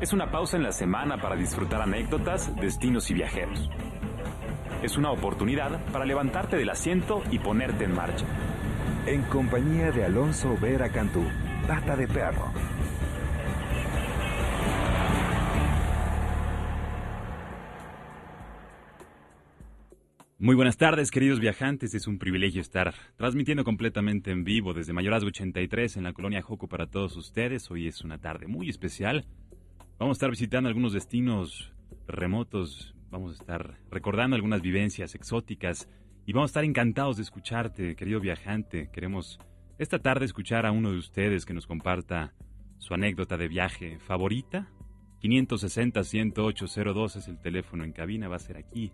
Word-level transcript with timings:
Es 0.00 0.12
una 0.12 0.30
pausa 0.30 0.56
en 0.56 0.64
la 0.64 0.72
semana 0.72 1.18
para 1.18 1.36
disfrutar 1.36 1.80
anécdotas, 1.82 2.54
destinos 2.56 3.10
y 3.10 3.14
viajeros. 3.14 3.70
Es 4.82 4.96
una 4.96 5.12
oportunidad 5.12 5.80
para 5.92 6.04
levantarte 6.04 6.56
del 6.56 6.70
asiento 6.70 7.22
y 7.30 7.38
ponerte 7.38 7.84
en 7.84 7.94
marcha. 7.94 8.26
En 9.06 9.22
compañía 9.22 9.92
de 9.92 10.04
Alonso 10.04 10.56
Vera 10.60 10.88
Cantú, 10.88 11.24
pata 11.68 11.94
de 11.96 12.08
perro. 12.08 12.50
Muy 20.46 20.54
buenas 20.54 20.76
tardes, 20.76 21.10
queridos 21.10 21.40
viajantes. 21.40 21.92
Es 21.92 22.06
un 22.06 22.20
privilegio 22.20 22.60
estar 22.60 22.94
transmitiendo 23.16 23.64
completamente 23.64 24.30
en 24.30 24.44
vivo 24.44 24.74
desde 24.74 24.92
Mayorazgo 24.92 25.26
83 25.26 25.96
en 25.96 26.04
la 26.04 26.12
colonia 26.12 26.40
Joco 26.40 26.68
para 26.68 26.86
todos 26.86 27.16
ustedes. 27.16 27.68
Hoy 27.68 27.88
es 27.88 28.02
una 28.02 28.18
tarde 28.18 28.46
muy 28.46 28.68
especial. 28.68 29.26
Vamos 29.98 30.14
a 30.14 30.18
estar 30.18 30.30
visitando 30.30 30.68
algunos 30.68 30.92
destinos 30.92 31.74
remotos, 32.06 32.94
vamos 33.10 33.32
a 33.32 33.42
estar 33.42 33.80
recordando 33.90 34.36
algunas 34.36 34.62
vivencias 34.62 35.16
exóticas 35.16 35.88
y 36.26 36.32
vamos 36.32 36.50
a 36.50 36.52
estar 36.52 36.64
encantados 36.64 37.16
de 37.16 37.24
escucharte, 37.24 37.96
querido 37.96 38.20
viajante. 38.20 38.88
Queremos 38.92 39.40
esta 39.80 39.98
tarde 39.98 40.26
escuchar 40.26 40.64
a 40.64 40.70
uno 40.70 40.92
de 40.92 40.98
ustedes 40.98 41.44
que 41.44 41.54
nos 41.54 41.66
comparta 41.66 42.34
su 42.78 42.94
anécdota 42.94 43.36
de 43.36 43.48
viaje 43.48 43.98
favorita. 43.98 44.70
560-10802 45.24 47.16
es 47.16 47.26
el 47.26 47.40
teléfono 47.40 47.82
en 47.82 47.90
cabina, 47.90 48.28
va 48.28 48.36
a 48.36 48.38
ser 48.38 48.58
aquí 48.58 48.92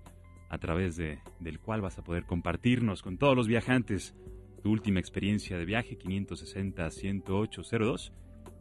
a 0.52 0.59
través 0.59 0.95
de, 0.97 1.19
del 1.41 1.59
cual 1.59 1.80
vas 1.80 1.98
a 1.98 2.05
poder 2.05 2.27
compartirnos 2.27 3.02
con 3.02 3.16
todos 3.16 3.34
los 3.34 3.48
viajantes 3.48 4.15
tu 4.62 4.70
última 4.70 5.01
experiencia 5.01 5.56
de 5.56 5.65
viaje 5.65 5.98
560-10802. 5.98 8.12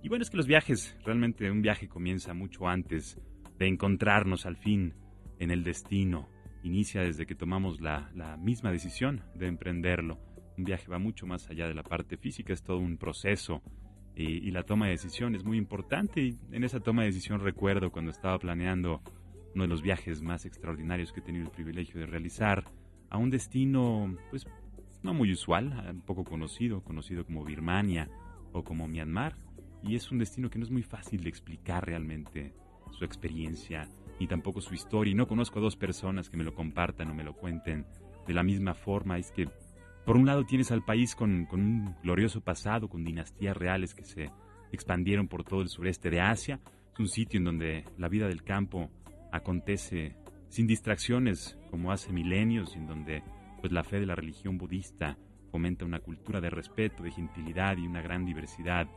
Y 0.01 0.07
bueno, 0.07 0.21
es 0.23 0.29
que 0.29 0.37
los 0.37 0.47
viajes, 0.47 0.97
realmente 1.03 1.51
un 1.51 1.61
viaje 1.61 1.89
comienza 1.89 2.33
mucho 2.33 2.69
antes 2.69 3.19
de 3.59 3.67
encontrarnos 3.67 4.45
al 4.45 4.55
fin 4.55 4.93
en 5.37 5.51
el 5.51 5.65
destino. 5.65 6.29
Inicia 6.63 7.01
desde 7.01 7.25
que 7.25 7.35
tomamos 7.35 7.81
la, 7.81 8.09
la 8.15 8.37
misma 8.37 8.71
decisión 8.71 9.25
de 9.35 9.47
emprenderlo. 9.47 10.17
Un 10.57 10.63
viaje 10.63 10.87
va 10.87 10.97
mucho 10.97 11.27
más 11.27 11.49
allá 11.49 11.67
de 11.67 11.73
la 11.73 11.83
parte 11.83 12.15
física, 12.15 12.53
es 12.53 12.63
todo 12.63 12.77
un 12.77 12.95
proceso 12.97 13.61
y, 14.15 14.47
y 14.47 14.51
la 14.51 14.63
toma 14.63 14.85
de 14.85 14.91
decisión 14.91 15.35
es 15.35 15.43
muy 15.43 15.57
importante. 15.57 16.21
Y 16.21 16.37
en 16.53 16.63
esa 16.63 16.79
toma 16.79 17.01
de 17.01 17.09
decisión 17.09 17.41
recuerdo 17.41 17.91
cuando 17.91 18.11
estaba 18.11 18.39
planeando 18.39 19.01
uno 19.53 19.63
de 19.63 19.69
los 19.69 19.81
viajes 19.81 20.21
más 20.21 20.45
extraordinarios 20.45 21.11
que 21.11 21.19
he 21.19 21.23
tenido 21.23 21.45
el 21.45 21.51
privilegio 21.51 21.99
de 21.99 22.05
realizar 22.05 22.65
a 23.09 23.17
un 23.17 23.29
destino, 23.29 24.15
pues, 24.29 24.47
no 25.03 25.13
muy 25.13 25.31
usual, 25.31 25.85
un 25.89 26.01
poco 26.01 26.23
conocido, 26.23 26.83
conocido 26.83 27.25
como 27.25 27.43
Birmania 27.43 28.09
o 28.53 28.63
como 28.63 28.87
Myanmar, 28.87 29.35
y 29.83 29.95
es 29.95 30.11
un 30.11 30.19
destino 30.19 30.49
que 30.49 30.59
no 30.59 30.65
es 30.65 30.71
muy 30.71 30.83
fácil 30.83 31.23
de 31.23 31.29
explicar 31.29 31.85
realmente 31.85 32.53
su 32.91 33.03
experiencia 33.03 33.89
ni 34.19 34.27
tampoco 34.27 34.61
su 34.61 34.73
historia, 34.75 35.11
y 35.11 35.15
no 35.15 35.27
conozco 35.27 35.59
a 35.59 35.63
dos 35.63 35.75
personas 35.75 36.29
que 36.29 36.37
me 36.37 36.43
lo 36.43 36.53
compartan 36.53 37.09
o 37.09 37.15
me 37.15 37.23
lo 37.23 37.33
cuenten 37.33 37.85
de 38.27 38.33
la 38.33 38.43
misma 38.43 38.75
forma, 38.75 39.17
es 39.17 39.31
que 39.31 39.49
por 40.05 40.15
un 40.15 40.27
lado 40.27 40.45
tienes 40.45 40.71
al 40.71 40.83
país 40.83 41.15
con, 41.15 41.45
con 41.45 41.61
un 41.61 41.95
glorioso 42.03 42.41
pasado, 42.41 42.87
con 42.87 43.03
dinastías 43.03 43.57
reales 43.57 43.95
que 43.95 44.05
se 44.05 44.29
expandieron 44.71 45.27
por 45.27 45.43
todo 45.43 45.61
el 45.61 45.69
sureste 45.69 46.09
de 46.09 46.21
Asia, 46.21 46.59
es 46.93 46.99
un 46.99 47.07
sitio 47.07 47.39
en 47.39 47.45
donde 47.45 47.85
la 47.97 48.07
vida 48.09 48.27
del 48.27 48.43
campo 48.43 48.89
acontece 49.31 50.15
sin 50.49 50.67
distracciones 50.67 51.57
como 51.69 51.91
hace 51.91 52.11
milenios, 52.11 52.75
en 52.75 52.87
donde 52.87 53.23
pues 53.59 53.71
la 53.71 53.83
fe 53.83 53.99
de 53.99 54.05
la 54.05 54.15
religión 54.15 54.57
budista 54.57 55.17
fomenta 55.51 55.85
una 55.85 55.99
cultura 55.99 56.41
de 56.41 56.49
respeto, 56.49 57.03
de 57.03 57.11
gentilidad 57.11 57.77
y 57.77 57.87
una 57.87 58.01
gran 58.01 58.25
diversidad 58.25 58.87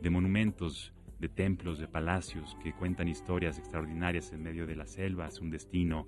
de 0.00 0.10
monumentos, 0.10 0.92
de 1.18 1.28
templos, 1.28 1.78
de 1.78 1.88
palacios 1.88 2.56
que 2.62 2.72
cuentan 2.72 3.08
historias 3.08 3.58
extraordinarias 3.58 4.32
en 4.32 4.42
medio 4.42 4.66
de 4.66 4.76
las 4.76 4.90
selvas, 4.92 5.40
un 5.40 5.50
destino 5.50 6.06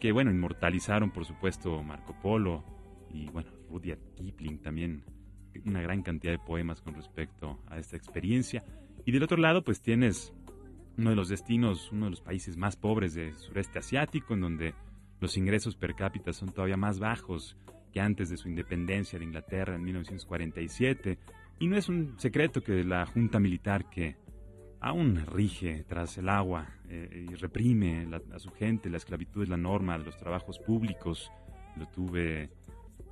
que 0.00 0.12
bueno, 0.12 0.30
inmortalizaron 0.30 1.12
por 1.12 1.24
supuesto 1.24 1.82
Marco 1.82 2.14
Polo 2.20 2.64
y 3.10 3.28
bueno, 3.30 3.50
Rudyard 3.70 4.00
Kipling 4.16 4.60
también 4.60 5.04
una 5.64 5.80
gran 5.80 6.02
cantidad 6.02 6.32
de 6.32 6.38
poemas 6.38 6.80
con 6.80 6.94
respecto 6.94 7.62
a 7.68 7.78
esta 7.78 7.96
experiencia. 7.96 8.64
Y 9.04 9.12
del 9.12 9.22
otro 9.22 9.36
lado 9.36 9.62
pues 9.62 9.80
tienes 9.80 10.32
uno 10.98 11.10
de 11.10 11.16
los 11.16 11.28
destinos, 11.28 11.90
uno 11.92 12.06
de 12.06 12.10
los 12.10 12.20
países 12.20 12.56
más 12.56 12.76
pobres 12.76 13.14
del 13.14 13.34
sureste 13.34 13.78
asiático, 13.78 14.34
en 14.34 14.40
donde 14.40 14.74
los 15.20 15.36
ingresos 15.36 15.76
per 15.76 15.94
cápita 15.94 16.32
son 16.32 16.50
todavía 16.50 16.76
más 16.76 16.98
bajos 16.98 17.56
que 17.92 18.00
antes 18.00 18.28
de 18.30 18.36
su 18.36 18.48
independencia 18.48 19.18
de 19.18 19.24
Inglaterra 19.24 19.76
en 19.76 19.82
1947. 19.82 21.18
Y 21.60 21.68
no 21.68 21.76
es 21.76 21.88
un 21.88 22.18
secreto 22.18 22.62
que 22.62 22.82
la 22.84 23.06
junta 23.06 23.38
militar 23.38 23.88
que 23.88 24.16
aún 24.80 25.24
rige 25.26 25.84
tras 25.84 26.18
el 26.18 26.28
agua 26.28 26.68
eh, 26.88 27.26
y 27.30 27.34
reprime 27.34 28.08
a 28.32 28.38
su 28.38 28.50
gente, 28.50 28.90
la 28.90 28.96
esclavitud 28.96 29.44
es 29.44 29.48
la 29.48 29.56
norma 29.56 29.96
de 29.96 30.04
los 30.04 30.16
trabajos 30.16 30.58
públicos, 30.58 31.30
lo 31.76 31.86
tuve, 31.86 32.50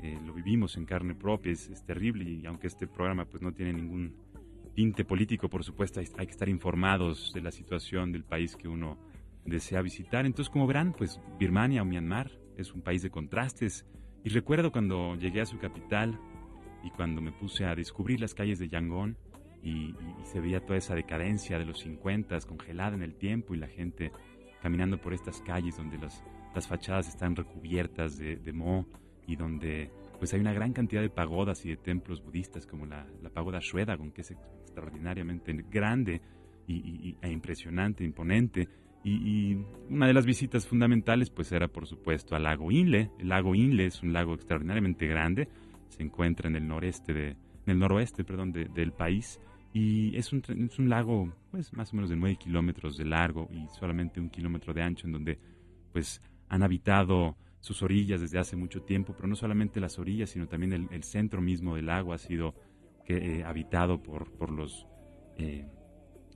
eh, 0.01 0.19
lo 0.25 0.35
vivimos 0.35 0.77
en 0.77 0.85
carne 0.85 1.15
propia, 1.15 1.53
es, 1.53 1.69
es 1.69 1.85
terrible 1.85 2.29
y 2.29 2.45
aunque 2.47 2.67
este 2.67 2.89
programa 2.89 3.25
pues 3.25 3.41
no 3.41 3.53
tiene 3.53 3.75
ningún 3.75 4.17
tinte 4.75 5.05
político, 5.05 5.49
por 5.49 5.65
supuesto, 5.65 6.01
hay, 6.01 6.07
que 6.07 6.33
estar 6.33 6.49
informados 6.49 7.33
de 7.35 7.43
la 7.43 7.51
situación 7.51 8.13
del 8.13 8.25
país 8.25 8.57
que 8.57 8.69
uno 8.69 8.99
desea 9.45 9.83
visitar. 9.83 10.27
Entonces, 10.27 10.51
como 10.51 10.67
verán, 10.67 10.93
pues 10.93 11.21
Birmania 11.39 11.83
o 11.83 11.85
Myanmar 11.85 12.31
es 12.57 12.73
un 12.73 12.83
país 12.83 13.03
de 13.03 13.11
contrastes. 13.11 13.87
Y 14.25 14.29
recuerdo 14.31 14.71
cuando 14.71 15.17
llegué 15.17 15.41
a 15.41 15.47
su 15.47 15.59
capital 15.59 16.19
y 16.83 16.91
cuando 16.91 17.21
me 17.21 17.33
puse 17.33 17.65
a 17.65 17.75
descubrir 17.75 18.21
las 18.21 18.35
calles 18.35 18.59
de 18.59 18.69
Yangon 18.69 19.17
y, 19.63 19.95
se 20.25 20.41
veía 20.41 20.65
toda 20.65 20.79
esa 20.79 20.95
decadencia 20.95 21.59
de 21.59 21.65
los 21.65 21.81
50 21.81 22.39
congelada 22.47 22.95
en 22.95 23.03
el 23.03 23.15
tiempo 23.15 23.55
y 23.55 23.59
la 23.59 23.67
gente 23.67 24.13
caminando 24.63 25.01
por 25.01 25.13
estas 25.13 25.41
calles 25.41 25.77
donde 25.77 25.99
las, 25.99 26.23
las 26.55 26.69
fachadas 26.69 27.09
están 27.09 27.35
recubiertas 27.35 28.17
de, 28.17 28.37
de 28.37 28.53
moho 28.53 28.87
y 29.27 29.37
donde 29.37 29.91
pues 30.21 30.35
hay 30.35 30.41
una 30.41 30.53
gran 30.53 30.75
cantidad 30.75 31.01
de 31.01 31.09
pagodas 31.09 31.65
y 31.65 31.71
de 31.71 31.77
templos 31.79 32.23
budistas 32.23 32.67
como 32.67 32.85
la, 32.85 33.07
la 33.23 33.31
pagoda 33.31 33.59
Shwedagon, 33.61 34.13
que 34.13 34.21
es 34.21 34.37
extraordinariamente 34.71 35.53
grande 35.71 36.21
y, 36.67 37.17
e 37.21 37.31
impresionante, 37.31 38.05
imponente. 38.05 38.69
Y, 39.03 39.57
una 39.89 40.07
de 40.07 40.15
las 40.15 40.27
visitas 40.27 40.67
fundamentales 40.67 41.31
pues 41.31 41.51
era 41.53 41.69
por 41.69 41.87
supuesto 41.87 42.37
al 42.37 42.45
lago 42.45 42.71
Inle. 42.71 43.11
El 43.19 43.29
lago 43.29 43.55
Inle 43.55 43.87
es 43.87 44.03
un 44.03 44.13
lago 44.13 44.35
extraordinariamente 44.35 45.07
grande, 45.07 45.49
se 45.89 46.03
encuentra 46.03 46.49
en 46.49 46.57
el 46.57 46.69
noreste 46.69 47.13
de, 47.13 47.29
en 47.31 47.37
el 47.67 47.79
noroeste 47.79 48.25
perdón, 48.25 48.53
del 48.53 48.93
país 48.93 49.41
y 49.73 50.17
es 50.17 50.33
un, 50.33 50.43
es 50.49 50.79
un 50.79 50.89
lago 50.89 51.33
pues 51.51 51.73
más 51.73 51.93
o 51.93 51.97
menos 51.97 52.11
de 52.11 52.17
9 52.17 52.37
kilómetros 52.37 52.97
de 52.97 53.05
largo 53.05 53.49
y 53.53 53.67
solamente 53.79 54.21
un 54.21 54.31
kilómetro 54.31 54.75
de 54.75 54.83
ancho 54.83 55.07
en 55.07 55.13
donde 55.13 55.39
pues 55.93 56.21
han 56.49 56.63
habitado 56.63 57.37
sus 57.61 57.83
orillas 57.83 58.21
desde 58.21 58.39
hace 58.39 58.57
mucho 58.57 58.83
tiempo, 58.83 59.15
pero 59.15 59.29
no 59.29 59.37
solamente 59.37 59.81
las 59.81 59.99
orillas, 59.99 60.31
sino 60.31 60.49
también 60.49 60.89
el, 60.91 61.05
centro 61.05 61.41
mismo 61.41 61.77
del 61.77 61.87
lago 61.87 62.13
ha 62.13 62.19
sido 62.19 62.55
eh, 63.13 63.43
habitado 63.45 64.01
por, 64.01 64.31
por 64.31 64.53
los 64.53 64.87
eh, 65.37 65.67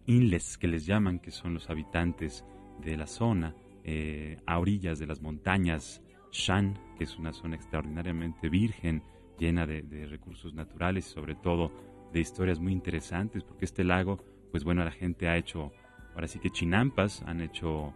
inles 0.06 0.58
que 0.58 0.66
les 0.66 0.84
llaman, 0.84 1.20
que 1.20 1.30
son 1.30 1.54
los 1.54 1.70
habitantes 1.70 2.44
de 2.80 2.96
la 2.96 3.06
zona, 3.06 3.54
eh, 3.84 4.38
a 4.44 4.58
orillas 4.58 4.98
de 4.98 5.06
las 5.06 5.20
montañas 5.20 6.02
Shan, 6.32 6.76
que 6.98 7.04
es 7.04 7.16
una 7.16 7.32
zona 7.32 7.54
extraordinariamente 7.54 8.48
virgen, 8.48 9.04
llena 9.38 9.66
de, 9.66 10.06
recursos 10.06 10.52
naturales 10.52 11.06
y 11.06 11.10
sobre 11.12 11.36
todo 11.36 11.70
de 12.12 12.18
historias 12.18 12.58
muy 12.58 12.72
interesantes, 12.72 13.44
porque 13.44 13.66
este 13.66 13.84
lago, 13.84 14.18
pues 14.50 14.64
bueno, 14.64 14.84
la 14.84 14.90
gente 14.90 15.28
ha 15.28 15.36
hecho, 15.36 15.70
ahora 16.14 16.26
sí 16.26 16.40
que 16.40 16.50
chinampas, 16.50 17.22
han 17.22 17.40
hecho 17.40 17.94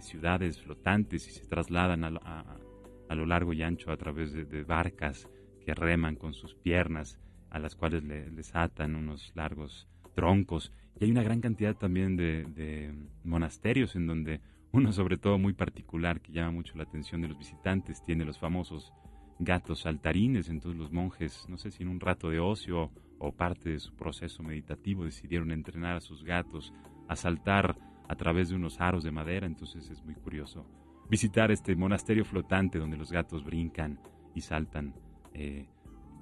ciudades 0.00 0.60
flotantes 0.60 1.26
y 1.26 1.30
se 1.30 1.46
trasladan 1.46 2.04
a, 2.04 3.14
lo 3.14 3.24
largo 3.24 3.54
y 3.54 3.62
ancho 3.62 3.90
a 3.90 3.96
través 3.96 4.34
de, 4.34 4.62
barcas 4.62 5.26
que 5.64 5.74
reman 5.74 6.16
con 6.16 6.34
sus 6.34 6.54
piernas, 6.54 7.18
a 7.50 7.58
las 7.58 7.74
cuales 7.74 8.04
les 8.04 8.54
atan 8.54 8.96
unos 8.96 9.32
largos 9.34 9.88
troncos. 10.14 10.72
Y 10.98 11.04
hay 11.04 11.10
una 11.10 11.22
gran 11.22 11.40
cantidad 11.40 11.76
también 11.76 12.16
de, 12.16 12.94
monasterios 13.24 13.96
en 13.96 14.06
donde 14.06 14.40
uno 14.72 14.92
sobre 14.92 15.16
todo 15.16 15.38
muy 15.38 15.52
particular 15.52 16.20
que 16.20 16.32
llama 16.32 16.52
mucho 16.52 16.76
la 16.76 16.84
atención 16.84 17.22
de 17.22 17.28
los 17.28 17.38
visitantes 17.38 18.04
tiene 18.04 18.24
los 18.24 18.38
famosos 18.38 18.92
gatos 19.40 19.80
saltarines, 19.80 20.48
entonces 20.48 20.78
los 20.78 20.92
monjes, 20.92 21.46
no 21.48 21.56
sé 21.56 21.70
si 21.70 21.82
en 21.82 21.88
un 21.88 21.98
rato 21.98 22.30
de 22.30 22.38
ocio 22.38 22.90
o 23.18 23.32
parte 23.32 23.70
de 23.70 23.80
su 23.80 23.94
proceso 23.94 24.42
meditativo 24.42 25.04
decidieron 25.04 25.50
entrenar 25.50 25.96
a 25.96 26.00
sus 26.00 26.24
gatos 26.24 26.72
a 27.08 27.16
saltar 27.16 27.76
a 28.06 28.14
través 28.16 28.50
de 28.50 28.56
unos 28.56 28.80
aros 28.80 29.02
de 29.02 29.10
madera, 29.10 29.46
entonces 29.46 29.88
es 29.90 30.04
muy 30.04 30.14
curioso 30.14 30.66
visitar 31.10 31.50
este 31.50 31.74
monasterio 31.74 32.24
flotante 32.24 32.78
donde 32.78 32.96
los 32.96 33.10
gatos 33.10 33.44
brincan 33.44 33.98
y 34.34 34.42
saltan 34.42 34.94
eh, 35.34 35.66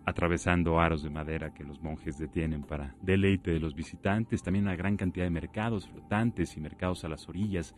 atravesando 0.09 0.81
aros 0.81 1.03
de 1.03 1.11
madera 1.11 1.53
que 1.53 1.65
los 1.65 1.83
monjes 1.83 2.19
detienen 2.19 2.63
para 2.63 2.95
deleite 3.03 3.53
de 3.53 3.61
los 3.61 3.75
visitantes. 3.75 4.43
También 4.43 4.65
una 4.65 4.77
gran 4.77 4.97
cantidad 4.97 5.27
de 5.27 5.31
mercados 5.31 5.89
flotantes 5.89 6.57
y 6.57 6.61
mercados 6.61 7.05
a 7.05 7.09
las 7.09 7.29
orillas 7.29 7.75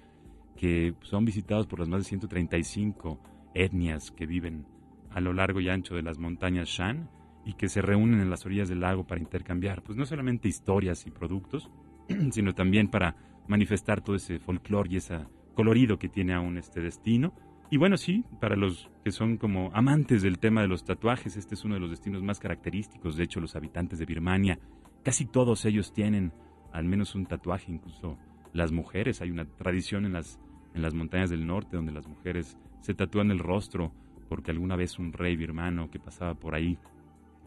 que 0.56 0.94
son 1.02 1.24
visitados 1.24 1.66
por 1.66 1.78
las 1.78 1.88
más 1.88 2.00
de 2.00 2.04
135 2.04 3.18
etnias 3.54 4.10
que 4.10 4.26
viven 4.26 4.66
a 5.10 5.20
lo 5.20 5.32
largo 5.32 5.60
y 5.60 5.68
ancho 5.68 5.94
de 5.94 6.02
las 6.02 6.18
montañas 6.18 6.68
Shan 6.68 7.08
y 7.44 7.54
que 7.54 7.68
se 7.68 7.82
reúnen 7.82 8.20
en 8.20 8.30
las 8.30 8.44
orillas 8.46 8.68
del 8.68 8.80
lago 8.80 9.06
para 9.06 9.20
intercambiar, 9.20 9.82
pues 9.82 9.96
no 9.96 10.04
solamente 10.04 10.48
historias 10.48 11.06
y 11.06 11.10
productos, 11.10 11.70
sino 12.30 12.54
también 12.54 12.88
para 12.88 13.16
manifestar 13.48 14.02
todo 14.02 14.16
ese 14.16 14.38
folclore 14.38 14.90
y 14.92 14.96
ese 14.96 15.20
colorido 15.54 15.98
que 15.98 16.08
tiene 16.08 16.34
aún 16.34 16.58
este 16.58 16.80
destino. 16.80 17.32
Y 17.72 17.76
bueno, 17.76 17.96
sí, 17.96 18.25
para 18.40 18.56
los 18.56 18.90
que 19.05 19.12
son 19.12 19.37
como 19.37 19.70
amantes 19.72 20.22
del 20.22 20.40
tema 20.40 20.61
de 20.61 20.67
los 20.67 20.84
tatuajes, 20.84 21.37
este 21.37 21.55
es 21.55 21.64
uno 21.64 21.75
de 21.75 21.81
los 21.81 21.90
destinos 21.90 22.20
más 22.20 22.40
característicos. 22.40 23.17
De 23.17 23.22
hecho, 23.22 23.38
los 23.40 23.55
habitantes 23.55 24.00
de 24.00 24.06
Birmania, 24.06 24.58
casi 25.05 25.25
todos 25.25 25.64
ellos 25.64 25.93
tienen 25.93 26.32
al 26.72 26.84
menos 26.84 27.14
un 27.14 27.26
tatuaje, 27.26 27.70
incluso 27.70 28.19
las 28.52 28.72
mujeres. 28.72 29.22
Hay 29.22 29.31
una 29.31 29.44
tradición 29.44 30.05
en 30.05 30.14
las, 30.14 30.40
en 30.75 30.82
las 30.82 30.94
montañas 30.94 31.31
del 31.31 31.46
norte 31.46 31.76
donde 31.76 31.93
las 31.93 32.08
mujeres 32.08 32.58
se 32.81 32.94
tatúan 32.94 33.31
el 33.31 33.38
rostro 33.38 33.93
porque 34.28 34.50
alguna 34.50 34.75
vez 34.75 34.99
un 34.99 35.12
rey 35.12 35.37
birmano 35.37 35.90
que 35.90 36.00
pasaba 36.00 36.34
por 36.34 36.56
ahí 36.56 36.76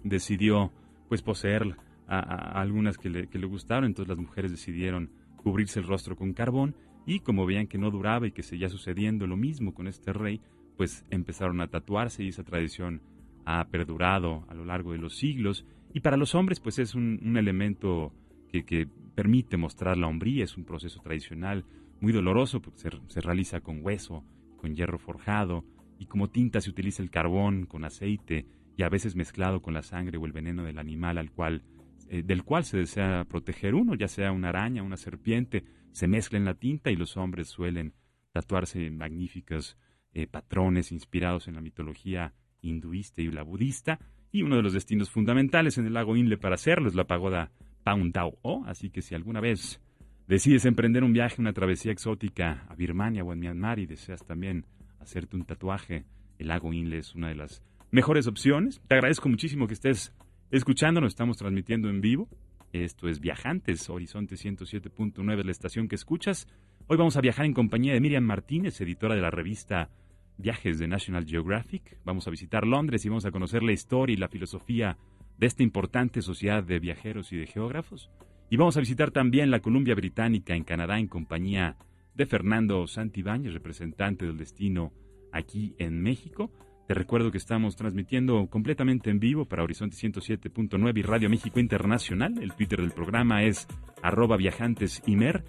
decidió 0.03 0.71
pues 1.09 1.21
poseer 1.21 1.75
a, 2.07 2.61
algunas 2.61 2.97
que 2.97 3.09
le, 3.09 3.27
que 3.27 3.39
le 3.39 3.47
gustaron, 3.47 3.85
entonces 3.85 4.09
las 4.09 4.17
mujeres 4.17 4.51
decidieron 4.51 5.09
cubrirse 5.37 5.79
el 5.79 5.87
rostro 5.87 6.15
con 6.15 6.33
carbón 6.33 6.75
y 7.05 7.19
como 7.19 7.45
veían 7.45 7.67
que 7.67 7.77
no 7.77 7.91
duraba 7.91 8.27
y 8.27 8.31
que 8.31 8.43
seguía 8.43 8.69
sucediendo 8.69 9.27
lo 9.27 9.37
mismo 9.37 9.73
con 9.73 9.87
este 9.87 10.13
rey, 10.13 10.41
pues 10.77 11.05
empezaron 11.09 11.61
a 11.61 11.67
tatuarse 11.67 12.23
y 12.23 12.29
esa 12.29 12.43
tradición 12.43 13.01
ha 13.45 13.65
perdurado 13.67 14.45
a 14.47 14.53
lo 14.53 14.65
largo 14.65 14.93
de 14.93 14.97
los 14.97 15.17
siglos. 15.17 15.65
Y 15.93 15.99
para 15.99 16.17
los 16.17 16.35
hombres 16.35 16.59
pues 16.59 16.79
es 16.79 16.95
un, 16.95 17.37
elemento 17.37 18.13
que, 18.49 18.63
que, 18.63 18.87
permite 19.15 19.57
mostrar 19.57 19.95
la 19.95 20.07
hombría, 20.07 20.43
es 20.43 20.57
un 20.57 20.65
proceso 20.65 20.99
tradicional 20.99 21.65
muy 22.01 22.11
doloroso 22.11 22.63
porque 22.63 22.79
se, 22.79 22.89
se 23.07 23.21
realiza 23.21 23.59
con 23.59 23.85
hueso, 23.85 24.23
con 24.57 24.73
hierro 24.73 24.97
forjado 24.97 25.63
y 25.99 26.07
como 26.07 26.31
tinta 26.31 26.61
se 26.61 26.71
utiliza 26.71 27.03
el 27.03 27.11
carbón 27.11 27.67
con 27.67 27.85
aceite 27.85 28.47
y 28.75 28.81
a 28.81 28.89
veces 28.89 29.15
mezclado 29.15 29.61
con 29.61 29.75
la 29.75 29.83
sangre 29.83 30.17
o 30.17 30.25
el 30.25 30.31
veneno 30.31 30.63
del 30.63 30.79
animal 30.79 31.19
al 31.19 31.29
cual 31.29 31.61
eh, 32.09 32.21
del 32.23 32.43
cual 32.43 32.63
se 32.63 32.77
desea 32.77 33.25
proteger 33.25 33.75
uno, 33.75 33.95
ya 33.95 34.07
sea 34.07 34.31
una 34.31 34.49
araña, 34.49 34.83
una 34.83 34.97
serpiente, 34.97 35.63
se 35.93 36.07
mezcla 36.07 36.37
en 36.37 36.45
la 36.45 36.55
tinta 36.55 36.91
y 36.91 36.95
los 36.95 37.15
hombres 37.17 37.47
suelen 37.47 37.93
tatuarse 38.31 38.89
magníficos 38.89 39.77
eh, 40.13 40.27
patrones 40.27 40.91
inspirados 40.91 41.47
en 41.47 41.55
la 41.55 41.61
mitología 41.61 42.33
hinduista 42.61 43.21
y 43.21 43.31
la 43.31 43.43
budista. 43.43 43.99
Y 44.31 44.41
uno 44.41 44.55
de 44.55 44.63
los 44.63 44.73
destinos 44.73 45.11
fundamentales 45.11 45.77
en 45.77 45.85
el 45.85 45.93
lago 45.93 46.15
Inle 46.17 46.37
para 46.37 46.55
hacerlo 46.55 46.87
es 46.87 46.95
la 46.95 47.05
pagoda 47.05 47.51
Paundao 47.83 48.37
O. 48.41 48.63
Así 48.65 48.89
que 48.89 49.01
si 49.01 49.15
alguna 49.15 49.39
vez 49.39 49.79
decides 50.27 50.65
emprender 50.65 51.03
un 51.03 51.13
viaje, 51.13 51.41
una 51.41 51.53
travesía 51.53 51.91
exótica 51.91 52.65
a 52.67 52.75
Birmania 52.75 53.23
o 53.23 53.31
en 53.31 53.39
Myanmar 53.39 53.79
y 53.79 53.85
deseas 53.85 54.25
también 54.25 54.65
hacerte 54.99 55.35
un 55.35 55.45
tatuaje, 55.45 56.05
el 56.39 56.47
lago 56.47 56.73
Inle 56.73 56.97
es 56.97 57.13
una 57.13 57.29
de 57.29 57.35
las 57.35 57.63
mejores 57.91 58.27
opciones. 58.27 58.81
Te 58.87 58.95
agradezco 58.95 59.29
muchísimo 59.29 59.67
que 59.67 59.75
estés 59.75 60.15
escuchándonos, 60.49 61.13
estamos 61.13 61.37
transmitiendo 61.37 61.89
en 61.89 62.01
vivo. 62.01 62.27
Esto 62.73 63.07
es 63.07 63.19
Viajantes, 63.19 63.87
Horizonte 63.87 64.33
107.9, 64.33 65.43
la 65.43 65.51
estación 65.51 65.87
que 65.87 65.93
escuchas. 65.93 66.47
Hoy 66.87 66.97
vamos 66.97 67.15
a 67.15 67.21
viajar 67.21 67.45
en 67.45 67.53
compañía 67.53 67.93
de 67.93 67.99
Miriam 67.99 68.23
Martínez, 68.23 68.81
editora 68.81 69.13
de 69.13 69.21
la 69.21 69.29
revista 69.29 69.91
Viajes 70.39 70.79
de 70.79 70.87
National 70.87 71.27
Geographic. 71.27 71.99
Vamos 72.03 72.27
a 72.27 72.31
visitar 72.31 72.65
Londres 72.65 73.05
y 73.05 73.09
vamos 73.09 73.25
a 73.25 73.31
conocer 73.31 73.61
la 73.61 73.73
historia 73.73 74.15
y 74.15 74.17
la 74.17 74.27
filosofía 74.27 74.97
de 75.37 75.45
esta 75.45 75.61
importante 75.61 76.23
sociedad 76.23 76.63
de 76.63 76.79
viajeros 76.79 77.31
y 77.31 77.37
de 77.37 77.45
geógrafos. 77.45 78.09
Y 78.49 78.57
vamos 78.57 78.75
a 78.75 78.79
visitar 78.79 79.11
también 79.11 79.51
la 79.51 79.59
Columbia 79.59 79.93
Británica 79.93 80.55
en 80.55 80.63
Canadá 80.63 80.97
en 80.97 81.07
compañía 81.07 81.77
de 82.15 82.25
Fernando 82.25 82.87
Santibáñez, 82.87 83.53
representante 83.53 84.25
del 84.25 84.37
destino 84.37 84.93
aquí 85.31 85.75
en 85.77 86.01
México. 86.01 86.51
Te 86.87 86.93
recuerdo 86.93 87.31
que 87.31 87.37
estamos 87.37 87.77
transmitiendo 87.77 88.47
completamente 88.47 89.09
en 89.09 89.19
vivo 89.19 89.45
para 89.45 89.63
Horizonte 89.63 89.95
107.9 89.95 90.97
y 90.97 91.01
Radio 91.01 91.29
México 91.29 91.61
Internacional. 91.61 92.37
El 92.41 92.53
Twitter 92.53 92.81
del 92.81 92.91
programa 92.91 93.43
es 93.43 93.67
arroba 94.01 94.35
viajantesimer. 94.35 95.45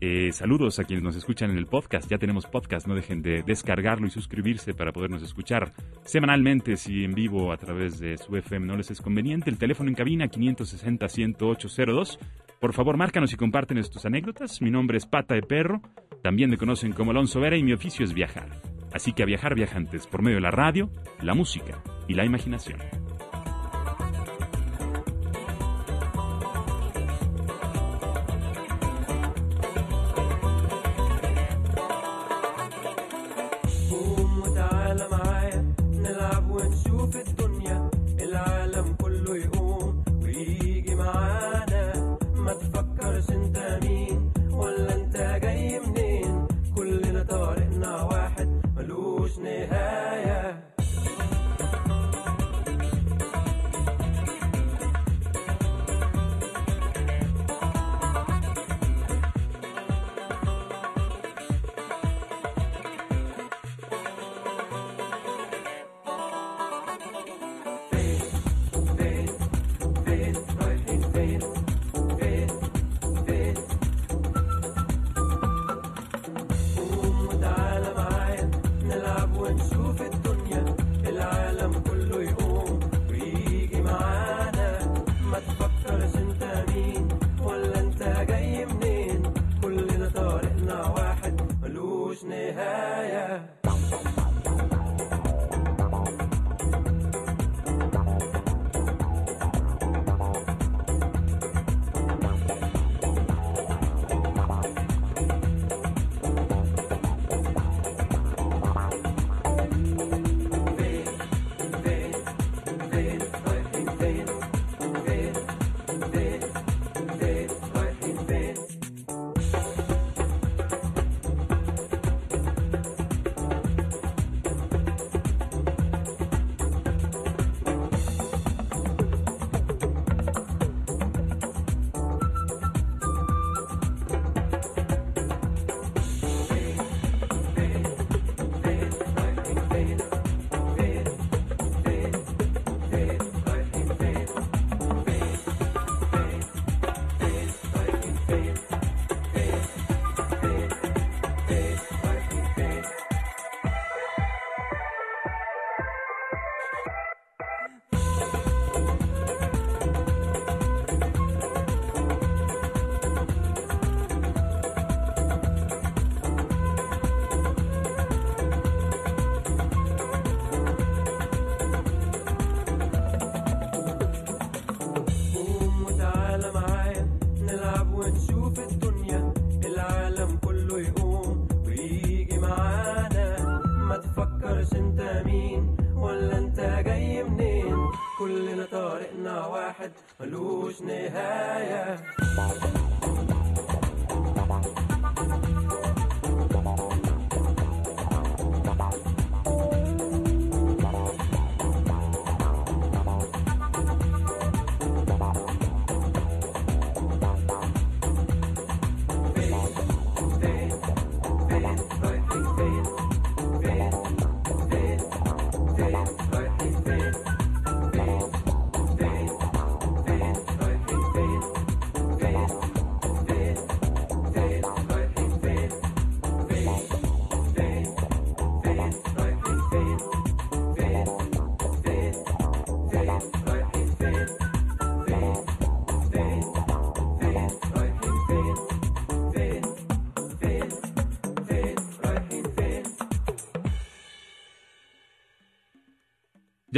Eh, 0.00 0.32
saludos 0.32 0.78
a 0.78 0.84
quienes 0.84 1.02
nos 1.02 1.16
escuchan 1.16 1.50
en 1.50 1.58
el 1.58 1.66
podcast. 1.66 2.08
Ya 2.10 2.16
tenemos 2.16 2.46
podcast, 2.46 2.86
no 2.86 2.94
dejen 2.94 3.20
de 3.20 3.42
descargarlo 3.42 4.06
y 4.06 4.10
suscribirse 4.10 4.72
para 4.72 4.92
podernos 4.92 5.22
escuchar 5.22 5.74
semanalmente, 6.04 6.78
si 6.78 7.04
en 7.04 7.12
vivo 7.12 7.52
a 7.52 7.58
través 7.58 7.98
de 7.98 8.16
su 8.16 8.34
FM 8.34 8.66
no 8.66 8.76
les 8.76 8.90
es 8.90 9.02
conveniente. 9.02 9.50
El 9.50 9.58
teléfono 9.58 9.90
en 9.90 9.94
cabina 9.94 10.26
560-10802. 10.26 12.18
Por 12.60 12.72
favor, 12.72 12.96
márcanos 12.96 13.32
y 13.34 13.36
comparten 13.36 13.78
tus 13.90 14.06
anécdotas. 14.06 14.62
Mi 14.62 14.70
nombre 14.70 14.96
es 14.96 15.04
Pata 15.04 15.34
de 15.34 15.42
Perro. 15.42 15.82
También 16.22 16.48
me 16.48 16.56
conocen 16.56 16.92
como 16.92 17.10
Alonso 17.10 17.40
Vera 17.40 17.58
y 17.58 17.62
mi 17.62 17.74
oficio 17.74 18.06
es 18.06 18.14
viajar. 18.14 18.77
Así 18.92 19.12
que 19.12 19.22
a 19.22 19.26
viajar 19.26 19.54
viajantes 19.54 20.06
por 20.06 20.22
medio 20.22 20.36
de 20.36 20.42
la 20.42 20.50
radio, 20.50 20.90
la 21.20 21.34
música 21.34 21.82
y 22.06 22.14
la 22.14 22.24
imaginación. 22.24 22.80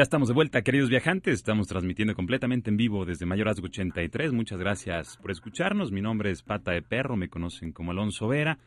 Ya 0.00 0.04
estamos 0.04 0.28
de 0.28 0.34
vuelta, 0.34 0.62
queridos 0.62 0.88
viajantes. 0.88 1.34
Estamos 1.34 1.68
transmitiendo 1.68 2.14
completamente 2.14 2.70
en 2.70 2.78
vivo 2.78 3.04
desde 3.04 3.26
Mayorazgo 3.26 3.66
83. 3.66 4.32
Muchas 4.32 4.58
gracias 4.58 5.18
por 5.18 5.30
escucharnos. 5.30 5.92
Mi 5.92 6.00
nombre 6.00 6.30
es 6.30 6.42
Pata 6.42 6.72
de 6.72 6.80
Perro, 6.80 7.18
me 7.18 7.28
conocen 7.28 7.70
como 7.72 7.90
Alonso 7.90 8.26
Vera. 8.26 8.58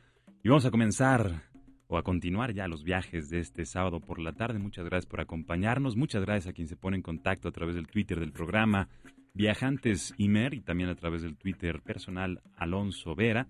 Y 0.44 0.50
vamos 0.50 0.68
a 0.68 0.70
comenzar 0.70 1.42
o 1.88 1.98
a 1.98 2.04
continuar 2.04 2.54
ya 2.54 2.68
los 2.68 2.84
viajes 2.84 3.32
de 3.32 3.40
este 3.40 3.66
sábado 3.66 4.00
por 4.00 4.20
la 4.20 4.34
tarde. 4.34 4.60
Muchas 4.60 4.86
gracias 4.86 5.08
por 5.10 5.22
acompañarnos. 5.22 5.96
Muchas 5.96 6.22
gracias 6.22 6.52
a 6.52 6.54
quien 6.54 6.68
se 6.68 6.76
pone 6.76 6.98
en 6.98 7.02
contacto 7.02 7.48
a 7.48 7.52
través 7.52 7.74
del 7.74 7.88
Twitter 7.88 8.20
del 8.20 8.32
programa 8.32 8.90
Viajantes 9.34 10.14
Imer 10.18 10.54
y 10.54 10.62
también 10.62 10.92
a 10.92 10.96
través 10.96 11.24
del 11.24 11.36
Twitter 11.36 11.82
personal 11.82 12.44
Alonso 12.58 13.16
Vera. 13.16 13.48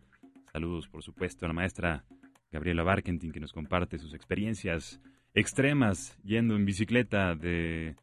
Saludos, 0.54 0.88
por 0.88 1.04
supuesto, 1.04 1.44
a 1.44 1.50
la 1.50 1.54
maestra 1.54 2.06
Gabriela 2.50 2.84
Barkentin 2.84 3.34
que 3.34 3.42
nos 3.42 3.52
comparte 3.52 3.98
sus 3.98 4.14
experiencias 4.14 5.02
extremas 5.34 6.18
yendo 6.24 6.56
en 6.56 6.66
bicicleta 6.66 7.36
de 7.36 7.96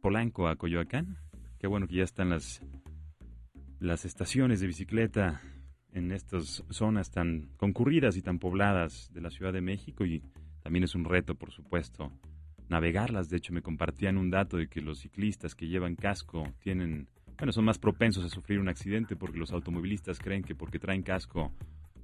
Polanco 0.00 0.48
a 0.48 0.56
Coyoacán. 0.56 1.18
Qué 1.58 1.66
bueno 1.66 1.88
que 1.88 1.96
ya 1.96 2.04
están 2.04 2.30
las, 2.30 2.60
las 3.80 4.04
estaciones 4.04 4.60
de 4.60 4.68
bicicleta 4.68 5.40
en 5.92 6.12
estas 6.12 6.62
zonas 6.70 7.10
tan 7.10 7.48
concurridas 7.56 8.16
y 8.16 8.22
tan 8.22 8.38
pobladas 8.38 9.10
de 9.12 9.20
la 9.20 9.30
Ciudad 9.30 9.52
de 9.52 9.60
México 9.60 10.04
y 10.04 10.22
también 10.62 10.84
es 10.84 10.94
un 10.94 11.04
reto, 11.04 11.34
por 11.34 11.50
supuesto, 11.50 12.12
navegarlas. 12.68 13.28
De 13.28 13.38
hecho, 13.38 13.52
me 13.52 13.62
compartían 13.62 14.16
un 14.16 14.30
dato 14.30 14.56
de 14.56 14.68
que 14.68 14.80
los 14.80 15.00
ciclistas 15.00 15.54
que 15.54 15.66
llevan 15.66 15.96
casco 15.96 16.52
tienen, 16.60 17.08
bueno, 17.38 17.52
son 17.52 17.64
más 17.64 17.78
propensos 17.78 18.24
a 18.24 18.28
sufrir 18.28 18.60
un 18.60 18.68
accidente 18.68 19.16
porque 19.16 19.38
los 19.38 19.52
automovilistas 19.52 20.18
creen 20.18 20.42
que 20.42 20.54
porque 20.54 20.78
traen 20.78 21.02
casco 21.02 21.52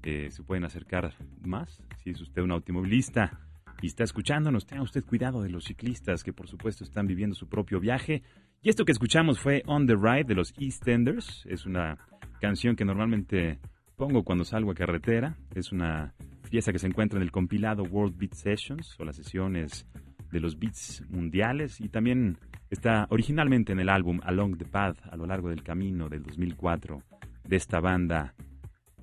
eh, 0.02 0.30
se 0.32 0.42
pueden 0.42 0.64
acercar 0.64 1.14
más. 1.44 1.80
Si 2.02 2.10
es 2.10 2.20
usted 2.20 2.42
un 2.42 2.52
automovilista, 2.52 3.38
y 3.80 3.86
está 3.86 4.04
escuchándonos, 4.04 4.66
tenga 4.66 4.82
usted 4.82 5.04
cuidado 5.04 5.42
de 5.42 5.50
los 5.50 5.64
ciclistas 5.64 6.22
que 6.22 6.32
por 6.32 6.48
supuesto 6.48 6.84
están 6.84 7.06
viviendo 7.06 7.34
su 7.34 7.48
propio 7.48 7.80
viaje. 7.80 8.22
Y 8.62 8.68
esto 8.68 8.84
que 8.84 8.92
escuchamos 8.92 9.40
fue 9.40 9.62
On 9.66 9.86
the 9.86 9.94
Ride 9.94 10.24
de 10.24 10.34
los 10.34 10.52
EastEnders. 10.58 11.44
Es 11.46 11.66
una 11.66 11.98
canción 12.40 12.76
que 12.76 12.84
normalmente 12.84 13.58
pongo 13.96 14.22
cuando 14.22 14.44
salgo 14.44 14.70
a 14.70 14.74
carretera. 14.74 15.36
Es 15.54 15.72
una 15.72 16.14
pieza 16.50 16.72
que 16.72 16.78
se 16.78 16.86
encuentra 16.86 17.18
en 17.18 17.22
el 17.22 17.32
compilado 17.32 17.82
World 17.84 18.16
Beat 18.16 18.34
Sessions 18.34 18.94
o 19.00 19.04
las 19.04 19.16
sesiones 19.16 19.86
de 20.30 20.40
los 20.40 20.58
beats 20.58 21.02
mundiales 21.08 21.80
y 21.80 21.88
también 21.88 22.38
está 22.70 23.06
originalmente 23.10 23.72
en 23.72 23.80
el 23.80 23.88
álbum 23.88 24.20
Along 24.22 24.56
the 24.56 24.64
Path 24.64 24.96
a 25.10 25.16
lo 25.16 25.26
largo 25.26 25.50
del 25.50 25.62
camino 25.62 26.08
del 26.08 26.22
2004 26.22 27.02
de 27.44 27.56
esta 27.56 27.80
banda 27.80 28.34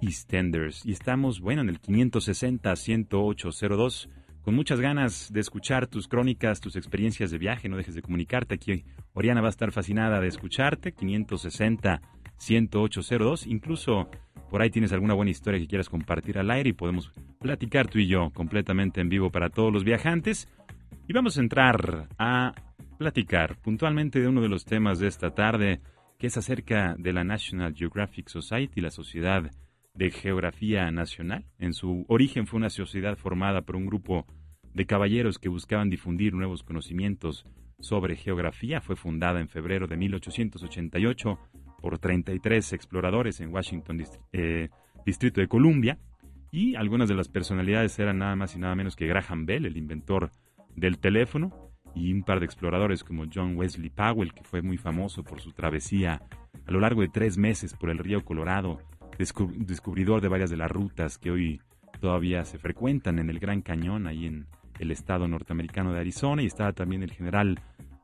EastEnders. 0.01 0.85
Y 0.85 0.91
estamos, 0.91 1.39
bueno, 1.39 1.61
en 1.61 1.69
el 1.69 1.79
560 1.79 2.75
10802 2.75 4.09
con 4.49 4.55
muchas 4.55 4.81
ganas 4.81 5.31
de 5.31 5.41
escuchar 5.41 5.85
tus 5.85 6.07
crónicas, 6.07 6.59
tus 6.59 6.75
experiencias 6.75 7.29
de 7.29 7.37
viaje. 7.37 7.69
No 7.69 7.77
dejes 7.77 7.93
de 7.93 8.01
comunicarte. 8.01 8.55
Aquí 8.55 8.83
Oriana 9.13 9.41
va 9.41 9.47
a 9.47 9.51
estar 9.51 9.71
fascinada 9.71 10.19
de 10.19 10.27
escucharte. 10.27 10.95
560-10802. 10.95 13.45
Incluso 13.45 14.09
por 14.49 14.63
ahí 14.63 14.71
tienes 14.71 14.91
alguna 14.91 15.13
buena 15.13 15.29
historia 15.29 15.59
que 15.59 15.67
quieras 15.67 15.87
compartir 15.87 16.39
al 16.39 16.49
aire 16.49 16.71
y 16.71 16.73
podemos 16.73 17.13
platicar 17.39 17.89
tú 17.89 17.99
y 17.99 18.07
yo 18.07 18.31
completamente 18.31 19.01
en 19.01 19.09
vivo 19.09 19.29
para 19.29 19.51
todos 19.51 19.71
los 19.71 19.83
viajantes. 19.83 20.47
Y 21.07 21.13
vamos 21.13 21.37
a 21.37 21.41
entrar 21.41 22.07
a 22.17 22.55
platicar 22.97 23.55
puntualmente 23.57 24.19
de 24.19 24.29
uno 24.29 24.41
de 24.41 24.49
los 24.49 24.65
temas 24.65 24.97
de 24.97 25.09
esta 25.09 25.35
tarde, 25.35 25.79
que 26.17 26.25
es 26.25 26.37
acerca 26.37 26.95
de 26.97 27.13
la 27.13 27.23
National 27.23 27.75
Geographic 27.75 28.29
Society, 28.29 28.81
la 28.81 28.89
sociedad 28.89 29.51
de 29.93 30.09
Geografía 30.09 30.89
Nacional. 30.89 31.45
En 31.59 31.73
su 31.73 32.03
origen 32.07 32.47
fue 32.47 32.57
una 32.57 32.71
sociedad 32.71 33.15
formada 33.15 33.61
por 33.61 33.75
un 33.75 33.85
grupo 33.85 34.25
de 34.73 34.85
caballeros 34.85 35.39
que 35.39 35.49
buscaban 35.49 35.89
difundir 35.89 36.33
nuevos 36.33 36.63
conocimientos 36.63 37.45
sobre 37.79 38.15
geografía. 38.15 38.81
Fue 38.81 38.95
fundada 38.95 39.39
en 39.39 39.49
febrero 39.49 39.87
de 39.87 39.97
1888 39.97 41.39
por 41.81 41.99
33 41.99 42.73
exploradores 42.73 43.39
en 43.39 43.53
Washington, 43.53 44.03
eh, 44.33 44.69
Distrito 45.05 45.41
de 45.41 45.47
Columbia. 45.47 45.97
Y 46.51 46.75
algunas 46.75 47.07
de 47.07 47.15
las 47.15 47.27
personalidades 47.27 47.97
eran 47.99 48.17
nada 48.19 48.35
más 48.35 48.55
y 48.55 48.59
nada 48.59 48.75
menos 48.75 48.95
que 48.95 49.07
Graham 49.07 49.45
Bell, 49.45 49.65
el 49.65 49.77
inventor 49.77 50.31
del 50.75 50.97
teléfono, 50.97 51.71
y 51.95 52.11
un 52.13 52.23
par 52.23 52.39
de 52.39 52.45
exploradores 52.45 53.03
como 53.03 53.25
John 53.33 53.55
Wesley 53.55 53.89
Powell, 53.89 54.33
que 54.33 54.43
fue 54.43 54.61
muy 54.61 54.77
famoso 54.77 55.23
por 55.23 55.41
su 55.41 55.51
travesía 55.51 56.21
a 56.65 56.71
lo 56.71 56.79
largo 56.79 57.01
de 57.01 57.09
tres 57.09 57.37
meses 57.37 57.73
por 57.73 57.89
el 57.89 57.97
río 57.97 58.23
Colorado 58.23 58.79
descubridor 59.19 60.21
de 60.21 60.29
varias 60.29 60.49
de 60.49 60.57
las 60.57 60.71
rutas 60.71 61.17
que 61.17 61.29
hoy 61.29 61.61
todavía 61.99 62.45
se 62.45 62.57
frecuentan 62.57 63.19
en 63.19 63.29
el 63.29 63.39
Gran 63.39 63.61
Cañón, 63.61 64.07
ahí 64.07 64.25
en 64.25 64.47
el 64.79 64.91
estado 64.91 65.27
norteamericano 65.27 65.93
de 65.93 65.99
Arizona, 65.99 66.41
y 66.41 66.47
estaba 66.47 66.73
también 66.73 67.03
el 67.03 67.11
general 67.11 67.59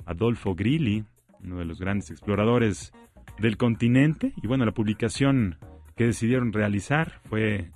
Adolfo 0.06 0.56
Grilli, 0.56 1.04
uno 1.44 1.58
de 1.58 1.66
los 1.66 1.80
grandes 1.80 2.12
exploradores 2.12 2.94
del 3.40 3.58
continente, 3.58 4.34
y 4.42 4.48
bueno, 4.48 4.66
la 4.66 4.74
publicación 4.74 5.58
que 5.96 6.06
decidieron 6.06 6.54
realizar 6.54 7.22
fue 7.30 7.72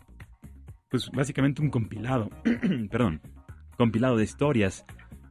pues 0.89 1.09
básicamente 1.11 1.61
un 1.61 1.69
compilado, 1.69 2.29
perdón, 2.89 3.21
compilado 3.77 4.17
de 4.17 4.23
historias 4.23 4.85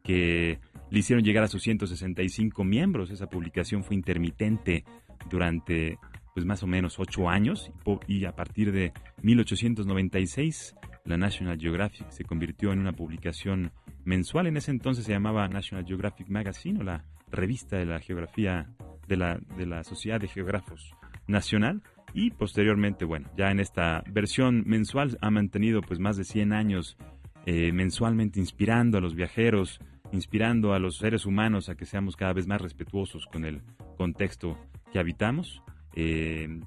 que 0.05 0.61
le 0.91 0.99
hicieron 0.99 1.25
llegar 1.25 1.45
a 1.45 1.49
sus 1.49 1.63
165 1.63 2.65
miembros. 2.65 3.11
Esa 3.11 3.29
publicación 3.29 3.85
fue 3.85 3.97
intermitente 3.97 4.85
durante 5.29 5.99
pues 6.35 6.47
más 6.47 6.63
o 6.63 6.67
menos 6.67 6.99
ocho 6.99 7.29
años 7.29 7.73
y 8.07 8.25
a 8.25 8.33
partir 8.33 8.71
de 8.73 8.93
1896 9.23 10.77
la 11.09 11.17
National 11.17 11.59
Geographic 11.59 12.11
se 12.11 12.25
convirtió 12.25 12.73
en 12.73 12.81
una 12.81 12.93
publicación 12.93 13.73
mensual. 14.05 14.47
En 14.47 14.59
ese 14.59 14.71
entonces 14.71 15.07
se 15.07 15.12
llamaba 15.12 15.49
National 15.49 15.87
Geographic 15.87 16.29
Magazine 16.29 16.81
o 16.81 16.83
la 16.83 17.05
revista 17.31 17.79
de 17.79 17.87
la 17.87 17.99
geografía 17.99 18.69
de 19.07 19.17
la, 19.17 19.41
de 19.57 19.67
la 19.67 19.85
Sociedad 19.85 20.21
de 20.21 20.29
Geógrafos 20.29 20.95
Nacional 21.27 21.83
y 22.12 22.31
posteriormente, 22.31 23.07
bueno, 23.07 23.31
ya 23.37 23.50
en 23.50 23.59
esta 23.59 24.03
versión 24.11 24.65
mensual 24.67 25.17
ha 25.23 25.31
mantenido 25.31 25.81
pues 25.81 25.99
más 25.99 26.17
de 26.17 26.25
100 26.25 26.53
años 26.53 26.99
eh, 27.47 27.73
mensualmente 27.73 28.38
inspirando 28.38 28.99
a 28.99 29.00
los 29.00 29.15
viajeros, 29.15 29.81
inspirando 30.12 30.75
a 30.75 30.79
los 30.79 30.99
seres 30.99 31.25
humanos 31.25 31.71
a 31.71 31.75
que 31.75 31.87
seamos 31.87 32.17
cada 32.17 32.35
vez 32.35 32.47
más 32.47 32.61
respetuosos 32.61 33.27
con 33.27 33.47
el 33.47 33.62
contexto 33.97 34.59
que 34.93 34.99
habitamos 34.99 35.62
eh, 35.95 36.61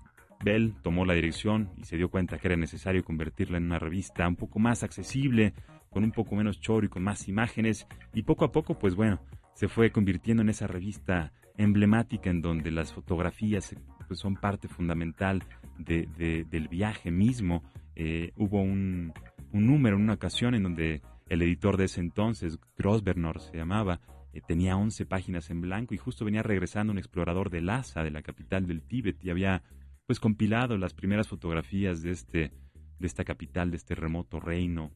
Bell 0.44 0.76
tomó 0.82 1.06
la 1.06 1.14
dirección 1.14 1.70
y 1.78 1.84
se 1.84 1.98
dio 1.98 2.10
cuenta 2.10 2.38
que 2.38 2.48
era 2.48 2.58
necesario 2.58 3.04
convertirla 3.04 3.58
en 3.58 3.66
una 3.66 3.80
revista 3.80 4.28
un 4.28 4.36
poco 4.36 4.60
más 4.60 4.84
accesible, 4.84 5.54
con 5.90 6.04
un 6.04 6.12
poco 6.12 6.36
menos 6.36 6.60
choro 6.60 6.86
y 6.86 6.90
con 6.90 7.04
más 7.04 7.28
imágenes. 7.28 7.88
Y 8.14 8.24
poco 8.24 8.46
a 8.46 8.52
poco, 8.52 8.78
pues 8.78 8.96
bueno, 8.96 9.20
se 9.54 9.68
fue 9.68 9.92
convirtiendo 9.92 10.42
en 10.42 10.50
esa 10.50 10.68
revista 10.68 11.32
emblemática 11.58 12.30
en 12.30 12.42
donde 12.42 12.72
las 12.72 12.94
fotografías 12.94 13.76
pues, 14.08 14.20
son 14.20 14.36
parte 14.36 14.68
fundamental 14.68 15.44
del 15.78 16.68
viaje 16.70 17.12
mismo. 17.12 17.64
Eh, 17.96 18.32
hubo 18.38 18.62
un, 18.62 19.14
número 19.52 19.98
en 19.98 20.04
una 20.04 20.14
ocasión 20.14 20.56
en 20.56 20.64
donde 20.64 21.02
el 21.28 21.42
editor 21.42 21.78
de 21.78 21.86
ese 21.86 22.00
entonces, 22.00 22.58
Grosvenor 22.78 23.42
se 23.42 23.58
llamaba, 23.58 24.00
eh, 24.34 24.42
tenía 24.46 24.78
11 24.78 25.06
páginas 25.06 25.50
en 25.50 25.62
blanco 25.62 25.94
y 25.94 25.98
justo 25.98 26.26
venía 26.26 26.42
regresando 26.42 26.92
un 26.92 27.00
explorador 27.00 27.50
de 27.50 27.62
Lhasa, 27.62 28.04
de 28.04 28.12
la 28.12 28.22
capital 28.22 28.66
del 28.66 28.82
Tíbet, 28.82 29.24
y 29.24 29.30
había 29.30 29.62
pues 30.12 30.20
compilado 30.20 30.78
las 30.78 30.94
primeras 30.94 31.30
fotografías 31.30 32.02
de 32.02 32.12
este 32.12 32.52
de 33.00 33.08
esta 33.08 33.24
capital, 33.24 33.72
de 33.72 33.78
este 33.78 33.96
remoto 33.96 34.42
reino 34.42 34.92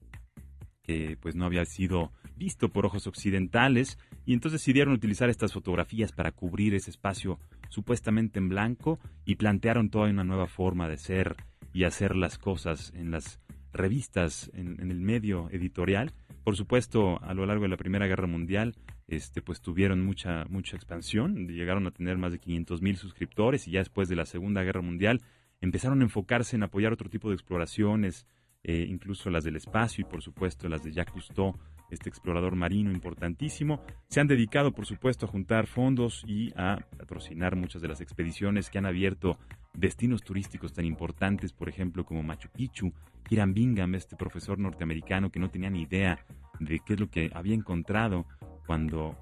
que 0.84 1.17
pues 1.22 1.38
no 1.38 1.45
había 1.45 1.63
sido 1.63 2.12
visto 2.36 2.67
por 2.67 2.86
ojos 2.86 3.07
occidentales 3.07 3.98
y 4.25 4.34
entonces 4.34 4.60
decidieron 4.60 4.93
utilizar 4.93 5.29
estas 5.29 5.53
fotografías 5.53 6.12
para 6.12 6.34
cubrir 6.34 6.75
ese 6.75 6.89
espacio 6.89 7.39
supuestamente 7.69 8.39
en 8.39 8.50
blanco 8.50 9.00
y 9.24 9.36
plantearon 9.36 9.89
toda 9.89 10.10
una 10.10 10.25
nueva 10.25 10.48
forma 10.48 10.89
de 10.89 10.98
ser 10.98 11.38
y 11.72 11.86
hacer 11.86 12.13
las 12.17 12.38
cosas 12.38 12.91
en 12.93 13.12
las 13.12 13.39
revistas, 13.72 14.51
en, 14.53 14.81
el 14.91 15.00
medio 15.00 15.50
editorial. 15.50 16.12
Por 16.43 16.57
supuesto, 16.57 17.24
a 17.24 17.34
lo 17.34 17.45
largo 17.45 17.63
de 17.63 17.69
la 17.69 17.77
Primera 17.77 18.05
Guerra 18.05 18.27
Mundial, 18.27 18.75
este, 19.08 19.42
pues 19.42 19.62
tuvieron 19.62 20.04
mucha, 20.04 20.46
mucha 20.46 20.76
expansión, 20.76 21.48
llegaron 21.48 21.86
a 21.88 21.92
tener 21.92 22.18
más 22.18 22.32
de 22.32 22.40
500 22.40 22.82
mil 22.82 22.98
suscriptores 22.98 23.68
y 23.68 23.72
ya 23.72 23.80
después 23.80 24.10
de 24.10 24.16
la 24.16 24.26
Segunda 24.26 24.64
Guerra 24.64 24.82
Mundial 24.82 25.22
empezaron 25.62 26.02
a 26.02 26.04
enfocarse 26.04 26.56
en 26.56 26.64
apoyar 26.64 26.94
otro 26.94 27.10
tipo 27.10 27.30
de 27.30 27.36
exploraciones, 27.36 28.26
eh, 28.64 28.86
incluso 28.90 29.30
las 29.30 29.44
del 29.44 29.58
espacio 29.58 30.02
y 30.02 30.10
por 30.10 30.22
supuesto 30.22 30.68
las 30.68 30.84
de 30.84 30.92
Jacques 30.92 31.14
Cousteau, 31.14 31.56
este 31.92 32.10
explorador 32.10 32.56
marino 32.56 32.92
importantísimo. 32.92 33.82
Se 34.10 34.20
han 34.20 34.28
dedicado, 34.28 34.72
por 34.72 34.88
supuesto, 34.88 35.28
a 35.28 35.30
juntar 35.30 35.68
fondos 35.68 36.24
y 36.28 36.52
a 36.56 36.78
patrocinar 36.98 37.56
muchas 37.56 37.84
de 37.84 37.88
las 37.88 38.02
expediciones 38.02 38.72
que 38.72 38.80
han 38.80 38.88
abierto 38.88 39.38
destinos 39.77 40.24
turísticos 40.24 40.74
tan 40.74 40.86
importantes, 40.86 41.53
por 41.53 41.70
ejemplo, 41.70 42.05
como 42.05 42.24
Machu 42.24 42.50
Picchu, 42.50 42.94
Kiran 43.27 43.53
Bingham, 43.53 43.96
este 43.96 44.15
profesor 44.15 44.60
norteamericano 44.60 45.32
que 45.32 45.39
no 45.39 45.50
tenía 45.50 45.70
ni 45.70 45.82
idea 45.82 46.25
de 46.60 46.79
qué 46.79 46.94
es 46.94 47.00
lo 47.00 47.10
que 47.10 47.32
había 47.34 47.55
encontrado 47.55 48.25
cuando, 48.65 49.17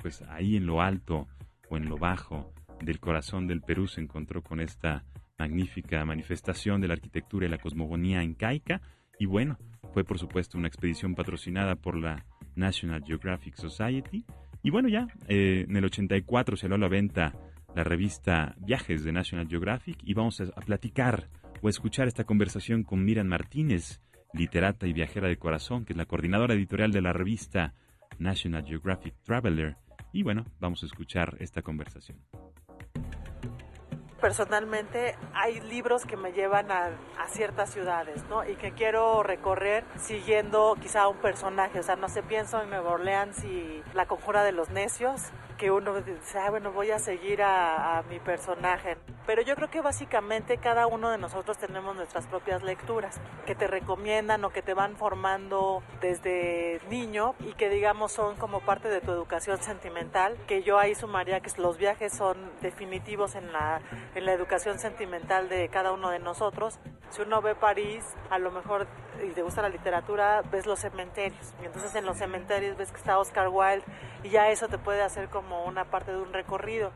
pues 0.00 0.22
ahí 0.22 0.56
en 0.56 0.66
lo 0.66 0.80
alto 0.80 1.28
o 1.68 1.76
en 1.76 1.88
lo 1.88 1.96
bajo 1.96 2.52
del 2.80 3.00
corazón 3.00 3.46
del 3.46 3.62
Perú 3.62 3.86
se 3.86 4.00
encontró 4.00 4.42
con 4.42 4.60
esta 4.60 5.04
magnífica 5.38 6.04
manifestación 6.04 6.80
de 6.80 6.88
la 6.88 6.94
arquitectura 6.94 7.46
y 7.46 7.48
la 7.48 7.58
cosmogonía 7.58 8.22
incaica. 8.22 8.80
Y 9.18 9.26
bueno, 9.26 9.58
fue 9.92 10.04
por 10.04 10.18
supuesto 10.18 10.58
una 10.58 10.68
expedición 10.68 11.14
patrocinada 11.14 11.76
por 11.76 11.96
la 11.96 12.24
National 12.54 13.02
Geographic 13.04 13.56
Society. 13.56 14.24
Y 14.62 14.70
bueno, 14.70 14.88
ya 14.88 15.08
eh, 15.28 15.66
en 15.68 15.76
el 15.76 15.84
84 15.84 16.56
se 16.56 16.66
a 16.66 16.78
la 16.78 16.88
venta 16.88 17.32
la 17.74 17.84
revista 17.84 18.54
Viajes 18.58 19.04
de 19.04 19.12
National 19.12 19.48
Geographic 19.48 19.98
y 20.02 20.14
vamos 20.14 20.40
a, 20.40 20.60
platicar 20.60 21.28
o 21.60 21.66
a 21.66 21.70
escuchar 21.70 22.08
esta 22.08 22.24
conversación 22.24 22.82
con 22.82 23.04
Miran 23.04 23.28
Martínez, 23.28 24.00
literata 24.32 24.86
y 24.86 24.92
viajera 24.92 25.28
de 25.28 25.38
corazón, 25.38 25.84
que 25.84 25.92
es 25.92 25.96
la 25.96 26.06
coordinadora 26.06 26.54
editorial 26.54 26.92
de 26.92 27.02
la 27.02 27.12
revista 27.12 27.74
National 28.18 28.64
Geographic 28.64 29.14
Traveler. 29.22 29.76
Y 30.12 30.22
bueno, 30.22 30.44
vamos 30.60 30.82
a 30.82 30.86
escuchar 30.86 31.36
esta 31.40 31.62
conversación 31.62 32.18
personalmente 34.22 35.16
hay 35.34 35.60
libros 35.62 36.06
que 36.06 36.16
me 36.16 36.32
llevan 36.32 36.70
a, 36.70 36.92
ciertas 37.28 37.70
ciudades, 37.70 38.22
¿no? 38.28 38.48
Y 38.48 38.56
que 38.56 38.72
quiero 38.72 39.22
recorrer 39.22 39.84
siguiendo 39.96 40.76
quizá 40.80 41.08
un 41.08 41.16
personaje, 41.16 41.80
o 41.80 41.82
sea, 41.82 41.96
no 41.96 42.08
sé, 42.08 42.22
pienso 42.22 42.60
en 42.62 42.68
Nueva 42.68 42.92
Orleans 42.92 43.42
y 43.42 43.82
La 43.94 44.06
Conjura 44.06 44.44
de 44.44 44.52
los 44.52 44.70
Necios, 44.70 45.30
que 45.62 45.70
uno 45.70 46.00
dice, 46.00 46.40
ah, 46.40 46.50
bueno, 46.50 46.72
voy 46.72 46.90
a 46.90 46.98
seguir 46.98 47.40
a, 47.40 47.98
a 47.98 48.02
mi 48.02 48.18
personaje. 48.18 48.96
Pero 49.28 49.42
yo 49.42 49.54
creo 49.54 49.70
que 49.70 49.80
básicamente 49.80 50.58
cada 50.58 50.88
uno 50.88 51.08
de 51.08 51.18
nosotros 51.18 51.56
tenemos 51.56 51.94
nuestras 51.94 52.26
propias 52.26 52.64
lecturas, 52.64 53.20
que 53.46 53.54
te 53.54 53.68
recomiendan 53.68 54.44
o 54.44 54.50
que 54.50 54.60
te 54.60 54.74
van 54.74 54.96
formando 54.96 55.84
desde 56.00 56.80
niño 56.90 57.36
y 57.38 57.52
que 57.52 57.68
digamos 57.68 58.10
son 58.10 58.34
como 58.34 58.58
parte 58.58 58.88
de 58.88 59.00
tu 59.00 59.12
educación 59.12 59.62
sentimental, 59.62 60.36
que 60.48 60.64
yo 60.64 60.80
ahí 60.80 60.96
sumaría 60.96 61.38
que 61.38 61.52
los 61.60 61.78
viajes 61.78 62.12
son 62.12 62.50
definitivos 62.60 63.36
en 63.36 63.52
la 63.52 63.80
en 64.16 64.26
la 64.26 64.32
educación 64.32 64.80
sentimental 64.80 65.48
de 65.48 65.68
cada 65.68 65.92
uno 65.92 66.10
de 66.10 66.18
nosotros. 66.18 66.80
Si 67.10 67.22
uno 67.22 67.40
ve 67.40 67.54
París, 67.54 68.04
a 68.30 68.38
lo 68.38 68.50
mejor, 68.50 68.88
y 69.22 69.30
te 69.30 69.42
gusta 69.42 69.62
la 69.62 69.68
literatura, 69.68 70.42
ves 70.50 70.66
los 70.66 70.80
cementerios. 70.80 71.54
Y 71.62 71.66
entonces 71.66 71.94
en 71.94 72.04
los 72.04 72.18
cementerios 72.18 72.76
ves 72.76 72.90
que 72.90 72.98
está 72.98 73.18
Oscar 73.18 73.48
Wilde 73.48 73.84
y 74.22 74.30
ya 74.30 74.50
eso 74.50 74.68
te 74.68 74.78
puede 74.78 75.02
hacer 75.02 75.28
como 75.28 75.64
una 75.64 75.84
parte 75.84 76.12
de 76.12 76.18
un 76.18 76.32
recorrido. 76.32 76.92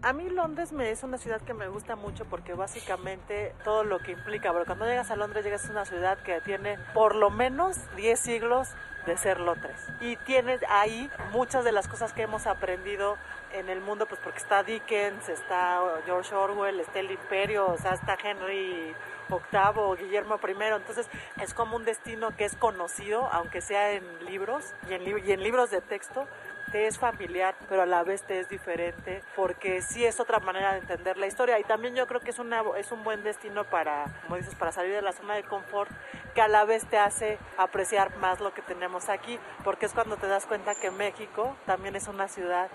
A 0.00 0.12
mí 0.12 0.30
Londres 0.30 0.72
me 0.72 0.90
es 0.92 1.02
una 1.02 1.18
ciudad 1.18 1.40
que 1.40 1.54
me 1.54 1.66
gusta 1.66 1.96
mucho 1.96 2.24
porque 2.24 2.54
básicamente 2.54 3.52
todo 3.64 3.82
lo 3.82 3.98
que 3.98 4.12
implica, 4.12 4.52
porque 4.52 4.66
cuando 4.66 4.86
llegas 4.86 5.10
a 5.10 5.16
Londres 5.16 5.44
llegas 5.44 5.68
a 5.68 5.72
una 5.72 5.84
ciudad 5.84 6.18
que 6.22 6.40
tiene 6.40 6.78
por 6.94 7.16
lo 7.16 7.30
menos 7.30 7.76
10 7.96 8.20
siglos 8.20 8.68
de 9.06 9.16
ser 9.16 9.40
Londres. 9.40 9.76
Y 10.00 10.14
tienes 10.18 10.60
ahí 10.68 11.10
muchas 11.32 11.64
de 11.64 11.72
las 11.72 11.88
cosas 11.88 12.12
que 12.12 12.22
hemos 12.22 12.46
aprendido 12.46 13.16
en 13.52 13.68
el 13.68 13.80
mundo, 13.80 14.06
pues 14.06 14.20
porque 14.22 14.38
está 14.38 14.62
Dickens, 14.62 15.28
está 15.28 15.80
George 16.04 16.32
Orwell, 16.32 16.78
está 16.78 17.00
el 17.00 17.10
Imperio, 17.10 17.66
o 17.66 17.76
sea, 17.76 17.94
está 17.94 18.16
Henry 18.22 18.94
VIII, 19.28 19.96
Guillermo 19.98 20.40
I, 20.42 20.52
entonces 20.76 21.08
es 21.40 21.54
como 21.54 21.76
un 21.76 21.84
destino 21.84 22.36
que 22.36 22.44
es 22.44 22.56
conocido, 22.56 23.28
aunque 23.32 23.60
sea 23.60 23.92
en 23.92 24.24
libros 24.24 24.74
y 24.88 24.94
en, 24.94 25.02
y 25.26 25.32
en 25.32 25.42
libros 25.42 25.70
de 25.70 25.80
texto, 25.80 26.26
te 26.70 26.86
es 26.86 26.98
familiar, 26.98 27.54
pero 27.68 27.82
a 27.82 27.86
la 27.86 28.02
vez 28.04 28.22
te 28.22 28.38
es 28.40 28.48
diferente, 28.48 29.22
porque 29.34 29.80
sí 29.82 30.04
es 30.04 30.20
otra 30.20 30.38
manera 30.38 30.72
de 30.72 30.80
entender 30.80 31.16
la 31.16 31.26
historia. 31.26 31.58
Y 31.58 31.64
también 31.64 31.94
yo 31.94 32.06
creo 32.06 32.20
que 32.20 32.30
es, 32.30 32.38
una, 32.38 32.62
es 32.76 32.92
un 32.92 33.04
buen 33.04 33.22
destino 33.22 33.64
para, 33.64 34.04
como 34.22 34.36
dices, 34.36 34.54
para 34.54 34.72
salir 34.72 34.92
de 34.92 35.02
la 35.02 35.12
zona 35.12 35.34
de 35.34 35.44
confort, 35.44 35.90
que 36.34 36.42
a 36.42 36.48
la 36.48 36.64
vez 36.64 36.86
te 36.86 36.98
hace 36.98 37.38
apreciar 37.56 38.16
más 38.18 38.40
lo 38.40 38.52
que 38.52 38.62
tenemos 38.62 39.08
aquí, 39.08 39.38
porque 39.64 39.86
es 39.86 39.92
cuando 39.92 40.16
te 40.16 40.26
das 40.26 40.46
cuenta 40.46 40.74
que 40.74 40.90
México 40.90 41.56
también 41.66 41.96
es 41.96 42.08
una 42.08 42.28
ciudad 42.28 42.68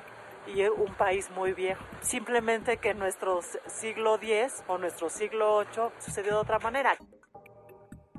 y 0.48 0.64
un 0.64 0.94
país 0.96 1.30
muy 1.32 1.54
viejo. 1.54 1.84
Simplemente 2.02 2.78
que 2.78 2.94
nuestro 2.94 3.42
siglo 3.68 4.16
X 4.16 4.64
o 4.68 4.78
nuestro 4.78 5.10
siglo 5.10 5.60
VIII 5.60 5.92
sucedió 6.00 6.34
de 6.34 6.40
otra 6.40 6.60
manera. 6.60 6.98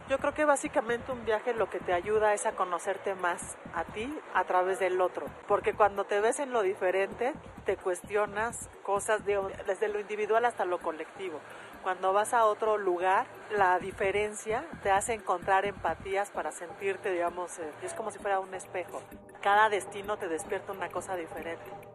Yo 0.06 0.18
creo 0.18 0.34
que 0.34 0.44
básicamente 0.44 1.12
un 1.12 1.24
viaje 1.24 1.54
lo 1.54 1.70
que 1.70 1.80
te 1.80 1.94
ayuda 1.94 2.34
es 2.34 2.44
a 2.44 2.52
conocerte 2.52 3.14
más 3.14 3.56
a 3.74 3.84
ti 3.84 4.14
a 4.34 4.44
través 4.44 4.78
del 4.78 5.00
otro, 5.00 5.24
porque 5.48 5.72
cuando 5.72 6.04
te 6.04 6.20
ves 6.20 6.40
en 6.40 6.52
lo 6.52 6.60
diferente, 6.60 7.32
te 7.64 7.78
cuestionas 7.78 8.68
cosas 8.82 9.24
desde 9.24 9.88
lo 9.88 9.98
individual 9.98 10.44
hasta 10.44 10.66
lo 10.66 10.78
colectivo. 10.78 11.40
Cuando 11.82 12.12
vas 12.12 12.34
a 12.34 12.44
otro 12.44 12.76
lugar, 12.76 13.26
la 13.56 13.78
diferencia 13.78 14.66
te 14.82 14.90
hace 14.90 15.14
encontrar 15.14 15.64
empatías 15.64 16.30
para 16.30 16.52
sentirte, 16.52 17.10
digamos, 17.10 17.58
eh, 17.58 17.72
es 17.82 17.94
como 17.94 18.10
si 18.10 18.18
fuera 18.18 18.40
un 18.40 18.52
espejo. 18.52 19.02
Cada 19.40 19.70
destino 19.70 20.18
te 20.18 20.28
despierta 20.28 20.72
una 20.72 20.90
cosa 20.90 21.16
diferente. 21.16 21.93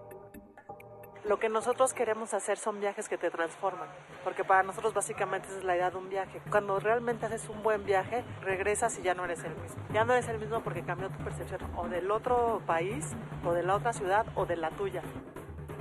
Lo 1.25 1.37
que 1.37 1.49
nosotros 1.49 1.93
queremos 1.93 2.33
hacer 2.33 2.57
son 2.57 2.79
viajes 2.79 3.09
que 3.09 3.17
te 3.17 3.29
transforman, 3.29 3.89
porque 4.23 4.45
para 4.45 4.63
nosotros 4.63 4.93
básicamente 4.93 5.49
es 5.49 5.65
la 5.65 5.75
idea 5.75 5.91
de 5.91 5.97
un 5.97 6.09
viaje. 6.09 6.41
Cuando 6.49 6.79
realmente 6.79 7.25
haces 7.25 7.49
un 7.49 7.61
buen 7.61 7.83
viaje, 7.85 8.23
regresas 8.41 8.97
y 8.97 9.01
ya 9.01 9.13
no 9.13 9.25
eres 9.25 9.43
el 9.43 9.53
mismo. 9.57 9.83
Ya 9.93 10.05
no 10.05 10.13
eres 10.13 10.29
el 10.29 10.39
mismo 10.39 10.61
porque 10.61 10.81
cambió 10.81 11.09
tu 11.09 11.21
percepción 11.21 11.59
o 11.75 11.89
del 11.89 12.09
otro 12.09 12.61
país, 12.65 13.05
o 13.45 13.51
de 13.51 13.63
la 13.63 13.75
otra 13.75 13.91
ciudad, 13.91 14.25
o 14.35 14.45
de 14.45 14.55
la 14.55 14.69
tuya. 14.71 15.01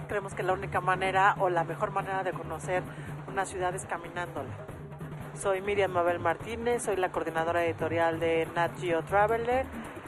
Creemos 0.09 0.35
que 0.35 0.43
la 0.43 0.55
única 0.55 0.81
manera 0.81 1.37
o 1.39 1.51
la 1.51 1.63
mejor 1.63 1.93
manera 1.93 2.25
de 2.25 2.33
conocer 2.33 2.83
una 3.29 3.45
ciudad 3.47 3.73
es 3.77 3.87
caminándola. 3.87 4.51
Soy 5.41 5.63
Miriam 5.63 5.93
Mabel 5.93 6.19
Martínez, 6.19 6.83
soy 6.83 6.97
la 6.97 7.13
coordinadora 7.13 7.65
editorial 7.65 8.19
de 8.19 8.49
Nat 8.57 8.73
Geo 8.81 9.05
Traveler 9.05 9.67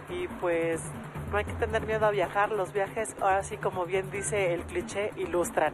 y 0.08 0.26
pues 0.26 0.82
no 1.30 1.36
hay 1.36 1.44
que 1.44 1.52
tener 1.54 1.86
miedo 1.86 2.04
a 2.06 2.10
viajar, 2.10 2.50
los 2.50 2.72
viajes, 2.72 3.14
ahora 3.20 3.42
sí 3.42 3.56
como 3.56 3.86
bien 3.86 4.10
dice 4.10 4.52
el 4.54 4.62
cliché, 4.62 5.10
ilustran. 5.16 5.72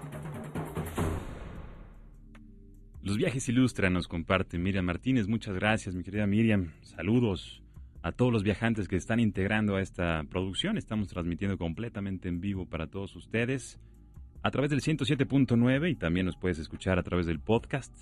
Los 3.03 3.17
viajes 3.17 3.49
ilustran, 3.49 3.93
nos 3.93 4.09
comparte 4.09 4.59
Miriam 4.59 4.85
Martínez. 4.85 5.29
Muchas 5.29 5.55
gracias, 5.55 5.95
mi 5.95 6.03
querida 6.03 6.27
Miriam. 6.27 6.73
Saludos 6.83 7.63
a 8.03 8.13
todos 8.13 8.33
los 8.33 8.43
viajantes 8.43 8.89
que 8.89 8.97
están 8.97 9.21
integrando 9.21 9.77
a 9.77 9.81
esta 9.81 10.25
producción. 10.29 10.77
Estamos 10.77 11.09
transmitiendo 11.09 11.57
completamente 11.57 12.29
en 12.29 12.41
vivo 12.41 12.67
para 12.67 12.89
todos 12.89 13.15
ustedes 13.17 13.81
a 14.43 14.51
través 14.51 14.71
del 14.71 14.81
107.9 14.81 15.91
y 15.91 15.95
también 15.95 16.27
nos 16.27 16.37
puedes 16.37 16.59
escuchar 16.59 16.99
a 16.99 17.03
través 17.03 17.27
del 17.27 17.41
podcast. 17.41 17.93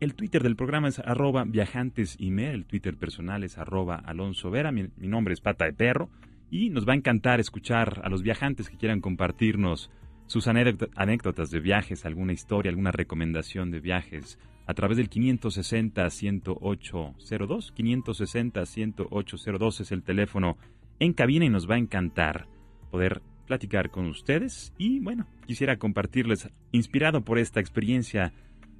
El 0.00 0.14
Twitter 0.14 0.42
del 0.42 0.56
programa 0.56 0.88
es 0.88 0.98
arroba 0.98 1.44
el 1.44 2.64
Twitter 2.66 2.96
personal 2.96 3.44
es 3.44 3.58
arroba 3.58 3.96
Alonso 3.96 4.50
Vera, 4.50 4.72
mi 4.72 4.88
nombre 4.96 5.34
es 5.34 5.40
Pata 5.40 5.66
de 5.66 5.72
Perro 5.72 6.10
y 6.54 6.70
nos 6.70 6.86
va 6.86 6.92
a 6.92 6.96
encantar 6.96 7.40
escuchar 7.40 8.00
a 8.04 8.08
los 8.08 8.22
viajantes 8.22 8.70
que 8.70 8.76
quieran 8.76 9.00
compartirnos 9.00 9.90
sus 10.26 10.46
anécdotas 10.46 11.50
de 11.50 11.58
viajes, 11.58 12.06
alguna 12.06 12.32
historia, 12.32 12.70
alguna 12.70 12.92
recomendación 12.92 13.72
de 13.72 13.80
viajes 13.80 14.38
a 14.64 14.74
través 14.74 14.96
del 14.96 15.10
560-10802. 15.10 17.74
560-10802 17.74 19.80
es 19.80 19.90
el 19.90 20.04
teléfono 20.04 20.56
en 21.00 21.12
cabina 21.12 21.44
y 21.44 21.48
nos 21.48 21.68
va 21.68 21.74
a 21.74 21.78
encantar 21.78 22.46
poder 22.92 23.20
platicar 23.48 23.90
con 23.90 24.06
ustedes. 24.06 24.72
Y 24.78 25.00
bueno, 25.00 25.26
quisiera 25.48 25.76
compartirles, 25.76 26.50
inspirado 26.70 27.22
por 27.22 27.40
esta 27.40 27.58
experiencia 27.58 28.32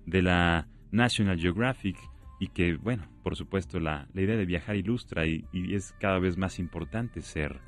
de 0.07 0.23
la 0.23 0.69
National 0.93 1.41
Geographic, 1.41 1.97
y 2.38 2.49
que, 2.49 2.75
bueno, 2.77 3.07
por 3.23 3.37
supuesto 3.37 3.81
la, 3.81 4.09
idea 4.14 4.37
de 4.37 4.47
viajar 4.47 4.77
ilustra 4.77 5.27
y, 5.27 5.44
y, 5.53 5.75
es 5.75 5.94
cada 6.01 6.18
vez 6.18 6.37
más 6.37 6.59
importante 6.59 7.20
ser 7.23 7.61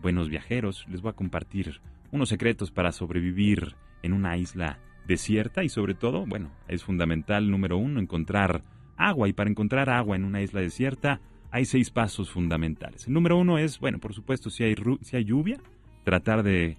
buenos 0.00 0.28
viajeros. 0.28 0.86
Les 0.88 1.00
voy 1.00 1.10
a 1.10 1.16
compartir 1.16 1.80
unos 2.10 2.28
secretos 2.28 2.70
para 2.70 2.92
sobrevivir 2.92 3.76
en 4.02 4.12
una 4.12 4.36
isla 4.36 4.78
desierta 5.06 5.64
y 5.64 5.68
sobre 5.68 5.94
todo, 5.94 6.26
bueno, 6.26 6.50
es 6.68 6.84
fundamental, 6.84 7.50
número 7.50 7.78
uno, 7.78 8.00
encontrar 8.00 8.62
agua 8.96 9.28
y 9.28 9.32
para 9.32 9.50
encontrar 9.50 9.90
agua 9.90 10.16
en 10.16 10.24
una 10.24 10.42
isla 10.42 10.60
desierta 10.60 11.20
hay 11.50 11.64
seis 11.64 11.90
pasos 11.90 12.30
fundamentales. 12.30 13.06
El 13.06 13.14
número 13.14 13.38
uno 13.38 13.58
es, 13.58 13.78
bueno, 13.78 13.98
por 13.98 14.14
supuesto, 14.14 14.50
si 14.50 14.64
hay, 14.64 14.74
si 15.02 15.16
hay 15.16 15.24
lluvia, 15.24 15.58
tratar 16.04 16.42
de 16.42 16.76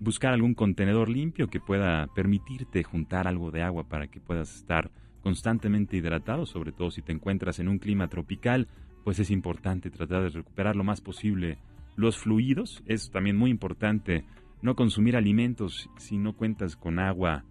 buscar 0.00 0.32
algún 0.32 0.54
contenedor 0.54 1.08
limpio 1.08 1.48
que 1.48 1.60
pueda 1.60 2.06
permitirte 2.14 2.82
juntar 2.82 3.26
algo 3.26 3.50
de 3.50 3.62
agua 3.62 3.88
para 3.88 4.08
que 4.08 4.20
puedas 4.20 4.54
estar 4.54 4.90
constantemente 5.28 5.94
hidratado, 5.94 6.46
sobre 6.46 6.72
todo 6.72 6.90
si 6.90 7.02
te 7.02 7.12
encuentras 7.12 7.58
en 7.58 7.68
un 7.68 7.78
clima 7.78 8.08
tropical, 8.08 8.66
pues 9.04 9.18
es 9.18 9.30
importante 9.30 9.90
tratar 9.90 10.22
de 10.22 10.30
recuperar 10.30 10.74
lo 10.74 10.84
más 10.84 11.02
posible 11.02 11.58
los 11.96 12.16
fluidos. 12.16 12.82
Es 12.86 13.10
también 13.10 13.36
muy 13.36 13.50
importante 13.50 14.24
no 14.62 14.74
consumir 14.74 15.16
alimentos 15.16 15.90
si 15.98 16.16
no 16.16 16.32
cuentas 16.32 16.76
con 16.76 16.98
agua, 16.98 17.44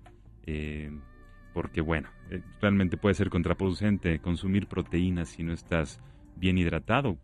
eh, 0.47 0.89
porque 1.53 1.81
bueno, 1.81 2.09
eh, 2.31 2.41
realmente 2.59 2.97
puede 2.97 3.13
ser 3.13 3.29
contraproducente 3.29 4.17
consumir 4.17 4.65
proteínas 4.65 5.29
si 5.29 5.43
no 5.43 5.53
estás 5.53 6.01
bien 6.35 6.57
hidratado. 6.57 7.19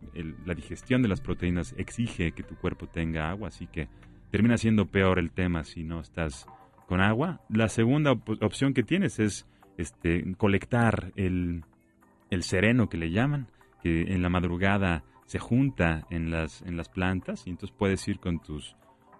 la 0.46 0.54
digestión 0.54 1.02
de 1.02 1.08
las 1.08 1.20
proteínas 1.20 1.74
exige 1.78 2.30
que 2.30 2.44
tu 2.44 2.54
cuerpo 2.54 2.86
tenga 2.86 3.28
agua, 3.28 3.48
así 3.48 3.66
que 3.66 3.88
termina 4.30 4.56
siendo 4.56 4.86
peor 4.86 5.18
el 5.18 5.32
tema 5.32 5.64
si 5.64 5.82
no 5.82 5.98
estás 5.98 6.46
con 6.86 7.00
agua. 7.00 7.40
La 7.48 7.68
segunda 7.68 8.12
opción 8.12 8.72
que 8.72 8.84
tienes 8.84 9.18
es 9.18 9.48
este, 9.78 10.34
colectar 10.36 11.12
el, 11.16 11.64
el 12.30 12.42
sereno 12.42 12.88
que 12.88 12.96
le 12.96 13.10
llaman, 13.10 13.48
que 13.82 14.12
en 14.14 14.22
la 14.22 14.28
madrugada 14.28 15.04
se 15.26 15.38
junta 15.38 16.06
en 16.10 16.30
las, 16.30 16.62
en 16.62 16.76
las 16.76 16.88
plantas 16.88 17.46
y 17.46 17.50
entonces 17.50 17.74
puedes 17.76 18.06
ir 18.08 18.18
con 18.18 18.40
tus, 18.40 18.76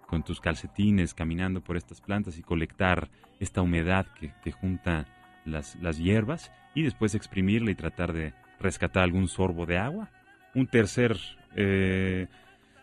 con 0.07 0.23
tus 0.23 0.39
calcetines 0.39 1.13
caminando 1.13 1.61
por 1.61 1.77
estas 1.77 2.01
plantas 2.01 2.37
y 2.37 2.43
colectar 2.43 3.09
esta 3.39 3.61
humedad 3.61 4.07
que, 4.19 4.33
que 4.43 4.51
junta 4.51 5.07
las, 5.45 5.75
las 5.81 5.97
hierbas 5.97 6.51
y 6.73 6.83
después 6.83 7.15
exprimirla 7.15 7.71
y 7.71 7.75
tratar 7.75 8.13
de 8.13 8.33
rescatar 8.59 9.03
algún 9.03 9.27
sorbo 9.27 9.65
de 9.65 9.77
agua. 9.77 10.11
Un 10.53 10.67
tercer 10.67 11.17
eh, 11.55 12.27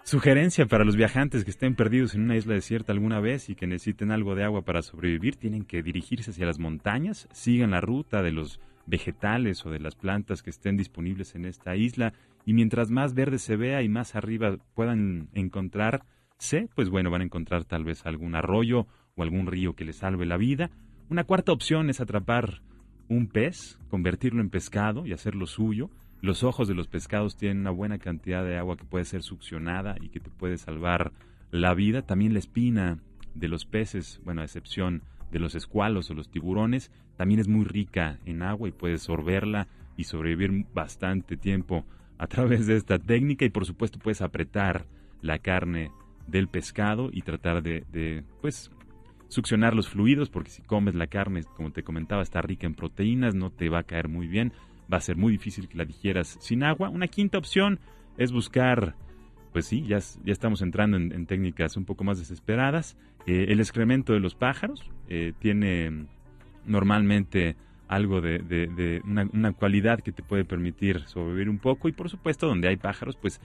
Sugerencia 0.04 0.66
para 0.66 0.84
los 0.84 0.96
viajantes 0.96 1.44
que 1.44 1.50
estén 1.50 1.76
perdidos 1.76 2.14
en 2.14 2.22
una 2.22 2.36
isla 2.36 2.54
desierta 2.54 2.92
alguna 2.92 3.20
vez 3.20 3.48
y 3.48 3.54
que 3.54 3.68
necesiten 3.68 4.10
algo 4.10 4.34
de 4.34 4.42
agua 4.42 4.62
para 4.62 4.82
sobrevivir, 4.82 5.36
tienen 5.36 5.64
que 5.64 5.82
dirigirse 5.82 6.32
hacia 6.32 6.44
las 6.44 6.58
montañas, 6.58 7.28
sigan 7.32 7.70
la 7.70 7.80
ruta 7.80 8.20
de 8.20 8.32
los 8.32 8.60
vegetales 8.84 9.64
o 9.64 9.70
de 9.70 9.78
las 9.78 9.94
plantas 9.94 10.42
que 10.42 10.50
estén 10.50 10.76
disponibles 10.76 11.36
en 11.36 11.44
esta 11.44 11.76
isla 11.76 12.12
y 12.44 12.52
mientras 12.52 12.90
más 12.90 13.14
verde 13.14 13.38
se 13.38 13.56
vea 13.56 13.82
y 13.82 13.88
más 13.88 14.16
arriba 14.16 14.56
puedan 14.74 15.28
encontrarse, 15.34 16.68
pues 16.74 16.90
bueno, 16.90 17.10
van 17.10 17.22
a 17.22 17.26
encontrar 17.26 17.64
tal 17.64 17.84
vez 17.84 18.04
algún 18.04 18.34
arroyo 18.34 18.88
o 19.14 19.22
algún 19.22 19.46
río 19.46 19.74
que 19.74 19.84
les 19.84 19.96
salve 19.96 20.26
la 20.26 20.36
vida. 20.36 20.70
Una 21.10 21.24
cuarta 21.24 21.52
opción 21.52 21.90
es 21.90 22.00
atrapar 22.00 22.60
un 23.08 23.28
pez, 23.28 23.78
convertirlo 23.88 24.40
en 24.40 24.50
pescado 24.50 25.06
y 25.06 25.12
hacerlo 25.12 25.46
suyo. 25.46 25.90
Los 26.22 26.44
ojos 26.44 26.68
de 26.68 26.74
los 26.74 26.86
pescados 26.86 27.36
tienen 27.36 27.58
una 27.58 27.72
buena 27.72 27.98
cantidad 27.98 28.44
de 28.44 28.56
agua 28.56 28.76
que 28.76 28.84
puede 28.84 29.04
ser 29.04 29.24
succionada 29.24 29.96
y 30.00 30.08
que 30.08 30.20
te 30.20 30.30
puede 30.30 30.56
salvar 30.56 31.12
la 31.50 31.74
vida. 31.74 32.02
También 32.02 32.32
la 32.32 32.38
espina 32.38 33.00
de 33.34 33.48
los 33.48 33.66
peces, 33.66 34.20
bueno, 34.24 34.40
a 34.40 34.44
excepción 34.44 35.02
de 35.32 35.40
los 35.40 35.56
escualos 35.56 36.08
o 36.10 36.14
los 36.14 36.30
tiburones, 36.30 36.92
también 37.16 37.40
es 37.40 37.48
muy 37.48 37.64
rica 37.64 38.20
en 38.24 38.42
agua 38.42 38.68
y 38.68 38.72
puedes 38.72 39.02
sorberla 39.02 39.66
y 39.96 40.04
sobrevivir 40.04 40.64
bastante 40.72 41.36
tiempo 41.36 41.84
a 42.18 42.28
través 42.28 42.68
de 42.68 42.76
esta 42.76 43.00
técnica 43.00 43.44
y 43.44 43.50
por 43.50 43.66
supuesto 43.66 43.98
puedes 43.98 44.22
apretar 44.22 44.86
la 45.22 45.40
carne 45.40 45.90
del 46.28 46.46
pescado 46.46 47.10
y 47.12 47.22
tratar 47.22 47.64
de, 47.64 47.84
de 47.90 48.22
pues 48.40 48.70
succionar 49.26 49.74
los 49.74 49.88
fluidos 49.88 50.30
porque 50.30 50.50
si 50.50 50.62
comes 50.62 50.94
la 50.94 51.08
carne, 51.08 51.42
como 51.56 51.72
te 51.72 51.82
comentaba, 51.82 52.22
está 52.22 52.42
rica 52.42 52.68
en 52.68 52.74
proteínas, 52.74 53.34
no 53.34 53.50
te 53.50 53.68
va 53.68 53.80
a 53.80 53.84
caer 53.84 54.06
muy 54.06 54.28
bien 54.28 54.52
va 54.92 54.98
a 54.98 55.00
ser 55.00 55.16
muy 55.16 55.32
difícil 55.32 55.68
que 55.68 55.78
la 55.78 55.84
digieras 55.84 56.36
sin 56.40 56.62
agua. 56.62 56.88
Una 56.88 57.08
quinta 57.08 57.38
opción 57.38 57.80
es 58.18 58.32
buscar, 58.32 58.94
pues 59.52 59.66
sí, 59.66 59.84
ya, 59.86 59.98
estamos 60.26 60.62
entrando 60.62 60.96
en, 60.96 61.26
técnicas 61.26 61.76
un 61.76 61.84
poco 61.84 62.04
más 62.04 62.18
desesperadas. 62.18 62.96
Eh, 63.26 63.46
el 63.48 63.60
excremento 63.60 64.12
de 64.12 64.20
los 64.20 64.34
pájaros 64.34 64.90
eh, 65.08 65.32
tiene 65.38 66.06
normalmente 66.66 67.56
algo 67.88 68.22
de, 68.22 69.02
una, 69.04 69.52
cualidad 69.52 70.00
que 70.00 70.12
te 70.12 70.22
puede 70.22 70.46
permitir 70.46 71.02
sobrevivir 71.06 71.50
un 71.50 71.58
poco 71.58 71.88
y 71.88 71.92
por 71.92 72.08
supuesto 72.08 72.46
donde 72.46 72.68
hay 72.68 72.76
pájaros 72.76 73.16
pues 73.16 73.38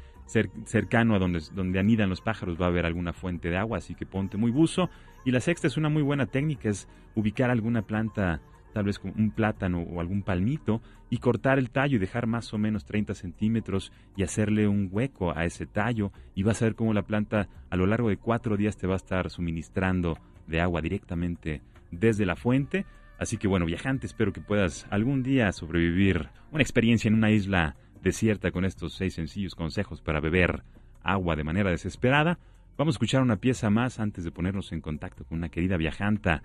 cercano 0.63 1.15
a 1.15 1.19
donde 1.19 1.79
anidan 1.79 2.09
los 2.09 2.21
pájaros 2.21 2.59
va 2.59 2.65
a 2.65 2.69
haber 2.69 2.85
alguna 2.85 3.11
fuente 3.11 3.49
de 3.49 3.57
agua 3.57 3.79
así 3.79 3.93
que 3.93 4.05
ponte 4.05 4.37
muy 4.37 4.51
buzo 4.51 4.89
y 5.25 5.31
la 5.31 5.41
sexta 5.41 5.67
es 5.67 5.75
una 5.75 5.89
muy 5.89 6.01
buena 6.01 6.27
técnica 6.27 6.69
es 6.69 6.87
ubicar 7.13 7.49
alguna 7.49 7.81
planta 7.81 8.39
tal 8.77 8.85
vez 8.85 8.99
con 8.99 9.11
un 9.17 9.31
plátano 9.31 9.81
o 9.81 9.99
algún 10.01 10.21
palmito, 10.21 10.83
y 11.09 11.17
cortar 11.17 11.57
el 11.57 11.71
tallo 11.71 11.95
y 11.95 11.99
dejar 11.99 12.27
más 12.27 12.53
o 12.53 12.59
menos 12.59 12.85
30 12.85 13.15
centímetros 13.15 13.91
y 14.15 14.21
hacerle 14.21 14.67
un 14.67 14.87
hueco 14.91 15.35
a 15.35 15.45
ese 15.45 15.65
tallo 15.65 16.11
y 16.35 16.43
vas 16.43 16.61
a 16.61 16.65
ver 16.65 16.75
cómo 16.75 16.93
la 16.93 17.01
planta 17.01 17.49
a 17.71 17.75
lo 17.75 17.87
largo 17.87 18.09
de 18.09 18.17
cuatro 18.17 18.55
días 18.55 18.77
te 18.77 18.85
va 18.85 18.93
a 18.93 18.97
estar 18.97 19.31
suministrando 19.31 20.19
de 20.45 20.61
agua 20.61 20.81
directamente 20.81 21.63
desde 21.89 22.27
la 22.27 22.35
fuente. 22.35 22.85
Así 23.17 23.37
que 23.37 23.47
bueno, 23.47 23.65
viajante, 23.65 24.05
espero 24.05 24.31
que 24.31 24.41
puedas 24.41 24.85
algún 24.91 25.23
día 25.23 25.51
sobrevivir 25.53 26.29
una 26.51 26.61
experiencia 26.61 27.07
en 27.07 27.15
una 27.15 27.31
isla 27.31 27.77
desierta 28.03 28.51
con 28.51 28.63
estos 28.63 28.93
seis 28.93 29.15
sencillos 29.15 29.55
consejos 29.55 30.01
para 30.01 30.19
beber 30.19 30.61
agua 31.01 31.35
de 31.35 31.43
manera 31.43 31.71
desesperada. 31.71 32.37
Vamos 32.77 32.93
a 32.93 32.97
escuchar 32.97 33.23
una 33.23 33.37
pieza 33.37 33.71
más 33.71 33.99
antes 33.99 34.23
de 34.23 34.29
ponernos 34.29 34.71
en 34.71 34.81
contacto 34.81 35.25
con 35.25 35.39
una 35.39 35.49
querida 35.49 35.77
viajanta 35.77 36.43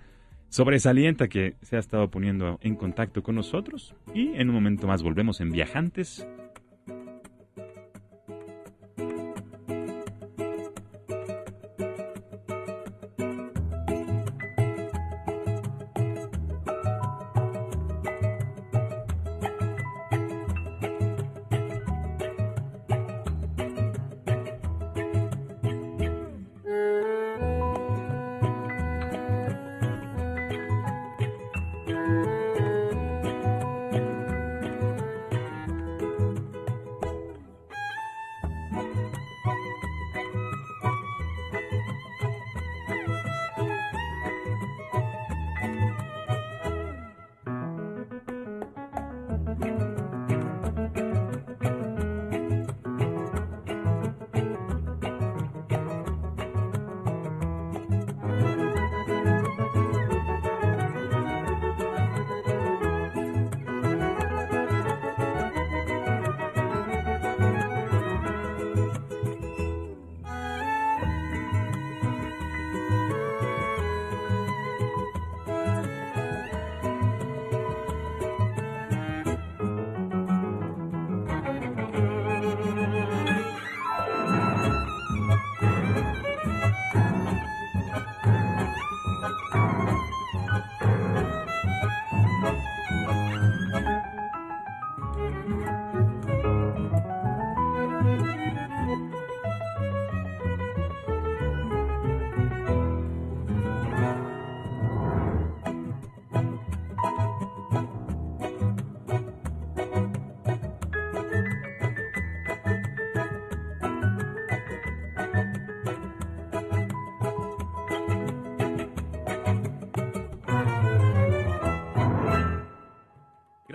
sobresalienta 0.53 1.29
que 1.29 1.55
se 1.63 1.77
ha 1.77 1.79
estado 1.79 2.11
poniendo 2.11 2.59
en 2.61 2.75
contacto 2.75 3.23
con 3.23 3.33
nosotros. 3.33 3.95
Y 4.13 4.35
en 4.35 4.49
un 4.49 4.55
momento 4.55 4.85
más 4.85 5.01
volvemos 5.01 5.41
en 5.41 5.49
Viajantes 5.49 6.27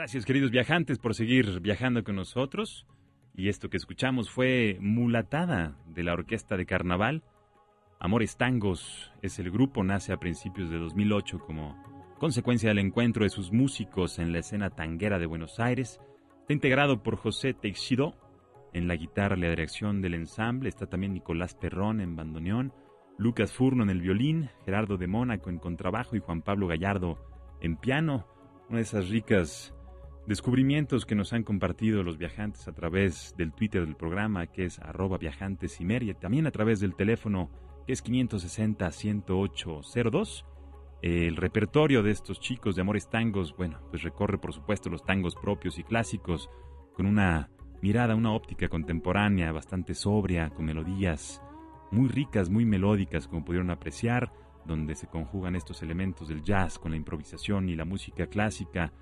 Gracias, 0.08 0.24
queridos 0.24 0.50
viajantes, 0.50 0.98
por 0.98 1.14
seguir 1.14 1.60
viajando 1.60 2.02
con 2.02 2.16
nosotros. 2.16 2.86
Y 3.34 3.50
esto 3.50 3.68
que 3.68 3.76
escuchamos 3.76 4.30
fue 4.30 4.78
Mulatada 4.80 5.76
de 5.86 6.02
la 6.02 6.14
Orquesta 6.14 6.56
de 6.56 6.64
Carnaval. 6.64 7.22
Amores 8.00 8.38
Tangos 8.38 9.12
es 9.20 9.38
el 9.38 9.50
grupo, 9.50 9.84
nace 9.84 10.14
a 10.14 10.16
principios 10.16 10.70
de 10.70 10.78
2008 10.78 11.40
como 11.40 11.76
consecuencia 12.18 12.70
del 12.70 12.78
encuentro 12.78 13.24
de 13.24 13.28
sus 13.28 13.52
músicos 13.52 14.18
en 14.18 14.32
la 14.32 14.38
escena 14.38 14.70
tanguera 14.70 15.18
de 15.18 15.26
Buenos 15.26 15.60
Aires. 15.60 16.00
Está 16.40 16.54
integrado 16.54 17.02
por 17.02 17.16
José 17.16 17.52
Teixidó 17.52 18.14
en 18.72 18.88
la 18.88 18.96
guitarra 18.96 19.36
y 19.36 19.42
la 19.42 19.50
dirección 19.50 20.00
del 20.00 20.14
ensamble. 20.14 20.70
Está 20.70 20.86
también 20.86 21.12
Nicolás 21.12 21.54
Perrón 21.54 22.00
en 22.00 22.16
bandoneón, 22.16 22.72
Lucas 23.18 23.52
Furno 23.52 23.82
en 23.82 23.90
el 23.90 24.00
violín, 24.00 24.48
Gerardo 24.64 24.96
de 24.96 25.06
Mónaco 25.06 25.50
en 25.50 25.58
contrabajo 25.58 26.16
y 26.16 26.20
Juan 26.20 26.40
Pablo 26.40 26.66
Gallardo 26.66 27.18
en 27.60 27.76
piano. 27.76 28.26
Una 28.70 28.78
de 28.78 28.84
esas 28.84 29.10
ricas 29.10 29.74
descubrimientos 30.28 31.04
que 31.06 31.14
nos 31.14 31.32
han 31.32 31.42
compartido 31.42 32.02
los 32.02 32.18
viajantes 32.18 32.68
a 32.68 32.72
través 32.72 33.34
del 33.38 33.54
Twitter 33.54 33.86
del 33.86 33.96
programa, 33.96 34.46
que 34.46 34.66
es 34.66 34.78
arroba 34.78 35.16
viajantes 35.16 35.80
y 35.80 35.86
también 36.14 36.46
a 36.46 36.50
través 36.50 36.80
del 36.80 36.94
teléfono 36.94 37.48
que 37.86 37.94
es 37.94 38.04
560-10802. 38.04 40.44
El 41.00 41.36
repertorio 41.36 42.02
de 42.02 42.10
estos 42.10 42.40
chicos 42.40 42.76
de 42.76 42.82
Amores 42.82 43.08
Tangos, 43.08 43.56
bueno, 43.56 43.78
pues 43.88 44.02
recorre 44.02 44.36
por 44.36 44.52
supuesto 44.52 44.90
los 44.90 45.02
tangos 45.02 45.34
propios 45.34 45.78
y 45.78 45.84
clásicos 45.84 46.50
con 46.92 47.06
una 47.06 47.48
mirada, 47.80 48.14
una 48.14 48.34
óptica 48.34 48.68
contemporánea 48.68 49.50
bastante 49.50 49.94
sobria, 49.94 50.50
con 50.50 50.66
melodías 50.66 51.40
muy 51.90 52.08
ricas, 52.08 52.50
muy 52.50 52.66
melódicas, 52.66 53.28
como 53.28 53.46
pudieron 53.46 53.70
apreciar, 53.70 54.30
donde 54.66 54.94
se 54.94 55.06
conjugan 55.06 55.56
estos 55.56 55.82
elementos 55.82 56.28
del 56.28 56.42
jazz 56.42 56.78
con 56.78 56.90
la 56.90 56.98
improvisación 56.98 57.70
y 57.70 57.76
la 57.76 57.86
música 57.86 58.26
clásica, 58.26 58.92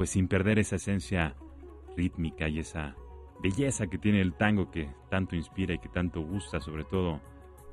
pues 0.00 0.08
sin 0.08 0.28
perder 0.28 0.58
esa 0.58 0.76
esencia 0.76 1.36
rítmica 1.94 2.48
y 2.48 2.58
esa 2.58 2.96
belleza 3.42 3.86
que 3.86 3.98
tiene 3.98 4.22
el 4.22 4.32
tango 4.32 4.70
que 4.70 4.88
tanto 5.10 5.36
inspira 5.36 5.74
y 5.74 5.78
que 5.78 5.90
tanto 5.90 6.22
gusta, 6.22 6.58
sobre 6.58 6.84
todo 6.84 7.20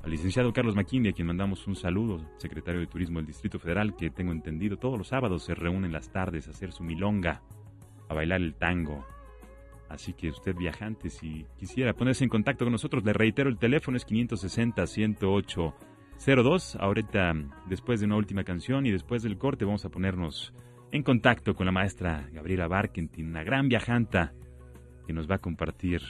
al 0.04 0.12
licenciado 0.12 0.52
Carlos 0.52 0.76
McKinley, 0.76 1.12
a 1.12 1.14
quien 1.14 1.28
mandamos 1.28 1.66
un 1.68 1.78
saludo, 1.78 2.30
secretario 2.36 2.82
de 2.82 2.88
Turismo 2.88 3.20
del 3.20 3.28
Distrito 3.28 3.60
Federal, 3.60 3.96
que 3.96 4.10
tengo 4.10 4.34
entendido 4.34 4.76
todos 4.76 4.98
los 4.98 5.08
sábados 5.08 5.46
se 5.46 5.56
reúne 5.56 5.88
en 5.88 5.94
las 5.94 6.12
tardes 6.12 6.50
a 6.50 6.52
hacer 6.52 6.74
su 6.74 6.84
milonga, 6.84 7.44
a 8.10 8.14
bailar 8.14 8.42
el 8.42 8.56
tango. 8.56 9.06
Así 9.88 10.12
que 10.12 10.30
usted 10.30 10.54
viajante, 10.54 11.10
si 11.10 11.46
quisiera 11.58 11.94
ponerse 11.94 12.26
en 12.26 12.30
contacto 12.30 12.66
con 12.66 12.74
nosotros, 12.74 13.06
le 13.06 13.14
reitero, 13.14 13.50
el 13.50 13.58
teléfono 13.58 13.96
es 13.96 14.06
560-108-02. 14.06 16.78
Ahorita, 16.78 17.32
después 17.70 18.02
de 18.02 18.06
una 18.06 18.18
última 18.18 18.44
canción 18.44 18.86
y 18.86 18.92
después 18.92 19.24
del 19.24 19.38
corte, 19.38 19.64
vamos 19.64 19.86
a 19.86 19.90
ponernos 19.90 20.54
en 20.92 21.04
contacto 21.04 21.56
con 21.56 21.66
la 21.66 21.72
maestra 21.72 22.30
Gabriela 22.32 22.68
Barkentin, 22.68 23.28
una 23.28 23.44
gran 23.44 23.68
viajanta 23.68 24.34
que 25.06 25.14
nos 25.14 25.30
va 25.30 25.36
a 25.36 25.40
compartir 25.40 26.02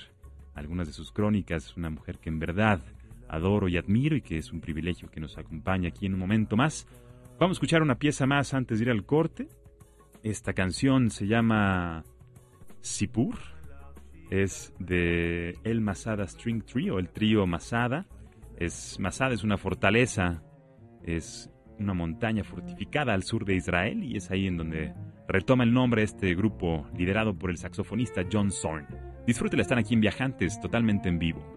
algunas 0.53 0.87
de 0.87 0.93
sus 0.93 1.11
crónicas, 1.11 1.75
una 1.77 1.89
mujer 1.89 2.19
que 2.19 2.29
en 2.29 2.39
verdad 2.39 2.81
adoro 3.27 3.67
y 3.67 3.77
admiro 3.77 4.15
y 4.15 4.21
que 4.21 4.37
es 4.37 4.51
un 4.51 4.61
privilegio 4.61 5.09
que 5.09 5.19
nos 5.19 5.37
acompañe 5.37 5.87
aquí 5.87 6.05
en 6.05 6.13
un 6.13 6.19
momento 6.19 6.55
más. 6.55 6.87
Vamos 7.39 7.55
a 7.55 7.57
escuchar 7.57 7.81
una 7.81 7.95
pieza 7.95 8.25
más 8.25 8.53
antes 8.53 8.79
de 8.79 8.85
ir 8.85 8.91
al 8.91 9.05
corte. 9.05 9.47
Esta 10.23 10.53
canción 10.53 11.11
se 11.11 11.27
llama 11.27 12.03
Sipur, 12.81 13.35
es 14.29 14.73
de 14.79 15.57
El 15.63 15.81
Masada 15.81 16.25
String 16.27 16.63
Trio, 16.63 16.99
el 16.99 17.09
trío 17.09 17.45
Masada. 17.45 18.05
Es, 18.57 18.99
Masada 18.99 19.33
es 19.33 19.43
una 19.43 19.57
fortaleza, 19.57 20.41
es 21.03 21.51
una 21.79 21.93
montaña 21.93 22.43
fortificada 22.43 23.13
al 23.13 23.23
sur 23.23 23.45
de 23.45 23.55
Israel 23.55 24.03
y 24.03 24.17
es 24.17 24.31
ahí 24.31 24.47
en 24.47 24.57
donde 24.57 24.93
retoma 25.27 25.63
el 25.63 25.73
nombre 25.73 26.03
este 26.03 26.33
grupo 26.35 26.87
liderado 26.97 27.37
por 27.37 27.49
el 27.49 27.57
saxofonista 27.57 28.23
John 28.31 28.51
Zorn. 28.51 28.87
Disfrútela, 29.25 29.61
están 29.61 29.77
aquí 29.77 29.93
en 29.93 30.01
Viajantes, 30.01 30.59
totalmente 30.61 31.09
en 31.09 31.19
vivo. 31.19 31.56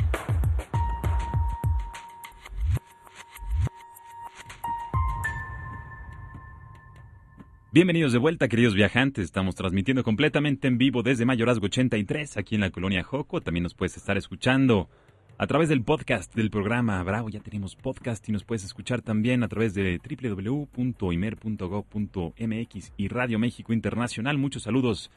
Bienvenidos 7.73 8.11
de 8.11 8.19
vuelta, 8.19 8.49
queridos 8.49 8.73
viajantes. 8.73 9.23
Estamos 9.23 9.55
transmitiendo 9.55 10.03
completamente 10.03 10.67
en 10.67 10.77
vivo 10.77 11.03
desde 11.03 11.23
Mayorazgo 11.23 11.67
83, 11.67 12.35
aquí 12.35 12.55
en 12.55 12.61
la 12.61 12.69
colonia 12.69 13.01
Joco. 13.01 13.39
También 13.39 13.63
nos 13.63 13.75
puedes 13.75 13.95
estar 13.95 14.17
escuchando 14.17 14.89
a 15.37 15.47
través 15.47 15.69
del 15.69 15.81
podcast 15.81 16.35
del 16.35 16.49
programa 16.49 17.01
Bravo. 17.01 17.29
Ya 17.29 17.39
tenemos 17.39 17.77
podcast 17.77 18.27
y 18.27 18.33
nos 18.33 18.43
puedes 18.43 18.65
escuchar 18.65 19.01
también 19.01 19.41
a 19.41 19.47
través 19.47 19.73
de 19.73 20.01
www.imer.gov.mx 20.03 22.93
y 22.97 23.07
Radio 23.07 23.39
México 23.39 23.71
Internacional. 23.71 24.37
Muchos 24.37 24.63
saludos 24.63 25.09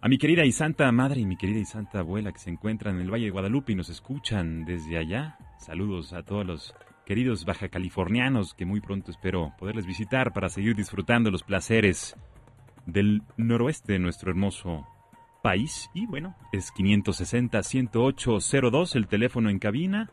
a 0.00 0.08
mi 0.08 0.16
querida 0.16 0.46
y 0.46 0.52
santa 0.52 0.90
madre 0.90 1.20
y 1.20 1.26
mi 1.26 1.36
querida 1.36 1.58
y 1.58 1.66
santa 1.66 1.98
abuela 1.98 2.32
que 2.32 2.38
se 2.38 2.48
encuentran 2.48 2.94
en 2.94 3.02
el 3.02 3.12
Valle 3.12 3.26
de 3.26 3.30
Guadalupe 3.30 3.72
y 3.72 3.76
nos 3.76 3.90
escuchan 3.90 4.64
desde 4.64 4.96
allá. 4.96 5.36
Saludos 5.58 6.14
a 6.14 6.22
todos 6.22 6.46
los 6.46 6.74
queridos 7.04 7.44
baja 7.44 7.68
californianos 7.68 8.54
que 8.54 8.64
muy 8.64 8.80
pronto 8.80 9.10
espero 9.10 9.52
poderles 9.58 9.84
visitar 9.86 10.32
para 10.32 10.48
seguir 10.48 10.74
disfrutando 10.74 11.30
los 11.30 11.42
placeres 11.42 12.16
del 12.86 13.20
noroeste 13.36 13.92
de 13.94 13.98
nuestro 13.98 14.30
hermoso 14.30 14.86
país. 15.42 15.90
Y 15.94 16.06
bueno, 16.06 16.34
es 16.52 16.72
560-10802 16.72 18.96
el 18.96 19.06
teléfono 19.06 19.50
en 19.50 19.58
cabina. 19.58 20.10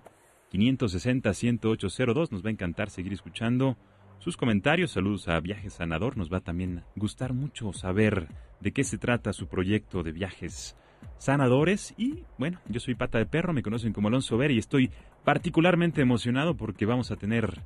560-10802. 0.52 2.32
Nos 2.32 2.44
va 2.44 2.50
a 2.50 2.52
encantar 2.52 2.90
seguir 2.90 3.14
escuchando 3.14 3.78
sus 4.20 4.36
comentarios. 4.36 4.92
Saludos 4.92 5.30
a 5.30 5.40
Viajes 5.40 5.76
Sanador. 5.76 6.18
Nos 6.18 6.30
va 6.32 6.38
a 6.38 6.42
también 6.42 6.84
gustar 6.96 7.34
mucho 7.34 7.72
saber 7.72 8.28
de 8.60 8.74
qué 8.74 8.84
se 8.84 8.98
trata 8.98 9.32
su 9.32 9.48
proyecto 9.48 10.04
de 10.04 10.12
viajes 10.12 10.76
sanadores. 11.18 11.94
Y 11.98 12.24
bueno, 12.38 12.60
yo 12.68 12.80
soy 12.80 12.96
Pata 12.96 13.18
de 13.18 13.26
Perro, 13.26 13.54
me 13.54 13.64
conocen 13.64 13.94
como 13.94 14.08
Alonso 14.08 14.38
Ver 14.38 14.52
y 14.52 14.58
estoy 14.58 14.92
particularmente 15.24 16.02
emocionado 16.02 16.56
porque 16.56 16.86
vamos 16.86 17.12
a 17.12 17.16
tener 17.16 17.62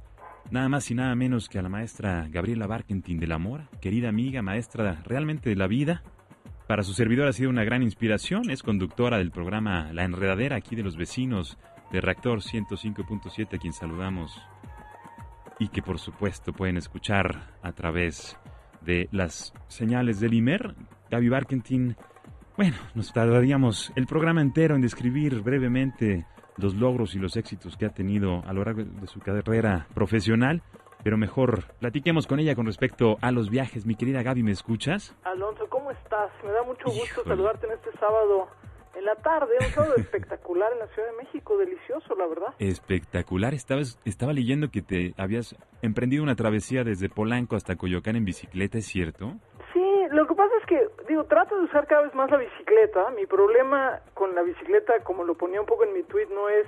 nada 0.51 0.69
más 0.69 0.89
y 0.91 0.95
nada 0.95 1.15
menos 1.15 1.49
que 1.49 1.59
a 1.59 1.61
la 1.61 1.69
maestra 1.69 2.27
Gabriela 2.29 2.67
Barkentin 2.67 3.19
de 3.19 3.27
la 3.27 3.37
Mora, 3.37 3.69
querida 3.81 4.09
amiga, 4.09 4.41
maestra 4.41 5.01
realmente 5.05 5.49
de 5.49 5.55
la 5.55 5.67
vida. 5.67 6.03
Para 6.67 6.83
su 6.83 6.93
servidor 6.93 7.27
ha 7.27 7.33
sido 7.33 7.49
una 7.49 7.63
gran 7.63 7.83
inspiración, 7.83 8.49
es 8.49 8.63
conductora 8.63 9.17
del 9.17 9.31
programa 9.31 9.93
La 9.93 10.03
Enredadera 10.03 10.55
aquí 10.55 10.75
de 10.75 10.83
los 10.83 10.97
vecinos 10.97 11.57
de 11.91 12.01
Reactor 12.01 12.39
105.7 12.39 13.55
a 13.55 13.57
quien 13.59 13.73
saludamos 13.73 14.41
y 15.59 15.69
que 15.69 15.81
por 15.81 15.99
supuesto 15.99 16.53
pueden 16.53 16.77
escuchar 16.77 17.53
a 17.61 17.71
través 17.71 18.37
de 18.81 19.07
las 19.11 19.53
señales 19.67 20.19
del 20.19 20.33
IMER. 20.33 20.75
Gaby 21.09 21.29
Barkentin 21.29 21.95
bueno, 22.57 22.77
nos 22.93 23.11
tardaríamos 23.11 23.91
el 23.95 24.07
programa 24.07 24.41
entero 24.41 24.75
en 24.75 24.81
describir 24.81 25.41
brevemente 25.41 26.25
los 26.57 26.73
logros 26.73 27.13
y 27.15 27.19
los 27.19 27.35
éxitos 27.35 27.75
que 27.75 27.85
ha 27.85 27.89
tenido 27.89 28.43
a 28.45 28.53
lo 28.53 28.63
largo 28.63 28.83
de 28.83 29.07
su 29.07 29.19
carrera 29.19 29.87
profesional, 29.93 30.61
pero 31.03 31.17
mejor 31.17 31.65
platiquemos 31.79 32.27
con 32.27 32.39
ella 32.39 32.55
con 32.55 32.65
respecto 32.65 33.17
a 33.21 33.31
los 33.31 33.49
viajes. 33.49 33.85
Mi 33.85 33.95
querida 33.95 34.23
Gaby, 34.23 34.43
¿me 34.43 34.51
escuchas? 34.51 35.13
Alonso, 35.23 35.67
¿cómo 35.69 35.91
estás? 35.91 36.31
Me 36.45 36.51
da 36.51 36.63
mucho 36.63 36.85
gusto 36.85 37.23
saludarte 37.25 37.67
en 37.67 37.73
este 37.73 37.91
sábado 37.99 38.47
en 38.95 39.03
la 39.03 39.15
tarde, 39.15 39.53
un 39.59 39.73
sábado 39.73 39.93
espectacular 39.97 40.71
en 40.71 40.79
la 40.79 40.87
Ciudad 40.87 41.09
de 41.09 41.23
México, 41.23 41.57
delicioso, 41.57 42.15
la 42.15 42.27
verdad. 42.27 42.53
Espectacular, 42.59 43.53
Estabas, 43.53 43.99
estaba 44.05 44.31
leyendo 44.31 44.71
que 44.71 44.81
te 44.81 45.13
habías 45.17 45.55
emprendido 45.81 46.23
una 46.23 46.35
travesía 46.35 46.85
desde 46.85 47.09
Polanco 47.09 47.57
hasta 47.57 47.75
Coyoacán 47.75 48.15
en 48.15 48.23
bicicleta, 48.23 48.77
¿es 48.77 48.85
cierto? 48.85 49.33
Lo 50.15 50.27
que 50.27 50.35
pasa 50.35 50.53
es 50.57 50.65
que, 50.65 50.87
digo, 51.07 51.25
trato 51.25 51.57
de 51.57 51.65
usar 51.65 51.87
cada 51.87 52.03
vez 52.03 52.15
más 52.15 52.31
la 52.31 52.37
bicicleta. 52.37 53.09
Mi 53.11 53.25
problema 53.25 53.99
con 54.13 54.33
la 54.33 54.41
bicicleta, 54.41 55.03
como 55.03 55.23
lo 55.23 55.35
ponía 55.35 55.59
un 55.59 55.67
poco 55.67 55.83
en 55.83 55.93
mi 55.93 56.03
tweet, 56.03 56.27
no 56.27 56.49
es 56.49 56.65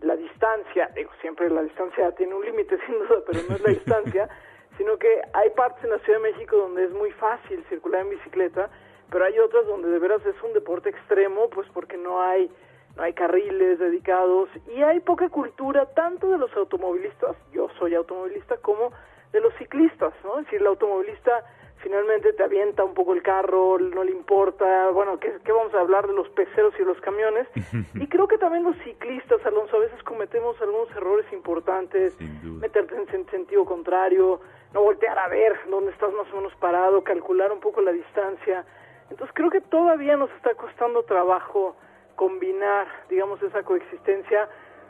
la 0.00 0.16
distancia. 0.16 0.88
Digo, 0.94 1.10
siempre 1.20 1.50
la 1.50 1.62
distancia 1.62 2.12
tiene 2.12 2.34
un 2.34 2.44
límite, 2.44 2.78
sin 2.86 2.98
duda, 2.98 3.20
pero 3.26 3.40
no 3.48 3.56
es 3.56 3.60
la 3.62 3.70
distancia, 3.70 4.28
sino 4.78 4.96
que 4.96 5.20
hay 5.32 5.50
partes 5.50 5.82
en 5.84 5.90
la 5.90 5.98
Ciudad 5.98 6.20
de 6.20 6.30
México 6.30 6.56
donde 6.56 6.84
es 6.84 6.92
muy 6.92 7.10
fácil 7.12 7.64
circular 7.68 8.02
en 8.02 8.10
bicicleta, 8.10 8.70
pero 9.10 9.24
hay 9.24 9.38
otras 9.38 9.66
donde 9.66 9.88
de 9.88 9.98
veras 9.98 10.24
es 10.24 10.40
un 10.42 10.52
deporte 10.52 10.90
extremo, 10.90 11.50
pues 11.50 11.68
porque 11.72 11.96
no 11.96 12.22
hay 12.22 12.50
no 12.96 13.04
hay 13.04 13.12
carriles 13.12 13.78
dedicados 13.78 14.48
y 14.74 14.82
hay 14.82 14.98
poca 15.00 15.28
cultura 15.28 15.86
tanto 15.86 16.30
de 16.30 16.38
los 16.38 16.52
automovilistas, 16.56 17.36
yo 17.52 17.68
soy 17.78 17.94
automovilista, 17.94 18.56
como 18.56 18.92
de 19.32 19.40
los 19.40 19.54
ciclistas, 19.54 20.12
¿no? 20.24 20.38
Es 20.38 20.46
decir, 20.46 20.60
el 20.60 20.66
automovilista 20.66 21.44
finalmente 21.78 22.32
te 22.32 22.42
avienta 22.42 22.84
un 22.84 22.94
poco 22.94 23.14
el 23.14 23.22
carro, 23.22 23.78
no 23.78 24.04
le 24.04 24.10
importa, 24.10 24.90
bueno, 24.90 25.18
¿qué, 25.18 25.32
vamos 25.52 25.74
a 25.74 25.80
hablar 25.80 26.06
de 26.06 26.12
los 26.12 26.28
peceros 26.30 26.74
y 26.78 26.82
los 26.82 27.00
camiones? 27.00 27.46
y 27.94 28.06
creo 28.06 28.28
que 28.28 28.38
también 28.38 28.64
los 28.64 28.76
ciclistas, 28.78 29.44
Alonso, 29.44 29.76
a 29.76 29.80
veces 29.80 30.02
cometemos 30.02 30.60
algunos 30.60 30.90
errores 30.92 31.26
importantes, 31.32 32.16
meterte 32.20 32.94
en 32.96 33.26
sentido 33.30 33.64
contrario, 33.64 34.40
no 34.72 34.82
voltear 34.82 35.18
a 35.18 35.28
ver 35.28 35.58
dónde 35.70 35.92
estás 35.92 36.12
más 36.12 36.30
o 36.32 36.36
menos 36.36 36.54
parado, 36.56 37.02
calcular 37.02 37.52
un 37.52 37.60
poco 37.60 37.80
la 37.80 37.92
distancia. 37.92 38.64
Entonces 39.10 39.34
creo 39.34 39.50
que 39.50 39.60
todavía 39.60 40.16
nos 40.16 40.30
está 40.32 40.54
costando 40.54 41.02
trabajo 41.04 41.76
combinar, 42.16 42.88
digamos, 43.08 43.40
esa 43.42 43.62
coexistencia 43.62 44.48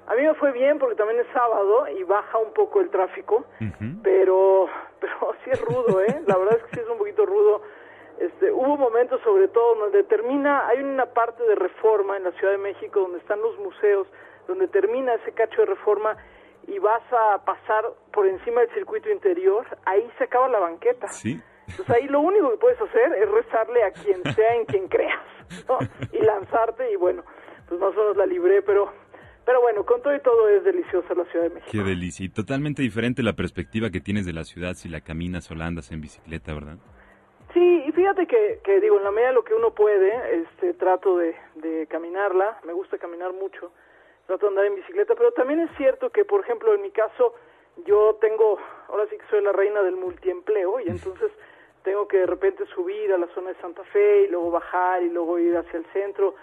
a 0.09 0.15
mí 0.15 0.23
me 0.23 0.35
fue 0.35 0.53
bien 0.53 0.79
porque 0.79 0.97
también 0.97 1.21
es 1.21 1.27
sábado 1.35 1.87
y 1.89 2.03
baja 2.05 2.39
un 2.39 2.53
poco 2.55 2.81
el 2.81 2.89
tráfico, 2.89 3.45
pero 4.03 4.69
pero 5.01 5.35
sí 5.45 5.51
es 5.51 5.61
rudo, 5.61 6.01
¿eh? 6.01 6.23
La 6.27 6.37
verdad 6.39 6.57
es 6.57 6.65
que 6.65 6.77
sí 6.77 6.81
es 6.81 6.89
un 6.89 6.99
poquito 6.99 7.27
rudo. 7.27 7.63
Este, 8.19 8.51
hubo 8.51 8.77
momentos 8.77 9.21
sobre 9.23 9.49
todo 9.49 9.77
donde 9.77 10.03
termina, 10.05 10.67
hay 10.67 10.83
una 10.83 11.07
parte 11.07 11.43
de 11.45 11.55
reforma 11.55 12.17
en 12.17 12.25
la 12.25 12.33
Ciudad 12.33 12.53
de 12.53 12.59
México 12.59 13.01
donde 13.01 13.19
están 13.19 13.41
los 13.41 13.57
museos, 13.59 14.09
donde 14.49 14.67
termina 14.69 15.15
ese 15.15 15.33
cacho 15.33 15.61
de 15.61 15.67
reforma 15.67 16.17
y 16.67 16.79
vas 16.79 17.03
a 17.13 17.45
pasar 17.45 17.85
por 18.13 18.27
encima 18.27 18.63
del 18.63 18.71
circuito 18.71 19.11
interior, 19.11 19.65
ahí 19.85 20.11
se 20.19 20.25
acaba 20.25 20.49
la 20.49 20.59
banqueta. 20.59 21.07
Sí. 21.09 21.41
Entonces 21.69 21.95
ahí 21.95 22.09
lo 22.09 22.21
único 22.21 22.51
que 22.51 22.57
puedes 22.57 22.81
hacer 22.81 23.13
es 23.13 23.31
rezarle 23.31 23.85
a 23.85 23.91
quien 23.93 24.23
sea 24.35 24.55
en 24.55 24.65
quien 24.65 24.89
creas, 24.89 25.21
¿no? 25.69 25.79
Y 26.13 26.19
lanzarte 26.25 26.91
y 26.91 26.97
bueno, 26.97 27.23
pues 27.69 27.79
más 27.79 27.95
o 27.95 28.01
menos 28.01 28.17
la 28.17 28.27
libré, 28.27 28.63
pero 28.63 28.91
pero 29.49 29.63
bueno, 29.63 29.83
con 29.87 30.03
todo 30.03 30.15
y 30.15 30.21
todo 30.21 30.47
es 30.51 30.63
deliciosa 30.63 31.15
la 31.15 31.25
Ciudad 31.25 31.45
de 31.45 31.55
México. 31.55 31.71
Qué 31.73 31.79
delicia. 31.79 32.27
Y 32.27 32.29
totalmente 32.29 32.83
diferente 32.83 33.23
la 33.23 33.33
perspectiva 33.33 33.89
que 33.89 33.99
tienes 33.99 34.27
de 34.27 34.35
la 34.35 34.45
ciudad 34.45 34.75
si 34.75 34.91
la 34.91 35.01
caminas 35.01 35.51
o 35.51 35.55
la 35.55 35.65
andas 35.65 35.91
en 35.91 36.03
bicicleta, 36.03 36.53
¿verdad? 36.53 36.77
Sí, 37.55 37.85
y 37.87 37.93
fíjate 37.93 38.27
que, 38.27 38.61
que 38.63 38.79
digo, 38.79 38.99
en 38.99 39.05
la 39.05 39.11
medida 39.11 39.29
de 39.29 39.35
lo 39.37 39.45
que 39.45 39.55
uno 39.55 39.71
puede, 39.71 40.43
este, 40.43 40.75
trato 40.75 41.17
de, 41.17 41.35
de 41.55 41.87
caminarla, 41.87 42.61
me 42.67 42.75
gusta 42.75 42.99
caminar 42.99 43.33
mucho, 43.33 43.73
trato 44.27 44.45
de 44.45 44.51
andar 44.51 44.67
en 44.67 44.75
bicicleta, 44.75 45.15
pero 45.15 45.33
también 45.33 45.61
es 45.61 45.71
cierto 45.79 46.11
que, 46.11 46.27
por 46.27 46.43
ejemplo, 46.43 46.75
en 46.75 46.83
mi 46.83 46.91
caso, 46.91 47.33
yo 47.87 48.19
tengo, 48.21 48.59
ahora 48.89 49.07
sí 49.09 49.17
que 49.17 49.25
soy 49.31 49.43
la 49.43 49.53
reina 49.53 49.81
del 49.81 49.97
multiempleo, 49.97 50.79
y 50.81 50.89
entonces 50.89 51.33
tengo 51.85 52.07
que 52.07 52.19
de 52.19 52.27
repente 52.27 52.67
subir 52.67 53.15
a 53.15 53.17
la 53.17 53.29
zona 53.29 53.49
de 53.49 53.61
Santa 53.63 53.83
Fe 53.85 54.25
y 54.25 54.29
luego 54.29 54.51
bajar 54.51 55.03
y 55.03 55.09
luego 55.09 55.39
ir 55.39 55.57
hacia 55.57 55.79
el 55.79 55.87
centro 55.95 56.35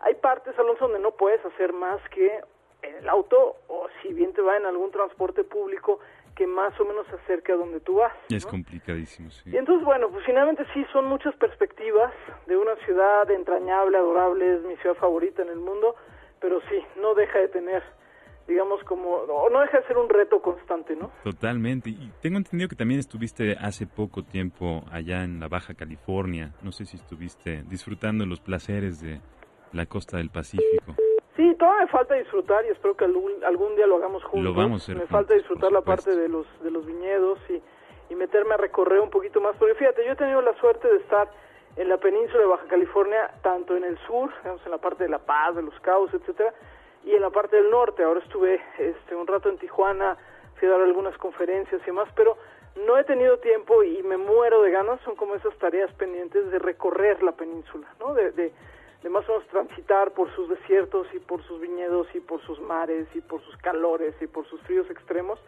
hay 0.00 0.14
partes, 0.14 0.58
Alonso, 0.58 0.86
donde 0.86 1.00
no 1.00 1.12
puedes 1.12 1.44
hacer 1.44 1.72
más 1.72 2.00
que 2.10 2.40
en 2.82 2.94
el 2.96 3.08
auto 3.08 3.56
o 3.68 3.88
si 4.02 4.12
bien 4.12 4.32
te 4.32 4.40
va 4.40 4.56
en 4.56 4.66
algún 4.66 4.90
transporte 4.90 5.44
público 5.44 6.00
que 6.34 6.46
más 6.46 6.78
o 6.80 6.84
menos 6.84 7.06
se 7.08 7.16
acerque 7.16 7.52
a 7.52 7.56
donde 7.56 7.80
tú 7.80 7.96
vas. 7.96 8.14
Es 8.30 8.46
complicadísimo, 8.46 9.30
sí. 9.30 9.50
Y 9.50 9.56
entonces, 9.56 9.84
bueno, 9.84 10.08
pues 10.10 10.24
finalmente 10.24 10.64
sí 10.72 10.86
son 10.92 11.06
muchas 11.06 11.34
perspectivas 11.36 12.12
de 12.46 12.56
una 12.56 12.76
ciudad 12.76 13.30
entrañable, 13.30 13.98
adorable, 13.98 14.56
es 14.56 14.62
mi 14.62 14.76
ciudad 14.78 14.96
favorita 14.96 15.42
en 15.42 15.48
el 15.48 15.58
mundo, 15.58 15.96
pero 16.40 16.60
sí, 16.70 16.82
no 16.96 17.14
deja 17.14 17.38
de 17.38 17.48
tener 17.48 17.82
digamos 18.48 18.82
como 18.82 19.10
o 19.10 19.48
no 19.48 19.60
deja 19.60 19.78
de 19.78 19.86
ser 19.86 19.96
un 19.96 20.08
reto 20.08 20.42
constante, 20.42 20.96
¿no? 20.96 21.12
Totalmente. 21.22 21.90
Y 21.90 22.10
tengo 22.20 22.36
entendido 22.36 22.68
que 22.68 22.74
también 22.74 22.98
estuviste 22.98 23.52
hace 23.52 23.86
poco 23.86 24.24
tiempo 24.24 24.82
allá 24.90 25.22
en 25.22 25.38
la 25.38 25.46
Baja 25.46 25.74
California. 25.74 26.52
No 26.60 26.72
sé 26.72 26.84
si 26.84 26.96
estuviste 26.96 27.62
disfrutando 27.68 28.26
los 28.26 28.40
placeres 28.40 29.00
de 29.00 29.20
la 29.72 29.86
costa 29.86 30.16
del 30.16 30.30
Pacífico. 30.30 30.94
Sí, 31.36 31.54
todavía 31.58 31.84
me 31.84 31.90
falta 31.90 32.14
disfrutar 32.14 32.64
y 32.66 32.68
espero 32.68 32.96
que 32.96 33.04
algún, 33.04 33.76
día 33.76 33.86
lo 33.86 33.96
hagamos 33.96 34.22
juntos. 34.24 34.44
Lo 34.44 34.54
vamos 34.54 34.88
a 34.88 34.94
Me 34.94 35.06
falta 35.06 35.34
disfrutar 35.34 35.72
la 35.72 35.80
parte 35.80 36.14
de 36.14 36.28
los 36.28 36.46
de 36.62 36.70
los 36.70 36.84
viñedos 36.84 37.38
y, 37.48 37.62
y 38.12 38.14
meterme 38.14 38.54
a 38.54 38.56
recorrer 38.56 39.00
un 39.00 39.10
poquito 39.10 39.40
más. 39.40 39.56
Porque 39.56 39.74
fíjate, 39.74 40.04
yo 40.04 40.12
he 40.12 40.16
tenido 40.16 40.42
la 40.42 40.54
suerte 40.60 40.88
de 40.88 40.98
estar 40.98 41.30
en 41.76 41.88
la 41.88 41.96
península 41.98 42.40
de 42.40 42.46
Baja 42.46 42.66
California, 42.66 43.30
tanto 43.42 43.76
en 43.76 43.84
el 43.84 43.96
sur, 44.06 44.30
digamos, 44.42 44.64
en 44.64 44.70
la 44.70 44.78
parte 44.78 45.04
de 45.04 45.10
La 45.10 45.18
Paz, 45.18 45.54
de 45.54 45.62
Los 45.62 45.78
Cabos, 45.80 46.12
etcétera, 46.12 46.52
y 47.04 47.12
en 47.12 47.22
la 47.22 47.30
parte 47.30 47.56
del 47.56 47.70
norte. 47.70 48.02
Ahora 48.02 48.20
estuve 48.20 48.60
este, 48.78 49.14
un 49.14 49.26
rato 49.26 49.48
en 49.48 49.58
Tijuana, 49.58 50.16
fui 50.56 50.68
a 50.68 50.72
dar 50.72 50.80
algunas 50.80 51.16
conferencias 51.16 51.80
y 51.86 51.92
más, 51.92 52.08
pero 52.14 52.36
no 52.86 52.98
he 52.98 53.04
tenido 53.04 53.38
tiempo 53.38 53.82
y 53.82 54.02
me 54.02 54.16
muero 54.16 54.62
de 54.62 54.70
ganas, 54.70 55.00
son 55.02 55.16
como 55.16 55.34
esas 55.34 55.56
tareas 55.58 55.92
pendientes 55.94 56.50
de 56.50 56.58
recorrer 56.58 57.22
la 57.22 57.32
península, 57.32 57.86
¿no? 57.98 58.14
De, 58.14 58.32
de, 58.32 58.52
de 59.02 59.08
más 59.08 59.28
o 59.28 59.32
menos 59.32 59.48
transitar 59.48 60.12
por 60.12 60.30
sus 60.34 60.48
desiertos 60.48 61.06
y 61.14 61.18
por 61.18 61.42
sus 61.44 61.60
viñedos 61.60 62.06
y 62.14 62.20
por 62.20 62.40
sus 62.42 62.60
mares 62.60 63.06
y 63.14 63.20
por 63.20 63.40
sus 63.42 63.56
calores 63.58 64.14
y 64.20 64.26
por 64.26 64.46
sus 64.46 64.60
fríos 64.62 64.88
extremos. 64.90 65.38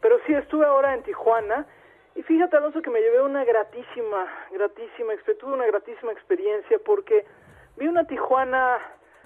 Pero 0.00 0.18
sí, 0.26 0.34
estuve 0.34 0.64
ahora 0.66 0.94
en 0.94 1.02
Tijuana 1.02 1.66
y 2.14 2.22
fíjate, 2.22 2.56
Alonso, 2.56 2.80
que 2.80 2.90
me 2.90 3.00
llevé 3.00 3.22
una 3.22 3.44
gratísima, 3.44 4.26
gratísima, 4.52 5.14
tuve 5.38 5.52
una 5.52 5.66
gratísima 5.66 6.12
experiencia 6.12 6.78
porque 6.84 7.26
vi 7.76 7.88
una 7.88 8.06
Tijuana 8.06 8.78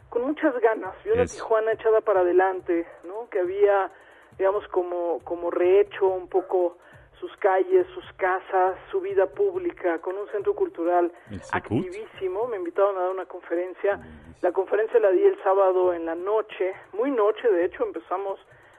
con 0.08 0.22
muchas 0.22 0.58
ganas, 0.60 0.94
vi 1.04 1.10
una. 1.10 1.26
Tijuana 1.26 1.72
echada 1.72 2.00
para 2.00 2.20
adelante, 2.20 2.86
¿no? 3.04 3.28
Que 3.28 3.40
había, 3.40 3.90
digamos, 4.38 4.66
como, 4.68 5.20
como 5.24 5.50
rehecho 5.50 6.06
un 6.06 6.28
poco 6.28 6.78
sus 7.20 7.34
calles, 7.38 7.86
sus 7.94 8.04
casas, 8.14 8.76
su 8.90 9.00
vida 9.00 9.26
pública, 9.26 9.98
con 10.00 10.16
un 10.16 10.28
centro 10.28 10.54
cultural 10.54 11.12
activísimo. 11.52 12.46
Me 12.46 12.56
invitaron 12.56 12.96
a 12.96 13.00
dar 13.00 13.10
una 13.10 13.26
conferencia. 13.26 14.00
La 14.40 14.52
conferencia 14.52 15.00
la 15.00 15.10
di 15.10 15.22
el 15.24 15.42
sábado 15.42 15.92
en 15.92 16.06
la 16.06 16.14
noche, 16.14 16.74
muy 16.92 17.10
noche, 17.10 17.48
de 17.50 17.64
hecho, 17.64 17.84
empezamos 17.84 18.38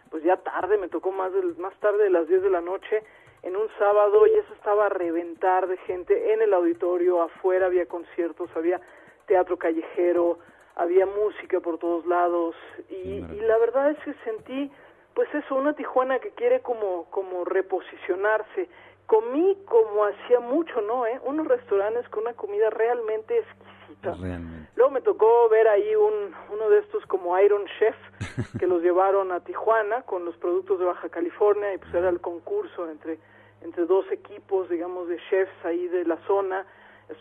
pues 0.10 0.24
ya 0.24 0.38
tarde, 0.38 0.78
me 0.78 0.88
tocó 0.88 1.12
más, 1.12 1.32
del, 1.34 1.56
más 1.58 1.74
tarde 1.80 2.04
de 2.04 2.10
las 2.10 2.28
10 2.28 2.42
de 2.44 2.50
la 2.50 2.62
noche, 2.62 3.04
en 3.44 3.56
un 3.56 3.68
sábado, 3.78 4.26
y 4.26 4.32
eso 4.32 4.54
estaba 4.54 4.88
a 4.88 4.90
reventar 4.90 5.68
de 5.68 5.78
gente 5.78 6.34
en 6.34 6.42
el 6.42 6.54
auditorio, 6.54 7.22
afuera 7.22 7.68
había 7.68 7.86
conciertos, 7.86 8.50
había 8.56 8.82
teatro 9.28 9.58
callejero, 9.58 10.40
había 10.76 11.06
música 11.06 11.60
por 11.60 11.78
todos 11.78 12.06
lados, 12.06 12.56
y, 12.90 13.20
y 13.20 13.42
la 13.42 13.58
verdad 13.60 13.92
es 13.92 14.00
que 14.00 14.14
sentí 14.24 14.72
pues 15.20 15.44
eso, 15.44 15.56
una 15.56 15.74
Tijuana 15.74 16.20
que 16.20 16.30
quiere 16.30 16.62
como, 16.62 17.04
como 17.10 17.44
reposicionarse. 17.44 18.70
Comí 19.06 19.58
como 19.66 20.06
hacía 20.06 20.40
mucho, 20.40 20.80
¿no? 20.80 21.06
¿Eh? 21.06 21.20
Unos 21.26 21.46
restaurantes 21.46 22.08
con 22.08 22.24
una 22.24 22.36
comida 22.36 22.70
realmente 22.70 23.38
exquisita. 23.38 24.14
Realmente. 24.14 24.72
Luego 24.78 24.92
me 24.92 25.02
tocó 25.02 25.50
ver 25.50 25.68
ahí 25.68 25.94
un, 25.94 26.34
uno 26.54 26.70
de 26.70 26.80
estos 26.80 27.06
como 27.08 27.38
Iron 27.38 27.66
Chef 27.78 27.98
que 28.60 28.66
los 28.66 28.82
llevaron 28.82 29.34
a 29.34 29.42
Tijuana 29.42 30.04
con 30.04 30.24
los 30.24 30.38
productos 30.38 30.80
de 30.80 30.86
Baja 30.86 31.10
California 31.10 31.74
y 31.74 31.80
pues 31.80 31.94
era 31.94 32.08
el 32.08 32.22
concurso 32.22 32.90
entre, 32.90 33.20
entre 33.60 33.88
dos 33.88 34.10
equipos, 34.14 34.70
digamos, 34.70 35.10
de 35.10 35.20
chefs 35.30 35.66
ahí 35.66 35.90
de 35.90 36.06
la 36.06 36.16
zona. 36.28 36.66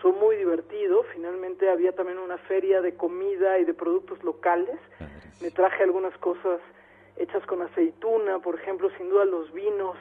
Fue 0.01 0.13
muy 0.13 0.37
divertido. 0.37 1.03
Finalmente 1.13 1.69
había 1.69 1.97
también 1.97 2.19
una 2.19 2.39
feria 2.39 2.81
de 2.81 2.95
comida 2.95 3.59
y 3.59 3.65
de 3.65 3.75
productos 3.75 4.23
locales. 4.23 4.79
Me 5.41 5.51
traje 5.51 5.83
algunas 5.83 6.17
cosas 6.19 6.61
hechas 7.19 7.45
con 7.47 7.63
aceituna, 7.63 8.39
por 8.39 8.55
ejemplo, 8.55 8.89
sin 8.97 9.09
duda 9.11 9.25
los 9.25 9.53
vinos. 9.53 9.97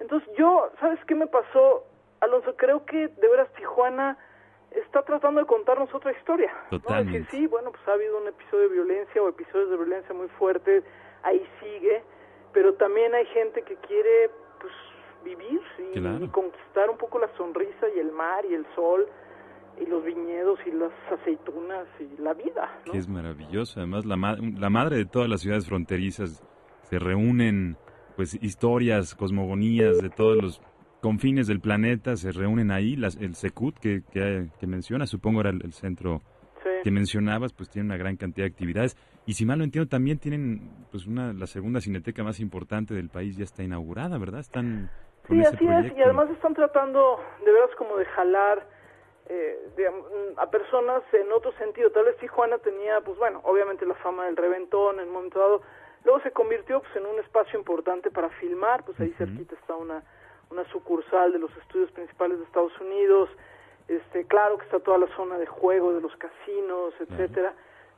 Entonces 0.00 0.28
yo, 0.36 0.70
¿sabes 0.80 0.98
qué 1.06 1.14
me 1.14 1.26
pasó, 1.26 1.84
Alonso? 2.20 2.54
Creo 2.56 2.84
que 2.84 3.08
de 3.08 3.28
veras 3.28 3.48
Tijuana 3.54 4.18
está 4.72 5.02
tratando 5.02 5.40
de 5.40 5.46
contarnos 5.46 5.92
otra 5.94 6.12
historia. 6.12 6.52
¿no? 6.70 6.78
Totalmente. 6.80 7.20
Decir, 7.20 7.30
sí, 7.40 7.46
bueno, 7.46 7.70
pues 7.70 7.86
ha 7.88 7.92
habido 7.92 8.18
un 8.20 8.28
episodio 8.28 8.68
de 8.68 8.74
violencia 8.74 9.22
o 9.22 9.28
episodios 9.28 9.70
de 9.70 9.76
violencia 9.76 10.14
muy 10.14 10.28
fuertes, 10.38 10.84
ahí 11.22 11.42
sigue, 11.60 12.02
pero 12.52 12.74
también 12.74 13.14
hay 13.14 13.26
gente 13.26 13.62
que 13.62 13.76
quiere, 13.76 14.30
pues, 14.60 14.72
vivir 15.24 15.60
y, 15.92 15.98
Claro. 15.98 16.24
y 16.24 16.28
conquistar 16.28 16.90
un 16.90 16.98
poco 16.98 17.18
la 17.18 17.28
sonrisa 17.36 17.88
y 17.94 17.98
el 18.00 18.12
mar 18.12 18.44
y 18.44 18.54
el 18.54 18.66
sol 18.74 19.08
y 19.80 19.84
los 19.86 20.04
viñedos 20.04 20.58
y 20.66 20.70
las 20.72 20.92
aceitunas 21.10 21.86
y 22.00 22.20
la 22.20 22.32
vida, 22.34 22.70
¿no? 22.86 22.92
Que 22.92 22.98
es 22.98 23.08
maravilloso. 23.08 23.80
Además, 23.80 24.04
la, 24.06 24.16
ma- 24.16 24.36
la 24.38 24.70
madre 24.70 24.96
de 24.96 25.04
todas 25.06 25.28
las 25.28 25.40
ciudades 25.40 25.66
fronterizas 25.68 26.42
se 26.88 26.98
reúnen, 26.98 27.76
pues, 28.16 28.38
historias, 28.42 29.14
cosmogonías 29.14 30.00
de 30.00 30.10
todos 30.10 30.36
los 30.36 30.62
confines 31.00 31.46
del 31.46 31.60
planeta, 31.60 32.16
se 32.16 32.32
reúnen 32.32 32.70
ahí. 32.70 32.96
Las, 32.96 33.16
el 33.16 33.34
Secut 33.34 33.78
que, 33.78 34.02
que, 34.12 34.48
que 34.58 34.66
mencionas, 34.66 35.10
supongo 35.10 35.40
era 35.40 35.50
el, 35.50 35.62
el 35.64 35.72
centro 35.72 36.22
Sí. 36.62 36.70
que 36.82 36.90
mencionabas, 36.90 37.52
pues 37.52 37.68
tiene 37.70 37.86
una 37.86 37.96
gran 37.96 38.16
cantidad 38.16 38.44
de 38.44 38.50
actividades. 38.50 38.96
Y 39.24 39.34
si 39.34 39.46
mal 39.46 39.58
no 39.58 39.64
entiendo, 39.64 39.88
también 39.88 40.18
tienen, 40.18 40.68
pues, 40.90 41.06
una 41.06 41.32
la 41.32 41.46
segunda 41.46 41.80
cineteca 41.80 42.24
más 42.24 42.40
importante 42.40 42.92
del 42.92 43.08
país 43.08 43.36
ya 43.36 43.44
está 43.44 43.62
inaugurada, 43.62 44.18
¿verdad? 44.18 44.40
Están 44.40 44.90
con 45.28 45.36
Sí, 45.36 45.42
ese 45.42 45.54
así 45.54 45.64
es, 45.86 45.96
y 45.96 46.02
además 46.02 46.28
están 46.30 46.54
tratando 46.54 47.20
de 47.44 47.52
veras 47.52 47.70
como 47.78 47.96
de 47.96 48.04
jalar 48.06 48.66
eh, 49.28 49.58
digamos, 49.76 50.06
mm, 50.06 50.38
a 50.40 50.50
personas 50.50 51.02
en 51.12 51.30
otro 51.32 51.52
sentido. 51.58 51.90
Tal 51.90 52.04
vez 52.04 52.16
Tijuana 52.18 52.58
tenía, 52.58 53.00
pues 53.04 53.18
bueno, 53.18 53.40
obviamente 53.44 53.84
la 53.86 53.94
fama 53.96 54.24
del 54.26 54.36
reventón 54.36 54.98
en 55.00 55.08
un 55.08 55.12
momento 55.14 55.38
dado. 55.38 55.62
Luego 56.06 56.20
se 56.20 56.30
convirtió 56.30 56.80
pues, 56.80 56.94
en 56.94 57.04
un 57.04 57.18
espacio 57.18 57.58
importante 57.58 58.12
para 58.12 58.28
filmar, 58.38 58.84
pues 58.84 58.98
ahí 59.00 59.12
cerquita 59.18 59.56
está 59.56 59.74
una, 59.74 60.04
una 60.50 60.64
sucursal 60.70 61.32
de 61.32 61.40
los 61.40 61.50
estudios 61.56 61.90
principales 61.90 62.38
de 62.38 62.44
Estados 62.44 62.80
Unidos. 62.80 63.28
Este, 63.88 64.24
claro 64.24 64.56
que 64.56 64.66
está 64.66 64.78
toda 64.78 64.98
la 64.98 65.08
zona 65.16 65.36
de 65.36 65.46
juego, 65.46 65.92
de 65.92 66.00
los 66.00 66.14
casinos, 66.14 66.94
etcétera. 67.00 67.54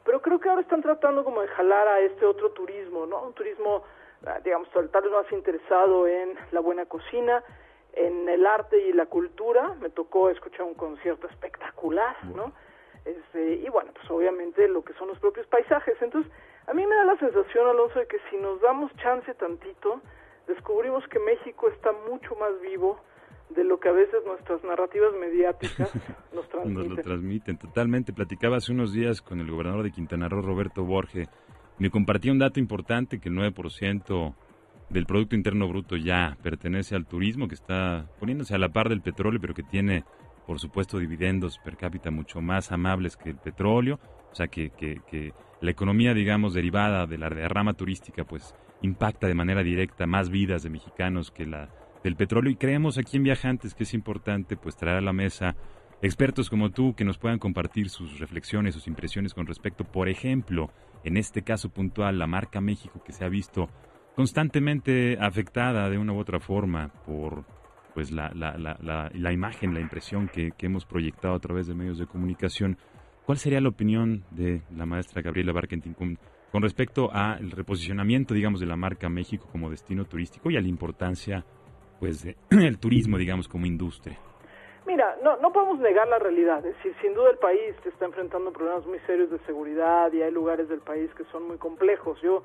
Pero 0.06 0.22
creo 0.22 0.40
que 0.40 0.48
ahora 0.48 0.62
están 0.62 0.80
tratando 0.80 1.22
como 1.22 1.42
de 1.42 1.48
jalar 1.48 1.86
a 1.86 2.00
este 2.00 2.24
otro 2.24 2.50
turismo, 2.52 3.04
¿no? 3.04 3.24
Un 3.24 3.34
turismo, 3.34 3.84
ah, 4.24 4.40
digamos, 4.42 4.70
tal 4.70 5.02
vez 5.02 5.12
más 5.12 5.30
interesado 5.30 6.06
en 6.06 6.34
la 6.50 6.60
buena 6.60 6.86
cocina, 6.86 7.44
en 7.92 8.26
el 8.26 8.46
arte 8.46 8.88
y 8.88 8.94
la 8.94 9.04
cultura. 9.04 9.74
Me 9.82 9.90
tocó 9.90 10.30
escuchar 10.30 10.62
un 10.62 10.74
concierto 10.74 11.26
espectacular, 11.26 12.16
¿no? 12.34 12.54
Este, 13.04 13.56
y 13.56 13.68
bueno, 13.68 13.90
pues 13.92 14.10
obviamente 14.10 14.66
lo 14.66 14.82
que 14.82 14.94
son 14.94 15.08
los 15.08 15.18
propios 15.18 15.46
paisajes. 15.48 16.00
Entonces, 16.00 16.32
a 16.68 16.74
mí 16.74 16.86
me 16.86 16.94
da 16.94 17.04
la 17.04 17.16
sensación, 17.18 17.66
Alonso, 17.68 17.98
de 17.98 18.06
que 18.06 18.18
si 18.30 18.36
nos 18.36 18.60
damos 18.60 18.94
chance 18.96 19.32
tantito, 19.34 20.00
descubrimos 20.46 21.02
que 21.08 21.18
México 21.18 21.68
está 21.68 21.90
mucho 22.10 22.34
más 22.36 22.60
vivo 22.60 22.98
de 23.50 23.64
lo 23.64 23.80
que 23.80 23.88
a 23.88 23.92
veces 23.92 24.20
nuestras 24.26 24.62
narrativas 24.64 25.12
mediáticas 25.18 25.90
nos 26.34 26.44
Nos 26.44 26.48
transmiten. 26.48 26.96
lo 26.96 27.02
transmiten 27.02 27.58
totalmente. 27.58 28.12
Platicaba 28.12 28.56
hace 28.58 28.72
unos 28.72 28.92
días 28.92 29.22
con 29.22 29.40
el 29.40 29.50
gobernador 29.50 29.82
de 29.84 29.90
Quintana 29.92 30.28
Roo, 30.28 30.42
Roberto 30.42 30.84
Borge. 30.84 31.28
Me 31.78 31.90
compartía 31.90 32.32
un 32.32 32.38
dato 32.38 32.60
importante, 32.60 33.20
que 33.20 33.28
el 33.30 33.36
9% 33.36 34.34
del 34.90 35.06
Producto 35.06 35.36
Interno 35.36 35.68
Bruto 35.68 35.96
ya 35.96 36.36
pertenece 36.42 36.94
al 36.96 37.06
turismo, 37.06 37.48
que 37.48 37.54
está 37.54 38.06
poniéndose 38.18 38.54
a 38.54 38.58
la 38.58 38.68
par 38.70 38.88
del 38.88 39.00
petróleo, 39.00 39.40
pero 39.40 39.54
que 39.54 39.62
tiene, 39.62 40.04
por 40.46 40.58
supuesto, 40.58 40.98
dividendos 40.98 41.58
per 41.58 41.76
cápita 41.76 42.10
mucho 42.10 42.40
más 42.40 42.72
amables 42.72 43.16
que 43.16 43.30
el 43.30 43.36
petróleo. 43.36 43.98
O 44.30 44.34
sea, 44.34 44.48
que, 44.48 44.70
que, 44.70 45.32
la 45.60 45.70
economía, 45.70 46.14
digamos, 46.14 46.54
derivada 46.54 47.06
de 47.06 47.18
la 47.18 47.28
rama 47.28 47.74
turística, 47.74 48.24
pues 48.24 48.54
impacta 48.80 49.26
de 49.26 49.34
manera 49.34 49.64
directa 49.64 50.06
más 50.06 50.30
vidas 50.30 50.62
de 50.62 50.70
mexicanos 50.70 51.32
que 51.32 51.46
la 51.46 51.68
del 52.04 52.14
petróleo. 52.14 52.52
Y 52.52 52.56
creemos 52.56 52.96
aquí 52.96 53.16
en 53.16 53.24
Viajantes 53.24 53.74
que 53.74 53.82
es 53.82 53.94
importante, 53.94 54.56
pues, 54.56 54.76
traer 54.76 54.98
a 54.98 55.00
la 55.00 55.12
mesa 55.12 55.56
expertos 56.00 56.48
como 56.48 56.70
tú 56.70 56.94
que 56.94 57.04
nos 57.04 57.18
puedan 57.18 57.38
compartir 57.38 57.88
sus 57.88 58.20
reflexiones, 58.20 58.74
sus 58.74 58.86
impresiones 58.86 59.34
con 59.34 59.46
respecto, 59.46 59.84
por 59.84 60.08
ejemplo, 60.08 60.70
en 61.04 61.16
este 61.16 61.42
caso 61.42 61.70
puntual, 61.70 62.18
la 62.18 62.26
marca 62.26 62.60
México 62.60 63.02
que 63.04 63.12
se 63.12 63.24
ha 63.24 63.28
visto 63.28 63.68
constantemente 64.14 65.18
afectada 65.20 65.88
de 65.88 65.98
una 65.98 66.12
u 66.12 66.18
otra 66.18 66.40
forma 66.40 66.88
por 67.04 67.44
pues 67.94 68.12
la, 68.12 68.30
la, 68.34 68.56
la, 68.56 69.10
la 69.12 69.32
imagen, 69.32 69.74
la 69.74 69.80
impresión 69.80 70.28
que, 70.28 70.52
que 70.56 70.66
hemos 70.66 70.84
proyectado 70.84 71.34
a 71.34 71.40
través 71.40 71.66
de 71.66 71.74
medios 71.74 71.98
de 71.98 72.06
comunicación. 72.06 72.78
¿Cuál 73.28 73.36
sería 73.36 73.60
la 73.60 73.68
opinión 73.68 74.24
de 74.30 74.62
la 74.74 74.86
maestra 74.86 75.20
Gabriela 75.20 75.52
Barkentin 75.52 75.92
con, 75.92 76.16
con 76.50 76.62
respecto 76.62 77.10
al 77.12 77.50
reposicionamiento, 77.50 78.32
digamos, 78.32 78.58
de 78.58 78.64
la 78.64 78.74
marca 78.74 79.10
México 79.10 79.46
como 79.52 79.68
destino 79.68 80.06
turístico 80.06 80.50
y 80.50 80.56
a 80.56 80.62
la 80.62 80.68
importancia, 80.68 81.44
pues, 82.00 82.24
del 82.24 82.78
turismo, 82.80 83.18
digamos, 83.18 83.46
como 83.46 83.66
industria? 83.66 84.18
Mira, 84.86 85.14
no, 85.22 85.36
no 85.42 85.52
podemos 85.52 85.78
negar 85.78 86.08
la 86.08 86.18
realidad. 86.18 86.64
Es 86.64 86.74
decir, 86.76 86.94
sin 87.02 87.12
duda 87.12 87.28
el 87.30 87.36
país 87.36 87.74
está 87.84 88.06
enfrentando 88.06 88.50
problemas 88.50 88.86
muy 88.86 88.98
serios 89.00 89.30
de 89.30 89.38
seguridad 89.40 90.10
y 90.10 90.22
hay 90.22 90.32
lugares 90.32 90.66
del 90.70 90.80
país 90.80 91.10
que 91.14 91.24
son 91.24 91.48
muy 91.48 91.58
complejos. 91.58 92.18
Yo 92.22 92.44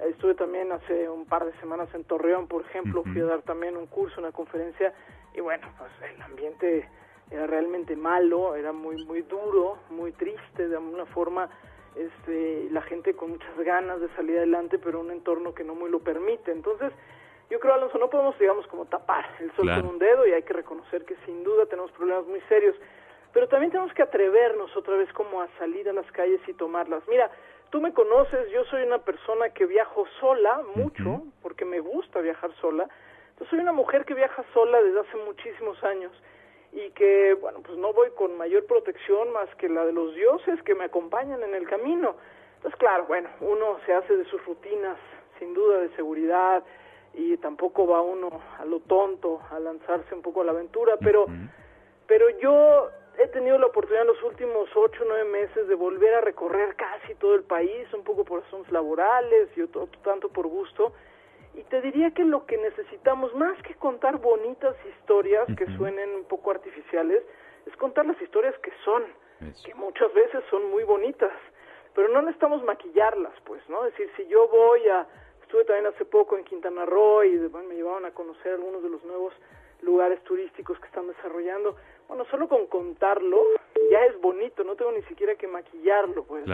eh, 0.00 0.08
estuve 0.10 0.34
también 0.34 0.72
hace 0.72 1.08
un 1.08 1.26
par 1.26 1.44
de 1.44 1.52
semanas 1.60 1.88
en 1.94 2.02
Torreón, 2.02 2.48
por 2.48 2.62
ejemplo, 2.62 3.04
fui 3.04 3.20
a 3.20 3.26
dar 3.26 3.42
también 3.42 3.76
un 3.76 3.86
curso, 3.86 4.20
una 4.20 4.32
conferencia 4.32 4.92
y 5.32 5.40
bueno, 5.40 5.68
pues 5.78 5.92
el 6.12 6.20
ambiente 6.22 6.88
era 7.30 7.46
realmente 7.46 7.96
malo, 7.96 8.54
era 8.54 8.72
muy 8.72 9.04
muy 9.04 9.22
duro, 9.22 9.78
muy 9.90 10.12
triste 10.12 10.68
de 10.68 10.76
alguna 10.76 11.06
forma. 11.06 11.48
Este, 11.96 12.68
la 12.72 12.82
gente 12.82 13.14
con 13.14 13.30
muchas 13.30 13.56
ganas 13.58 14.00
de 14.00 14.08
salir 14.16 14.36
adelante, 14.38 14.78
pero 14.78 14.98
un 15.00 15.12
entorno 15.12 15.54
que 15.54 15.62
no 15.62 15.74
muy 15.76 15.88
lo 15.90 16.00
permite. 16.00 16.50
Entonces, 16.50 16.92
yo 17.50 17.60
creo, 17.60 17.74
Alonso, 17.74 17.98
no 17.98 18.10
podemos, 18.10 18.36
digamos, 18.38 18.66
como 18.66 18.86
tapar 18.86 19.24
el 19.38 19.52
sol 19.52 19.66
Claro. 19.66 19.82
con 19.82 19.90
un 19.92 19.98
dedo 20.00 20.26
y 20.26 20.32
hay 20.32 20.42
que 20.42 20.52
reconocer 20.54 21.04
que 21.04 21.14
sin 21.24 21.44
duda 21.44 21.66
tenemos 21.66 21.92
problemas 21.92 22.26
muy 22.26 22.40
serios, 22.48 22.74
pero 23.32 23.46
también 23.48 23.70
tenemos 23.70 23.92
que 23.94 24.02
atrevernos 24.02 24.76
otra 24.76 24.96
vez 24.96 25.12
como 25.12 25.40
a 25.40 25.48
salir 25.58 25.88
a 25.88 25.92
las 25.92 26.10
calles 26.10 26.40
y 26.48 26.54
tomarlas. 26.54 27.06
Mira, 27.06 27.30
tú 27.70 27.80
me 27.80 27.92
conoces, 27.92 28.50
yo 28.50 28.64
soy 28.64 28.82
una 28.82 28.98
persona 28.98 29.50
que 29.50 29.64
viajo 29.66 30.04
sola 30.18 30.62
mucho, 30.74 31.22
porque 31.42 31.64
me 31.64 31.78
gusta 31.78 32.20
viajar 32.20 32.50
sola. 32.60 32.88
Yo 33.38 33.46
soy 33.46 33.60
una 33.60 33.72
mujer 33.72 34.04
que 34.04 34.14
viaja 34.14 34.44
sola 34.52 34.82
desde 34.82 34.98
hace 35.00 35.16
muchísimos 35.18 35.82
años 35.84 36.10
y 36.74 36.90
que, 36.90 37.34
bueno, 37.34 37.60
pues 37.64 37.78
no 37.78 37.92
voy 37.92 38.10
con 38.10 38.36
mayor 38.36 38.66
protección 38.66 39.32
más 39.32 39.48
que 39.56 39.68
la 39.68 39.86
de 39.86 39.92
los 39.92 40.14
dioses 40.14 40.60
que 40.62 40.74
me 40.74 40.84
acompañan 40.84 41.42
en 41.42 41.54
el 41.54 41.68
camino. 41.68 42.16
Entonces, 42.56 42.78
claro, 42.78 43.06
bueno, 43.06 43.28
uno 43.40 43.78
se 43.86 43.94
hace 43.94 44.16
de 44.16 44.24
sus 44.24 44.44
rutinas, 44.44 44.98
sin 45.38 45.54
duda, 45.54 45.78
de 45.78 45.88
seguridad, 45.90 46.64
y 47.12 47.36
tampoco 47.36 47.86
va 47.86 48.00
uno 48.02 48.40
a 48.58 48.64
lo 48.64 48.80
tonto 48.80 49.40
a 49.52 49.60
lanzarse 49.60 50.14
un 50.14 50.22
poco 50.22 50.40
a 50.40 50.44
la 50.44 50.50
aventura, 50.50 50.96
pero, 51.00 51.26
pero 52.08 52.28
yo 52.40 52.88
he 53.18 53.28
tenido 53.28 53.56
la 53.58 53.66
oportunidad 53.66 54.02
en 54.02 54.08
los 54.08 54.22
últimos 54.24 54.68
ocho 54.74 55.02
o 55.04 55.06
nueve 55.06 55.30
meses 55.30 55.68
de 55.68 55.76
volver 55.76 56.14
a 56.14 56.20
recorrer 56.22 56.74
casi 56.74 57.14
todo 57.14 57.36
el 57.36 57.44
país, 57.44 57.86
un 57.92 58.02
poco 58.02 58.24
por 58.24 58.42
razones 58.42 58.70
laborales 58.72 59.48
y 59.56 59.62
otro, 59.62 59.88
tanto 60.02 60.28
por 60.28 60.48
gusto. 60.48 60.92
Y 61.54 61.62
te 61.64 61.80
diría 61.80 62.10
que 62.12 62.24
lo 62.24 62.46
que 62.46 62.56
necesitamos, 62.58 63.34
más 63.34 63.60
que 63.62 63.74
contar 63.74 64.18
bonitas 64.18 64.74
historias 64.86 65.46
que 65.56 65.66
suenen 65.76 66.10
un 66.10 66.24
poco 66.24 66.50
artificiales, 66.50 67.22
es 67.66 67.76
contar 67.76 68.06
las 68.06 68.20
historias 68.20 68.56
que 68.58 68.72
son, 68.84 69.04
que 69.64 69.74
muchas 69.74 70.12
veces 70.14 70.42
son 70.50 70.70
muy 70.70 70.84
bonitas, 70.84 71.32
pero 71.94 72.08
no 72.08 72.20
necesitamos 72.22 72.62
maquillarlas, 72.64 73.32
pues, 73.44 73.66
¿no? 73.68 73.86
Es 73.86 73.92
decir, 73.92 74.10
si 74.16 74.26
yo 74.26 74.48
voy 74.48 74.88
a, 74.88 75.06
estuve 75.42 75.64
también 75.64 75.86
hace 75.86 76.04
poco 76.04 76.36
en 76.36 76.44
Quintana 76.44 76.84
Roo 76.84 77.22
y 77.24 77.38
me 77.38 77.74
llevaron 77.76 78.04
a 78.04 78.10
conocer 78.10 78.54
algunos 78.54 78.82
de 78.82 78.90
los 78.90 79.04
nuevos 79.04 79.32
lugares 79.82 80.22
turísticos 80.24 80.78
que 80.80 80.86
están 80.86 81.06
desarrollando, 81.06 81.76
bueno, 82.08 82.24
solo 82.30 82.48
con 82.48 82.66
contarlo 82.66 83.40
ya 83.90 84.04
es 84.06 84.20
bonito, 84.20 84.64
no 84.64 84.76
tengo 84.76 84.92
ni 84.92 85.02
siquiera 85.02 85.34
que 85.36 85.46
maquillarlo, 85.46 86.24
pues. 86.24 86.44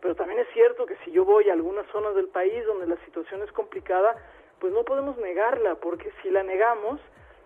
Pero 0.00 0.14
también 0.14 0.40
es 0.40 0.48
cierto 0.52 0.86
que 0.86 0.96
si 1.04 1.10
yo 1.10 1.24
voy 1.24 1.48
a 1.48 1.52
algunas 1.52 1.86
zonas 1.88 2.14
del 2.14 2.28
país 2.28 2.64
donde 2.66 2.86
la 2.86 2.96
situación 3.04 3.42
es 3.42 3.52
complicada, 3.52 4.16
pues 4.58 4.72
no 4.72 4.84
podemos 4.84 5.16
negarla, 5.18 5.76
porque 5.76 6.12
si 6.22 6.30
la 6.30 6.42
negamos, 6.42 7.00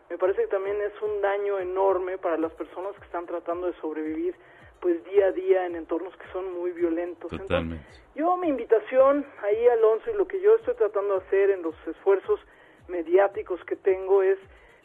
me 0.08 0.18
parece 0.18 0.42
que 0.42 0.48
también 0.48 0.80
es 0.80 0.92
un 1.02 1.20
daño 1.20 1.58
enorme 1.58 2.18
para 2.18 2.36
las 2.36 2.52
personas 2.52 2.94
que 2.96 3.04
están 3.04 3.26
tratando 3.26 3.66
de 3.68 3.74
sobrevivir 3.80 4.34
pues 4.80 5.04
día 5.04 5.26
a 5.26 5.32
día 5.32 5.66
en 5.66 5.76
entornos 5.76 6.16
que 6.16 6.26
son 6.32 6.52
muy 6.54 6.72
violentos. 6.72 7.30
Totalmente. 7.30 7.84
yo 8.14 8.36
mi 8.38 8.48
invitación 8.48 9.26
ahí 9.42 9.68
Alonso 9.68 10.10
y 10.10 10.14
lo 10.14 10.26
que 10.26 10.40
yo 10.40 10.56
estoy 10.56 10.74
tratando 10.74 11.18
de 11.18 11.26
hacer 11.26 11.50
en 11.50 11.62
los 11.62 11.74
esfuerzos 11.86 12.40
mediáticos 12.88 13.62
que 13.64 13.76
tengo 13.76 14.22
es 14.22 14.38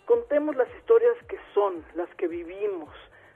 contemos 0.06 0.56
las 0.56 0.68
historias 0.76 1.16
que 1.28 1.40
son, 1.54 1.84
las 1.96 2.14
que 2.16 2.28
vivimos, 2.28 2.90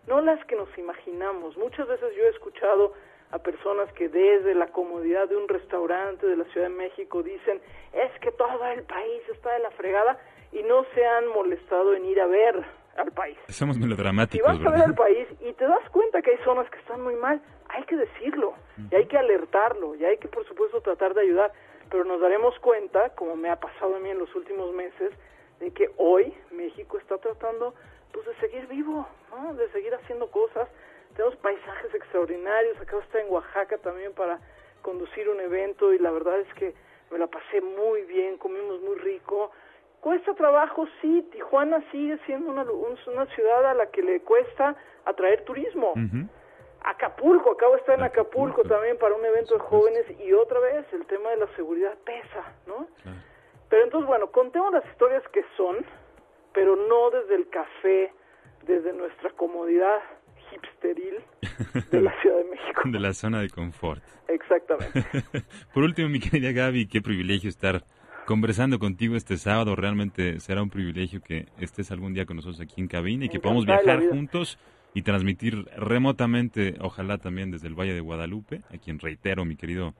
no 0.08 0.22
las 0.22 0.44
que 0.46 0.56
nos 0.56 0.70
imaginamos. 0.78 1.58
Muchas 1.58 1.88
veces 1.88 2.16
yo 2.16 2.24
he 2.24 2.30
escuchado 2.30 2.94
a 3.32 3.40
personas 3.40 3.92
que 3.94 4.10
desde 4.10 4.56
la 4.56 4.68
comodidad 4.68 5.28
de 5.30 5.38
un 5.38 5.48
restaurante 5.48 6.26
de 6.26 6.36
la 6.36 6.46
Ciudad 6.46 6.68
de 6.68 6.76
México 6.76 7.22
dicen, 7.22 7.62
es 7.94 8.20
que 8.22 8.32
todo 8.32 8.66
el 8.66 8.84
país 8.84 9.22
está 9.32 9.54
de 9.54 9.60
la 9.60 9.72
fregada 9.72 10.20
y 10.52 10.64
no 10.64 10.84
se 10.96 11.06
han 11.06 11.28
molestado 11.28 11.94
en 11.94 12.06
ir 12.06 12.20
a 12.20 12.28
ver 12.28 12.66
al 12.98 13.12
país. 13.12 13.38
Somos 13.50 13.78
melodramáticos. 13.78 14.58
Si 14.58 14.64
vas 14.64 14.74
a 14.74 14.76
ver 14.76 14.86
al 14.88 14.96
país 14.96 15.28
y 15.42 15.54
te 15.54 15.66
das 15.66 15.90
cuenta 15.92 16.22
que 16.22 16.32
hay 16.32 16.38
zonas 16.44 16.70
que 16.70 16.80
están 16.80 17.02
muy 17.02 17.16
mal, 17.16 17.42
hay 17.70 17.84
que 17.84 17.96
decirlo 17.96 18.56
y 18.92 18.96
hay 18.96 19.06
que 19.06 19.18
alertarlo 19.18 19.96
y 19.96 20.06
hay 20.06 20.18
que 20.18 20.28
por 20.28 20.46
supuesto 20.48 20.82
tratar 20.82 21.14
de 21.14 21.22
ayudar, 21.22 21.52
pero 21.90 22.04
nos 22.04 22.20
daremos 22.20 22.58
cuenta, 22.60 23.10
como 23.10 23.36
me 23.36 23.50
ha 23.50 23.60
pasado 23.60 23.96
a 23.96 24.00
mí 24.00 24.10
en 24.10 24.20
los 24.20 24.34
últimos 24.36 24.74
meses, 24.74 25.12
de 25.60 25.72
que 25.72 25.92
hoy 25.98 26.34
México 26.52 26.98
está 26.98 27.18
tratando 27.18 27.74
pues 28.12 28.26
de 28.26 28.36
seguir 28.36 28.68
vivo, 28.68 29.08
¿no? 29.30 29.54
de 29.54 29.70
seguir 29.72 29.94
haciendo 29.94 30.32
cosas. 30.32 30.68
Tenemos 31.16 31.36
paisajes 31.38 31.94
extraordinarios, 31.94 32.80
acabo 32.80 33.00
de 33.00 33.06
estar 33.06 33.22
en 33.22 33.32
Oaxaca 33.32 33.78
también 33.80 34.14
para 34.14 34.40
conducir 34.82 35.30
un 35.30 35.40
evento 35.40 35.94
y 35.94 36.00
la 36.00 36.12
verdad 36.12 36.40
es 36.40 36.54
que 36.54 36.74
me 37.12 37.18
la 37.18 37.28
pasé 37.28 37.62
muy 37.62 38.04
bien, 38.04 38.38
comimos 38.38 38.82
muy 38.82 38.96
rico. 38.98 39.52
Cuesta 40.02 40.34
trabajo, 40.34 40.88
sí, 41.02 41.28
Tijuana 41.32 41.84
sigue 41.92 42.18
siendo 42.26 42.52
una, 42.52 42.64
una 42.64 43.26
ciudad 43.36 43.66
a 43.66 43.74
la 43.74 43.88
que 43.88 44.02
le 44.02 44.22
cuesta 44.22 44.76
atraer 45.06 45.44
turismo. 45.44 45.94
Acapulco, 46.82 47.52
acabo 47.52 47.74
de 47.74 47.80
estar 47.80 47.98
en 47.98 48.06
Acapulco, 48.06 48.64
también 48.64 48.98
para 48.98 49.14
un 49.14 49.26
evento 49.26 49.56
de 49.56 49.60
jóvenes 49.60 50.06
y 50.20 50.32
otra 50.32 50.60
vez 50.60 50.86
el 50.94 51.06
tema 51.08 51.32
de 51.32 51.38
la 51.38 51.48
seguridad 51.56 51.98
pesa, 52.06 52.54
¿no? 52.68 52.88
Pero 53.68 53.84
entonces, 53.84 54.08
bueno, 54.08 54.32
contemos 54.32 54.72
las 54.72 54.86
historias 54.86 55.22
que 55.30 55.44
son, 55.58 55.86
pero 56.54 56.76
no 56.78 57.12
desde 57.12 57.36
el 57.36 57.50
café, 57.50 58.14
desde 58.64 58.94
nuestra 58.94 59.30
comodidad 59.32 60.00
hipsteril 60.52 61.16
de 61.92 62.02
la 62.02 62.22
Ciudad 62.22 62.38
de 62.38 62.44
México. 62.44 62.82
De 62.86 63.00
la 63.00 63.14
zona 63.14 63.42
de 63.42 63.50
confort. 63.50 64.02
Exactamente. 64.28 65.06
Por 65.74 65.84
último, 65.84 66.08
mi 66.08 66.20
querida 66.20 66.52
Gaby, 66.52 66.88
qué 66.88 67.02
privilegio 67.02 67.50
estar 67.50 67.84
conversando 68.26 68.80
contigo 68.80 69.16
este 69.16 69.38
sábado. 69.38 69.76
Realmente 69.76 70.40
será 70.40 70.64
un 70.64 70.70
privilegio 70.70 71.22
que 71.22 71.48
estés 71.60 71.92
algún 71.92 72.14
día 72.14 72.26
con 72.26 72.38
nosotros 72.38 72.62
aquí 72.62 72.80
en 72.80 72.88
cabina 72.88 73.26
y 73.26 73.30
que 73.30 73.40
podamos 73.40 73.66
viajar 73.66 74.02
juntos 74.10 74.58
y 74.94 75.02
transmitir 75.02 75.66
remotamente, 75.78 76.76
ojalá 76.80 77.18
también 77.18 77.52
desde 77.52 77.68
el 77.68 77.76
Valle 77.76 77.94
de 77.94 78.02
Guadalupe, 78.02 78.62
a 78.74 78.78
quien 78.78 79.00
reitero 79.00 79.46
mi 79.46 79.56
querido 79.56 79.94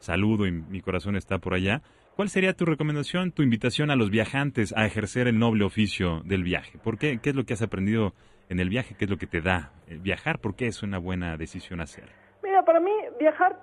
saludo 0.00 0.46
y 0.46 0.52
mi 0.52 0.80
corazón 0.80 1.16
está 1.16 1.38
por 1.38 1.54
allá. 1.54 1.82
¿Cuál 2.16 2.28
sería 2.28 2.54
tu 2.54 2.64
recomendación, 2.64 3.32
tu 3.32 3.42
invitación 3.42 3.90
a 3.90 3.96
los 3.96 4.10
viajantes 4.10 4.72
a 4.76 4.86
ejercer 4.86 5.26
el 5.26 5.38
noble 5.38 5.64
oficio 5.64 6.22
del 6.24 6.44
viaje? 6.44 6.78
¿Por 6.78 6.98
qué? 6.98 7.18
¿Qué 7.20 7.30
es 7.30 7.36
lo 7.36 7.44
que 7.44 7.54
has 7.54 7.62
aprendido 7.62 8.14
en 8.48 8.60
el 8.60 8.68
viaje? 8.68 8.94
¿Qué 8.98 9.04
es 9.04 9.10
lo 9.10 9.16
que 9.16 9.26
te 9.26 9.40
da 9.40 9.72
viajar? 9.88 10.38
¿Por 10.38 10.54
qué 10.54 10.66
es 10.66 10.82
una 10.82 10.98
buena 10.98 11.36
decisión 11.36 11.80
hacer? 11.80 12.04
Mira, 12.42 12.64
para 12.64 12.80
mí 12.80 12.92
viajar, 13.18 13.60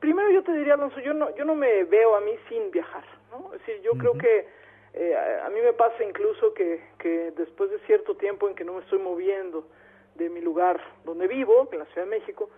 primero 0.00 0.30
yo 0.30 0.42
te 0.42 0.52
diría, 0.52 0.74
Alonso, 0.74 1.00
yo 1.00 1.14
no, 1.14 1.34
yo 1.36 1.44
no 1.44 1.54
me 1.54 1.84
veo 1.84 2.16
a 2.16 2.20
mí 2.20 2.32
sin 2.48 2.70
viajar, 2.70 3.04
¿no? 3.30 3.52
Es 3.54 3.60
decir, 3.60 3.80
yo 3.82 3.92
creo 3.92 4.14
que 4.14 4.48
eh, 4.94 5.14
a 5.44 5.48
mí 5.50 5.60
me 5.60 5.72
pasa 5.72 6.02
incluso 6.02 6.54
que, 6.54 6.82
que 6.98 7.32
después 7.36 7.70
de 7.70 7.78
cierto 7.80 8.16
tiempo 8.16 8.48
en 8.48 8.54
que 8.54 8.64
no 8.64 8.74
me 8.74 8.80
estoy 8.80 8.98
moviendo 8.98 9.68
de 10.14 10.30
mi 10.30 10.40
lugar 10.40 10.80
donde 11.04 11.26
vivo, 11.28 11.68
en 11.72 11.78
la 11.78 11.84
Ciudad 11.86 12.06
de 12.06 12.18
México, 12.18 12.48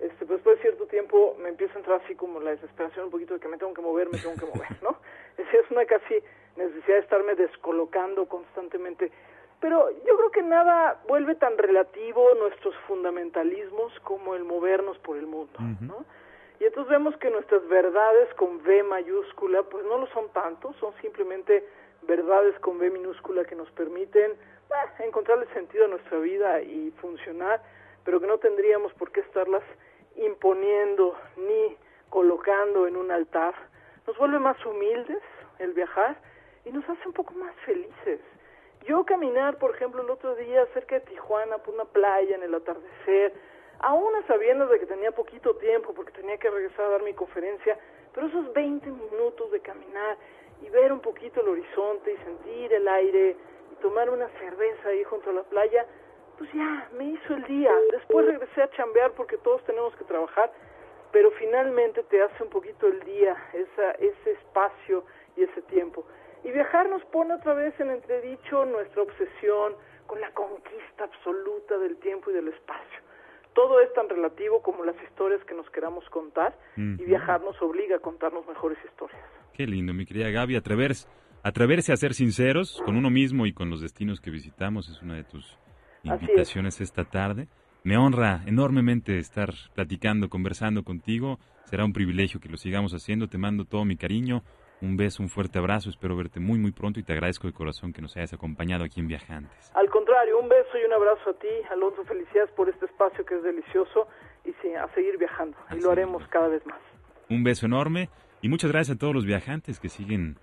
este, 0.00 0.26
pues 0.26 0.38
después 0.38 0.56
de 0.56 0.62
cierto 0.62 0.86
tiempo 0.86 1.36
me 1.40 1.48
empieza 1.48 1.74
a 1.74 1.78
entrar 1.78 2.00
así 2.04 2.14
como 2.14 2.38
la 2.38 2.50
desesperación 2.50 3.06
un 3.06 3.10
poquito 3.10 3.34
de 3.34 3.40
que 3.40 3.48
me 3.48 3.58
tengo 3.58 3.74
que 3.74 3.82
mover, 3.82 4.08
me 4.08 4.18
tengo 4.18 4.36
que 4.36 4.46
mover, 4.46 4.82
¿no? 4.82 4.96
Es, 5.38 5.46
es 5.54 5.70
una 5.70 5.84
casi 5.86 6.14
necesidad 6.56 6.96
de 6.96 7.00
estarme 7.00 7.34
descolocando 7.34 8.26
constantemente. 8.26 9.10
Pero 9.60 9.90
yo 9.90 10.16
creo 10.16 10.30
que 10.30 10.42
nada 10.42 11.00
vuelve 11.08 11.34
tan 11.34 11.58
relativo 11.58 12.34
nuestros 12.34 12.74
fundamentalismos 12.86 13.92
como 14.00 14.34
el 14.34 14.44
movernos 14.44 14.98
por 14.98 15.16
el 15.16 15.26
mundo, 15.26 15.58
¿no? 15.80 16.04
Y 16.60 16.64
entonces 16.64 16.90
vemos 16.90 17.16
que 17.18 17.30
nuestras 17.30 17.66
verdades 17.68 18.32
con 18.34 18.56
V 18.56 18.82
mayúscula, 18.84 19.62
pues 19.64 19.84
no 19.84 19.98
lo 19.98 20.06
son 20.08 20.28
tanto, 20.30 20.72
son 20.74 20.92
simplemente 21.00 21.64
verdades 22.02 22.58
con 22.60 22.78
V 22.78 22.90
minúscula 22.90 23.44
que 23.44 23.54
nos 23.54 23.70
permiten 23.72 24.32
encontrar 24.98 25.08
encontrarle 25.08 25.46
sentido 25.54 25.86
a 25.86 25.88
nuestra 25.88 26.18
vida 26.18 26.60
y 26.60 26.90
funcionar, 27.00 27.62
pero 28.04 28.20
que 28.20 28.26
no 28.26 28.38
tendríamos 28.38 28.92
por 28.94 29.10
qué 29.10 29.20
estarlas 29.20 29.62
imponiendo 30.16 31.16
ni 31.36 31.76
colocando 32.10 32.86
en 32.86 32.96
un 32.96 33.10
altar, 33.10 33.54
nos 34.06 34.16
vuelve 34.18 34.38
más 34.38 34.64
humildes 34.64 35.22
el 35.58 35.72
viajar 35.72 36.16
y 36.64 36.70
nos 36.70 36.88
hace 36.88 37.06
un 37.06 37.14
poco 37.14 37.34
más 37.34 37.54
felices. 37.64 38.20
Yo 38.86 39.04
caminar, 39.04 39.58
por 39.58 39.74
ejemplo, 39.74 40.02
el 40.02 40.10
otro 40.10 40.34
día 40.34 40.66
cerca 40.72 40.96
de 40.96 41.00
Tijuana 41.02 41.58
por 41.58 41.74
una 41.74 41.84
playa 41.84 42.36
en 42.36 42.42
el 42.42 42.54
atardecer, 42.54 43.32
aún 43.80 44.14
a 44.16 44.26
sabiendas 44.26 44.70
de 44.70 44.80
que 44.80 44.86
tenía 44.86 45.12
poquito 45.12 45.54
tiempo 45.56 45.92
porque 45.94 46.12
tenía 46.12 46.38
que 46.38 46.50
regresar 46.50 46.86
a 46.86 46.90
dar 46.90 47.02
mi 47.02 47.14
conferencia, 47.14 47.78
pero 48.14 48.26
esos 48.26 48.52
20 48.52 48.88
minutos 48.90 49.50
de 49.50 49.60
caminar 49.60 50.16
y 50.62 50.70
ver 50.70 50.92
un 50.92 51.00
poquito 51.00 51.40
el 51.40 51.48
horizonte 51.48 52.12
y 52.12 52.16
sentir 52.18 52.72
el 52.72 52.88
aire 52.88 53.36
y 53.72 53.74
tomar 53.76 54.10
una 54.10 54.28
cerveza 54.40 54.88
ahí 54.88 55.04
junto 55.04 55.30
a 55.30 55.32
la 55.32 55.42
playa, 55.42 55.86
pues 56.36 56.50
ya, 56.52 56.88
me 56.96 57.04
hizo 57.04 57.34
el 57.34 57.44
día. 57.44 57.72
Después 57.92 58.26
regresé 58.26 58.62
a 58.62 58.70
chambear 58.70 59.12
porque 59.12 59.36
todos 59.38 59.62
tenemos 59.64 59.94
que 59.96 60.04
trabajar, 60.04 60.50
pero 61.12 61.30
finalmente 61.32 62.02
te 62.04 62.22
hace 62.22 62.42
un 62.42 62.50
poquito 62.50 62.86
el 62.86 63.00
día, 63.00 63.36
esa, 63.52 63.92
ese 63.92 64.32
espacio 64.32 65.04
y 65.36 65.42
ese 65.42 65.62
tiempo. 65.62 66.04
Y 66.48 66.50
viajar 66.50 66.88
nos 66.88 67.04
pone 67.12 67.34
otra 67.34 67.52
vez 67.52 67.78
en 67.78 67.90
entredicho 67.90 68.64
nuestra 68.64 69.02
obsesión 69.02 69.74
con 70.06 70.18
la 70.18 70.30
conquista 70.32 71.04
absoluta 71.04 71.76
del 71.76 71.98
tiempo 71.98 72.30
y 72.30 72.32
del 72.32 72.48
espacio. 72.48 73.00
Todo 73.54 73.82
es 73.82 73.92
tan 73.92 74.08
relativo 74.08 74.62
como 74.62 74.82
las 74.82 74.96
historias 75.02 75.44
que 75.44 75.54
nos 75.54 75.68
queramos 75.68 76.08
contar 76.08 76.56
y 76.74 77.04
viajar 77.04 77.42
nos 77.42 77.60
obliga 77.60 77.96
a 77.96 77.98
contarnos 77.98 78.48
mejores 78.48 78.78
historias. 78.82 79.20
Qué 79.52 79.66
lindo, 79.66 79.92
mi 79.92 80.06
querida 80.06 80.30
Gaby, 80.30 80.56
atreverse, 80.56 81.06
atreverse 81.42 81.92
a 81.92 81.98
ser 81.98 82.14
sinceros 82.14 82.80
con 82.82 82.96
uno 82.96 83.10
mismo 83.10 83.44
y 83.44 83.52
con 83.52 83.68
los 83.68 83.82
destinos 83.82 84.22
que 84.22 84.30
visitamos 84.30 84.88
es 84.88 85.02
una 85.02 85.16
de 85.16 85.24
tus 85.24 85.58
invitaciones 86.02 86.80
esta 86.80 87.04
tarde. 87.04 87.48
Me 87.84 87.98
honra 87.98 88.42
enormemente 88.46 89.18
estar 89.18 89.52
platicando, 89.74 90.30
conversando 90.30 90.82
contigo. 90.82 91.38
Será 91.64 91.84
un 91.84 91.92
privilegio 91.92 92.40
que 92.40 92.48
lo 92.48 92.56
sigamos 92.56 92.94
haciendo. 92.94 93.28
Te 93.28 93.36
mando 93.36 93.66
todo 93.66 93.84
mi 93.84 93.96
cariño, 93.96 94.42
un 94.80 94.96
beso, 94.96 95.22
un 95.22 95.28
fuerte 95.28 95.58
abrazo. 95.58 95.90
Espero 95.90 96.16
verte 96.16 96.40
muy, 96.40 96.58
muy 96.58 96.72
pronto 96.72 97.00
y 97.00 97.02
te 97.02 97.12
agradezco 97.12 97.46
de 97.46 97.52
corazón 97.52 97.92
que 97.92 98.02
nos 98.02 98.16
hayas 98.16 98.32
acompañado 98.32 98.84
aquí 98.84 99.00
en 99.00 99.08
Viajantes. 99.08 99.72
Al 99.74 99.88
contrario, 99.90 100.38
un 100.38 100.48
beso 100.48 100.78
y 100.80 100.84
un 100.84 100.92
abrazo 100.92 101.30
a 101.30 101.34
ti, 101.34 101.48
Alonso. 101.70 102.04
Felicidades 102.04 102.50
por 102.52 102.68
este 102.68 102.86
espacio 102.86 103.24
que 103.24 103.36
es 103.36 103.42
delicioso 103.42 104.08
y 104.44 104.52
sí, 104.62 104.74
a 104.74 104.88
seguir 104.94 105.18
viajando. 105.18 105.56
y 105.76 105.80
lo 105.80 105.90
haremos 105.90 106.22
cada 106.28 106.48
vez 106.48 106.64
más. 106.66 106.80
Un 107.28 107.44
beso 107.44 107.66
enorme 107.66 108.08
y 108.40 108.48
muchas 108.48 108.70
gracias 108.70 108.96
a 108.96 108.98
todos 108.98 109.14
los 109.14 109.26
viajantes 109.26 109.80
que 109.80 109.88
siguen 109.88 110.38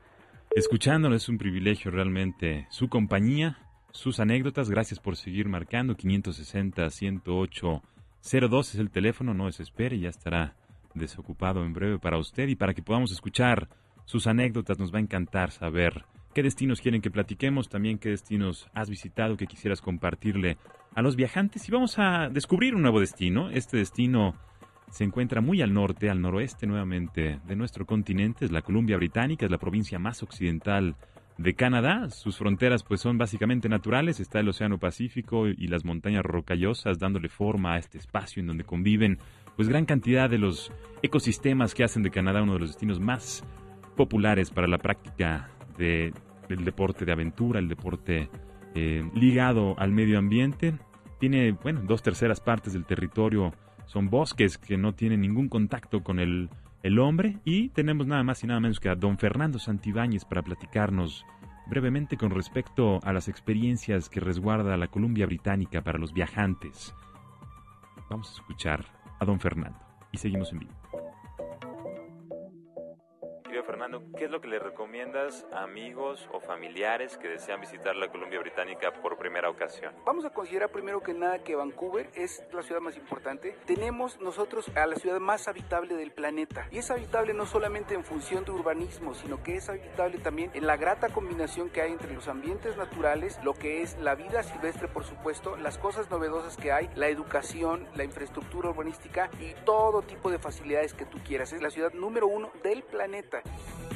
escuchándonos. 0.51 1.23
Es 1.23 1.29
un 1.29 1.37
privilegio 1.37 1.91
realmente 1.91 2.67
su 2.69 2.89
compañía 2.89 3.57
sus 3.95 4.19
anécdotas. 4.19 4.69
Gracias 4.69 4.99
por 4.99 5.15
seguir 5.15 5.47
marcando. 5.47 5.95
560-108-02 5.95 8.59
es 8.59 8.75
el 8.75 8.91
teléfono. 8.91 9.33
No 9.33 9.45
desespere, 9.45 9.99
ya 9.99 10.09
estará 10.09 10.53
desocupado 10.93 11.63
en 11.63 11.73
breve 11.73 11.97
para 11.97 12.17
usted 12.17 12.47
y 12.47 12.55
para 12.55 12.73
que 12.73 12.83
podamos 12.83 13.11
escuchar 13.11 13.69
sus 14.05 14.27
anécdotas. 14.27 14.79
Nos 14.79 14.93
va 14.93 14.99
a 14.99 15.01
encantar 15.01 15.51
saber 15.51 16.05
qué 16.33 16.43
destinos 16.43 16.81
quieren 16.81 17.01
que 17.01 17.11
platiquemos, 17.11 17.69
también 17.69 17.97
qué 17.97 18.09
destinos 18.09 18.67
has 18.73 18.89
visitado 18.89 19.37
que 19.37 19.47
quisieras 19.47 19.81
compartirle 19.81 20.57
a 20.93 21.01
los 21.01 21.15
viajantes. 21.15 21.67
Y 21.67 21.71
vamos 21.71 21.99
a 21.99 22.29
descubrir 22.29 22.75
un 22.75 22.81
nuevo 22.81 22.99
destino. 22.99 23.49
Este 23.49 23.77
destino 23.77 24.35
se 24.89 25.03
encuentra 25.03 25.41
muy 25.41 25.61
al 25.61 25.73
norte, 25.73 26.09
al 26.09 26.21
noroeste 26.21 26.67
nuevamente 26.67 27.39
de 27.45 27.55
nuestro 27.55 27.85
continente, 27.85 28.45
es 28.45 28.51
la 28.51 28.61
Columbia 28.61 28.97
Británica, 28.97 29.45
es 29.45 29.51
la 29.51 29.57
provincia 29.57 29.99
más 29.99 30.23
occidental 30.23 30.95
de 31.37 31.53
Canadá. 31.53 32.09
Sus 32.09 32.37
fronteras 32.37 32.83
pues 32.83 33.01
son 33.01 33.17
básicamente 33.17 33.67
naturales, 33.67 34.19
está 34.19 34.39
el 34.39 34.49
Océano 34.49 34.77
Pacífico 34.77 35.47
y 35.47 35.67
las 35.67 35.83
montañas 35.83 36.23
rocallosas 36.23 36.99
dándole 36.99 37.29
forma 37.29 37.73
a 37.73 37.77
este 37.77 37.97
espacio 37.97 38.41
en 38.41 38.47
donde 38.47 38.63
conviven 38.63 39.19
pues 39.55 39.67
gran 39.67 39.85
cantidad 39.85 40.29
de 40.29 40.37
los 40.37 40.71
ecosistemas 41.01 41.73
que 41.73 41.83
hacen 41.83 42.03
de 42.03 42.11
Canadá 42.11 42.43
uno 42.43 42.53
de 42.53 42.59
los 42.59 42.69
destinos 42.69 42.99
más 42.99 43.43
populares 43.95 44.51
para 44.51 44.67
la 44.67 44.77
práctica 44.77 45.49
de, 45.77 46.13
del 46.47 46.63
deporte 46.63 47.05
de 47.05 47.11
aventura, 47.11 47.59
el 47.59 47.67
deporte 47.67 48.29
eh, 48.75 49.09
ligado 49.13 49.75
al 49.79 49.91
medio 49.91 50.19
ambiente. 50.19 50.75
Tiene, 51.19 51.53
bueno, 51.53 51.81
dos 51.83 52.03
terceras 52.03 52.39
partes 52.39 52.73
del 52.73 52.85
territorio 52.85 53.53
son 53.85 54.09
bosques 54.09 54.57
que 54.57 54.77
no 54.77 54.93
tienen 54.93 55.21
ningún 55.21 55.47
contacto 55.47 56.03
con 56.03 56.19
el, 56.19 56.49
el 56.83 56.99
hombre 56.99 57.37
y 57.45 57.69
tenemos 57.69 58.07
nada 58.07 58.23
más 58.23 58.43
y 58.43 58.47
nada 58.47 58.59
menos 58.59 58.79
que 58.79 58.89
a 58.89 58.95
don 58.95 59.17
Fernando 59.17 59.59
Santibáñez 59.59 60.25
para 60.25 60.41
platicarnos 60.41 61.25
brevemente 61.67 62.17
con 62.17 62.31
respecto 62.31 62.99
a 63.03 63.13
las 63.13 63.27
experiencias 63.27 64.09
que 64.09 64.19
resguarda 64.19 64.77
la 64.77 64.87
Columbia 64.87 65.25
Británica 65.25 65.81
para 65.83 65.97
los 65.97 66.13
viajantes. 66.13 66.93
Vamos 68.09 68.29
a 68.29 68.33
escuchar 68.33 68.85
a 69.19 69.25
don 69.25 69.39
Fernando 69.39 69.79
y 70.11 70.17
seguimos 70.17 70.51
en 70.51 70.59
vivo. 70.59 70.84
Fernando, 73.63 74.03
¿qué 74.17 74.25
es 74.25 74.31
lo 74.31 74.41
que 74.41 74.47
le 74.47 74.59
recomiendas 74.59 75.45
a 75.51 75.63
amigos 75.63 76.27
o 76.31 76.39
familiares 76.39 77.17
que 77.17 77.27
desean 77.27 77.61
visitar 77.61 77.95
la 77.95 78.09
Columbia 78.09 78.39
Británica 78.39 78.91
por 79.01 79.17
primera 79.17 79.49
ocasión? 79.49 79.93
Vamos 80.05 80.25
a 80.25 80.29
considerar 80.29 80.69
primero 80.69 81.01
que 81.01 81.13
nada 81.13 81.43
que 81.43 81.55
Vancouver 81.55 82.09
es 82.15 82.43
la 82.51 82.63
ciudad 82.63 82.81
más 82.81 82.97
importante. 82.97 83.55
Tenemos 83.65 84.19
nosotros 84.19 84.69
a 84.75 84.85
la 84.85 84.95
ciudad 84.95 85.19
más 85.19 85.47
habitable 85.47 85.95
del 85.95 86.11
planeta. 86.11 86.67
Y 86.71 86.79
es 86.79 86.91
habitable 86.91 87.33
no 87.33 87.45
solamente 87.45 87.93
en 87.93 88.03
función 88.03 88.45
de 88.45 88.51
urbanismo, 88.51 89.13
sino 89.13 89.41
que 89.43 89.55
es 89.55 89.69
habitable 89.69 90.17
también 90.19 90.51
en 90.53 90.67
la 90.67 90.77
grata 90.77 91.09
combinación 91.09 91.69
que 91.69 91.81
hay 91.81 91.91
entre 91.91 92.13
los 92.13 92.27
ambientes 92.27 92.77
naturales, 92.77 93.39
lo 93.43 93.53
que 93.53 93.81
es 93.81 93.97
la 93.99 94.15
vida 94.15 94.43
silvestre, 94.43 94.87
por 94.87 95.03
supuesto, 95.03 95.55
las 95.57 95.77
cosas 95.77 96.09
novedosas 96.09 96.57
que 96.57 96.71
hay, 96.71 96.89
la 96.95 97.07
educación, 97.07 97.87
la 97.95 98.03
infraestructura 98.03 98.69
urbanística 98.69 99.29
y 99.39 99.53
todo 99.65 100.01
tipo 100.01 100.29
de 100.29 100.39
facilidades 100.39 100.93
que 100.93 101.05
tú 101.05 101.19
quieras. 101.25 101.53
Es 101.53 101.61
la 101.61 101.69
ciudad 101.69 101.93
número 101.93 102.27
uno 102.27 102.51
del 102.63 102.83
planeta. 102.83 103.41
back. 103.45 103.94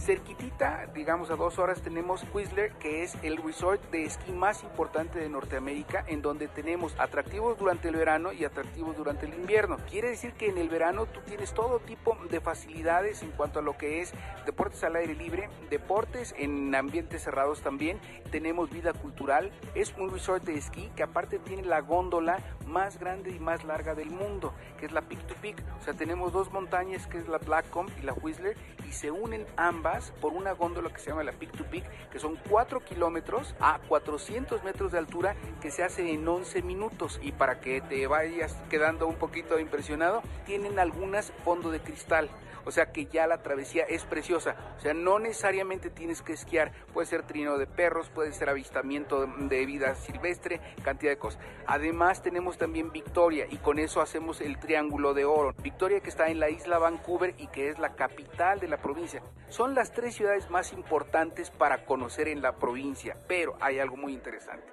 Cerquitita, 0.00 0.86
digamos 0.94 1.30
a 1.30 1.36
dos 1.36 1.58
horas, 1.58 1.82
tenemos 1.82 2.24
Whistler, 2.32 2.72
que 2.72 3.02
es 3.02 3.18
el 3.22 3.36
resort 3.36 3.82
de 3.90 4.04
esquí 4.04 4.32
más 4.32 4.62
importante 4.64 5.18
de 5.18 5.28
Norteamérica, 5.28 6.04
en 6.08 6.22
donde 6.22 6.48
tenemos 6.48 6.98
atractivos 6.98 7.58
durante 7.58 7.88
el 7.88 7.96
verano 7.96 8.32
y 8.32 8.46
atractivos 8.46 8.96
durante 8.96 9.26
el 9.26 9.34
invierno. 9.34 9.76
Quiere 9.90 10.08
decir 10.08 10.32
que 10.32 10.48
en 10.48 10.56
el 10.56 10.70
verano 10.70 11.04
tú 11.04 11.20
tienes 11.20 11.52
todo 11.52 11.80
tipo 11.80 12.16
de 12.30 12.40
facilidades 12.40 13.22
en 13.22 13.30
cuanto 13.32 13.58
a 13.58 13.62
lo 13.62 13.76
que 13.76 14.00
es 14.00 14.14
deportes 14.46 14.82
al 14.84 14.96
aire 14.96 15.14
libre, 15.14 15.50
deportes 15.68 16.34
en 16.38 16.74
ambientes 16.74 17.22
cerrados 17.22 17.60
también. 17.60 18.00
Tenemos 18.30 18.70
vida 18.70 18.94
cultural. 18.94 19.52
Es 19.74 19.94
un 19.98 20.10
resort 20.10 20.44
de 20.44 20.56
esquí 20.56 20.90
que 20.96 21.02
aparte 21.02 21.38
tiene 21.38 21.64
la 21.64 21.80
góndola 21.80 22.38
más 22.66 22.98
grande 22.98 23.32
y 23.32 23.38
más 23.38 23.64
larga 23.64 23.94
del 23.94 24.10
mundo, 24.10 24.54
que 24.78 24.86
es 24.86 24.92
la 24.92 25.02
Peak 25.02 25.26
to 25.26 25.34
Peak. 25.42 25.62
O 25.78 25.84
sea, 25.84 25.92
tenemos 25.92 26.32
dos 26.32 26.50
montañas, 26.52 27.06
que 27.06 27.18
es 27.18 27.28
la 27.28 27.38
Blackcomb 27.38 27.90
y 28.00 28.06
la 28.06 28.14
Whistler, 28.14 28.56
y 28.88 28.92
se 28.92 29.10
unen 29.10 29.44
ambas 29.56 29.89
por 30.20 30.32
una 30.32 30.52
góndola 30.52 30.90
que 30.90 31.00
se 31.00 31.10
llama 31.10 31.24
la 31.24 31.32
Peak 31.32 31.52
to 31.56 31.64
Peak, 31.64 31.84
que 32.10 32.18
son 32.18 32.38
4 32.48 32.84
kilómetros 32.84 33.54
a 33.60 33.80
400 33.88 34.62
metros 34.62 34.92
de 34.92 34.98
altura 34.98 35.34
que 35.60 35.70
se 35.70 35.82
hace 35.82 36.12
en 36.12 36.26
11 36.26 36.62
minutos. 36.62 37.18
Y 37.22 37.32
para 37.32 37.60
que 37.60 37.80
te 37.80 38.06
vayas 38.06 38.56
quedando 38.70 39.06
un 39.06 39.16
poquito 39.16 39.58
impresionado, 39.58 40.22
tienen 40.46 40.78
algunas 40.78 41.32
fondo 41.44 41.70
de 41.70 41.80
cristal. 41.80 42.30
O 42.70 42.72
sea 42.72 42.92
que 42.92 43.06
ya 43.06 43.26
la 43.26 43.42
travesía 43.42 43.82
es 43.82 44.04
preciosa. 44.04 44.54
O 44.76 44.80
sea, 44.80 44.94
no 44.94 45.18
necesariamente 45.18 45.90
tienes 45.90 46.22
que 46.22 46.34
esquiar. 46.34 46.70
Puede 46.92 47.08
ser 47.08 47.24
trino 47.24 47.58
de 47.58 47.66
perros, 47.66 48.10
puede 48.10 48.32
ser 48.32 48.48
avistamiento 48.48 49.26
de 49.26 49.66
vida 49.66 49.96
silvestre, 49.96 50.60
cantidad 50.84 51.10
de 51.10 51.18
cosas. 51.18 51.42
Además 51.66 52.22
tenemos 52.22 52.58
también 52.58 52.92
Victoria 52.92 53.48
y 53.50 53.56
con 53.56 53.80
eso 53.80 54.00
hacemos 54.00 54.40
el 54.40 54.60
Triángulo 54.60 55.14
de 55.14 55.24
Oro. 55.24 55.52
Victoria 55.60 55.98
que 55.98 56.10
está 56.10 56.28
en 56.28 56.38
la 56.38 56.48
isla 56.48 56.78
Vancouver 56.78 57.34
y 57.38 57.48
que 57.48 57.70
es 57.70 57.80
la 57.80 57.96
capital 57.96 58.60
de 58.60 58.68
la 58.68 58.76
provincia. 58.76 59.20
Son 59.48 59.74
las 59.74 59.90
tres 59.90 60.14
ciudades 60.14 60.48
más 60.48 60.72
importantes 60.72 61.50
para 61.50 61.84
conocer 61.84 62.28
en 62.28 62.40
la 62.40 62.52
provincia, 62.52 63.16
pero 63.26 63.56
hay 63.60 63.80
algo 63.80 63.96
muy 63.96 64.12
interesante. 64.12 64.72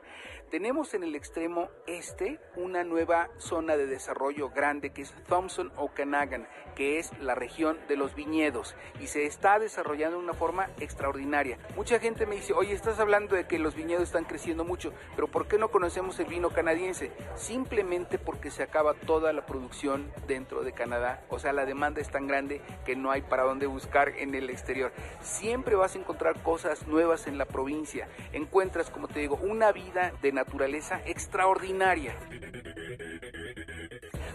Tenemos 0.52 0.94
en 0.94 1.04
el 1.04 1.14
extremo 1.14 1.68
este 1.88 2.40
una 2.56 2.86
nueva 2.86 3.28
zona 3.38 3.76
de 3.76 3.86
desarrollo 3.86 4.50
grande 4.50 4.92
que 4.92 5.02
es 5.02 5.14
Thompson 5.28 5.74
Okanagan, 5.76 6.48
que 6.78 7.00
es 7.00 7.12
la 7.20 7.34
región 7.34 7.80
de 7.88 7.98
los 7.98 8.14
viñedos 8.14 8.76
y 9.02 9.08
se 9.08 9.26
está 9.26 9.58
desarrollando 9.58 10.20
de 10.20 10.24
una 10.24 10.34
forma 10.36 10.70
extraordinaria. 10.80 11.58
Mucha 11.76 12.00
gente 12.00 12.28
me 12.28 12.36
dice, 12.36 12.54
oye, 12.54 12.72
estás 12.72 13.00
hablando 13.00 13.36
de 13.36 13.48
que 13.48 13.58
los 13.58 13.74
viñedos 13.74 14.04
están 14.04 14.26
creciendo 14.26 14.64
mucho, 14.64 14.94
pero 15.16 15.28
¿por 15.28 15.48
qué 15.48 15.58
no 15.58 15.70
conocemos 15.70 16.20
el 16.20 16.28
vino 16.28 16.52
canadiense? 16.52 17.12
Simplemente 17.36 18.20
porque 18.20 18.52
se 18.52 18.62
acaba 18.62 18.94
toda 18.94 19.34
la 19.34 19.48
producción 19.48 20.12
dentro 20.28 20.62
de 20.62 20.72
Canadá, 20.72 21.26
o 21.30 21.40
sea, 21.40 21.52
la 21.52 21.66
demanda 21.66 22.00
es 22.00 22.12
tan 22.12 22.28
grande 22.28 22.62
que 22.86 22.96
no 22.96 23.10
hay 23.10 23.24
para 23.24 23.42
dónde 23.42 23.66
buscar 23.66 24.10
en 24.10 24.36
el 24.36 24.52
exterior. 24.52 24.92
Siempre 25.24 25.76
vas 25.76 25.96
a 25.96 26.00
encontrar 26.00 26.44
cosas 26.44 26.88
nuevas 26.88 27.26
en 27.26 27.40
la 27.40 27.46
provincia. 27.46 28.08
Encuentras, 28.34 28.92
como 28.92 29.08
te 29.08 29.20
digo, 29.20 29.40
una 29.42 29.72
vida 29.72 30.14
de 30.22 30.32
naturaleza 30.32 31.02
extraordinaria. 31.06 32.16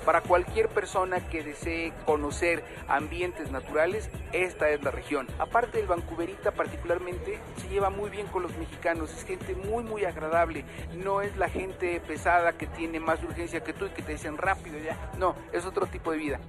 Para 0.04 0.20
cualquier 0.20 0.68
persona 0.68 1.28
que 1.28 1.44
desee 1.44 1.92
conocer 2.04 2.64
ambientes 2.88 3.52
naturales, 3.52 4.10
esta 4.32 4.68
es 4.70 4.82
la 4.82 4.90
región. 4.90 5.28
Aparte 5.38 5.78
del 5.78 5.86
Vancouverita 5.86 6.50
particularmente, 6.50 7.38
se 7.58 7.68
lleva 7.68 7.90
muy 7.90 8.10
bien 8.10 8.26
con 8.26 8.42
los 8.42 8.56
mexicanos, 8.56 9.14
es 9.14 9.22
gente 9.24 9.54
muy 9.54 9.84
muy 9.84 10.04
agradable, 10.04 10.64
no 10.94 11.22
es 11.22 11.36
la 11.36 11.48
gente 11.48 12.00
pesada 12.00 12.54
que 12.54 12.66
tiene 12.66 12.98
más 12.98 13.22
urgencia 13.22 13.62
que 13.62 13.72
tú 13.72 13.86
y 13.86 13.90
que 13.90 14.02
te 14.02 14.10
dicen 14.12 14.38
rápido 14.38 14.76
ya, 14.78 15.12
no, 15.18 15.36
es 15.52 15.64
otro 15.64 15.86
tipo 15.86 16.10
de 16.10 16.18
vida. 16.18 16.40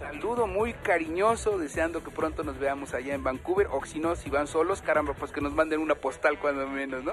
Saludo 0.00 0.46
muy 0.46 0.72
cariñoso, 0.72 1.58
deseando 1.58 2.02
que 2.02 2.10
pronto 2.10 2.42
nos 2.42 2.58
veamos 2.58 2.94
allá 2.94 3.14
en 3.14 3.22
Vancouver, 3.22 3.66
o 3.70 3.84
si 3.84 4.00
no, 4.00 4.16
si 4.16 4.30
van 4.30 4.46
solos, 4.46 4.80
caramba, 4.80 5.12
pues 5.12 5.30
que 5.30 5.42
nos 5.42 5.54
manden 5.54 5.78
una 5.78 5.94
postal 5.94 6.38
cuando 6.38 6.66
menos, 6.66 7.04
¿no? 7.04 7.12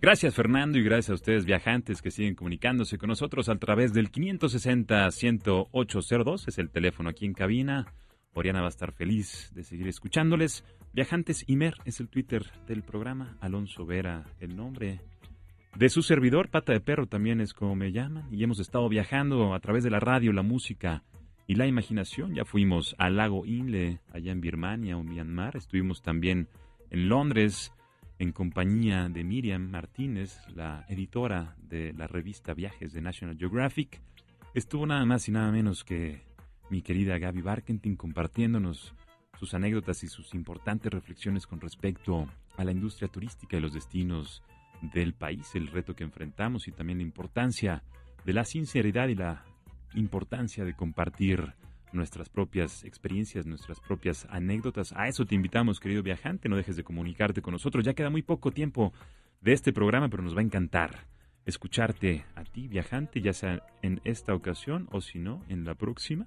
Gracias 0.00 0.34
Fernando 0.34 0.78
y 0.78 0.82
gracias 0.82 1.10
a 1.10 1.14
ustedes 1.14 1.44
viajantes 1.44 2.00
que 2.00 2.10
siguen 2.10 2.34
comunicándose 2.34 2.96
con 2.96 3.08
nosotros 3.08 3.50
a 3.50 3.56
través 3.56 3.92
del 3.92 4.10
560-10802, 4.10 6.48
es 6.48 6.58
el 6.58 6.70
teléfono 6.70 7.10
aquí 7.10 7.26
en 7.26 7.34
cabina. 7.34 7.92
Oriana 8.32 8.60
va 8.60 8.66
a 8.66 8.70
estar 8.70 8.92
feliz 8.92 9.50
de 9.54 9.64
seguir 9.64 9.86
escuchándoles. 9.86 10.64
Viajantes 10.92 11.44
Imer 11.46 11.74
es 11.84 12.00
el 12.00 12.08
Twitter 12.08 12.50
del 12.66 12.82
programa. 12.82 13.36
Alonso 13.40 13.86
Vera, 13.86 14.24
el 14.40 14.56
nombre 14.56 15.02
de 15.76 15.88
su 15.88 16.02
servidor, 16.02 16.50
Pata 16.50 16.72
de 16.72 16.80
Perro 16.80 17.06
también 17.06 17.40
es 17.40 17.52
como 17.52 17.74
me 17.74 17.92
llaman. 17.92 18.28
Y 18.32 18.42
hemos 18.44 18.60
estado 18.60 18.88
viajando 18.88 19.54
a 19.54 19.60
través 19.60 19.82
de 19.82 19.90
la 19.90 20.00
radio, 20.00 20.32
la 20.32 20.42
música 20.42 21.02
y 21.46 21.56
la 21.56 21.66
imaginación. 21.66 22.34
Ya 22.34 22.44
fuimos 22.44 22.94
al 22.98 23.16
lago 23.16 23.44
Inle, 23.44 24.00
allá 24.12 24.32
en 24.32 24.40
Birmania 24.40 24.96
o 24.96 25.02
Myanmar. 25.02 25.56
Estuvimos 25.56 26.02
también 26.02 26.48
en 26.90 27.08
Londres 27.08 27.72
en 28.18 28.30
compañía 28.30 29.08
de 29.08 29.24
Miriam 29.24 29.68
Martínez, 29.68 30.38
la 30.54 30.84
editora 30.88 31.56
de 31.58 31.92
la 31.92 32.06
revista 32.06 32.54
Viajes 32.54 32.92
de 32.92 33.00
National 33.00 33.36
Geographic. 33.36 34.00
Estuvo 34.54 34.86
nada 34.86 35.04
más 35.04 35.28
y 35.28 35.32
nada 35.32 35.50
menos 35.50 35.82
que 35.82 36.22
mi 36.70 36.82
querida 36.82 37.18
Gaby 37.18 37.42
Barkentin 37.42 37.96
compartiéndonos 37.96 38.94
sus 39.38 39.54
anécdotas 39.54 40.04
y 40.04 40.08
sus 40.08 40.34
importantes 40.34 40.92
reflexiones 40.92 41.46
con 41.46 41.60
respecto 41.60 42.28
a 42.56 42.64
la 42.64 42.70
industria 42.70 43.08
turística 43.08 43.56
y 43.56 43.60
los 43.60 43.74
destinos 43.74 44.44
del 44.92 45.14
país, 45.14 45.54
el 45.54 45.68
reto 45.68 45.94
que 45.94 46.04
enfrentamos 46.04 46.68
y 46.68 46.72
también 46.72 46.98
la 46.98 47.04
importancia 47.04 47.82
de 48.24 48.32
la 48.32 48.44
sinceridad 48.44 49.08
y 49.08 49.14
la 49.14 49.44
importancia 49.94 50.64
de 50.64 50.74
compartir 50.74 51.54
nuestras 51.92 52.28
propias 52.28 52.84
experiencias, 52.84 53.46
nuestras 53.46 53.80
propias 53.80 54.26
anécdotas. 54.30 54.92
A 54.96 55.08
eso 55.08 55.24
te 55.24 55.34
invitamos, 55.34 55.80
querido 55.80 56.02
viajante, 56.02 56.48
no 56.48 56.56
dejes 56.56 56.76
de 56.76 56.84
comunicarte 56.84 57.40
con 57.40 57.52
nosotros. 57.52 57.84
Ya 57.84 57.94
queda 57.94 58.10
muy 58.10 58.22
poco 58.22 58.50
tiempo 58.50 58.92
de 59.40 59.52
este 59.52 59.72
programa, 59.72 60.08
pero 60.08 60.22
nos 60.22 60.34
va 60.34 60.40
a 60.40 60.44
encantar 60.44 61.06
escucharte 61.46 62.24
a 62.34 62.44
ti, 62.44 62.68
viajante, 62.68 63.20
ya 63.20 63.32
sea 63.32 63.62
en 63.82 64.00
esta 64.04 64.34
ocasión 64.34 64.88
o 64.90 65.00
si 65.00 65.18
no, 65.18 65.42
en 65.48 65.64
la 65.64 65.74
próxima. 65.74 66.26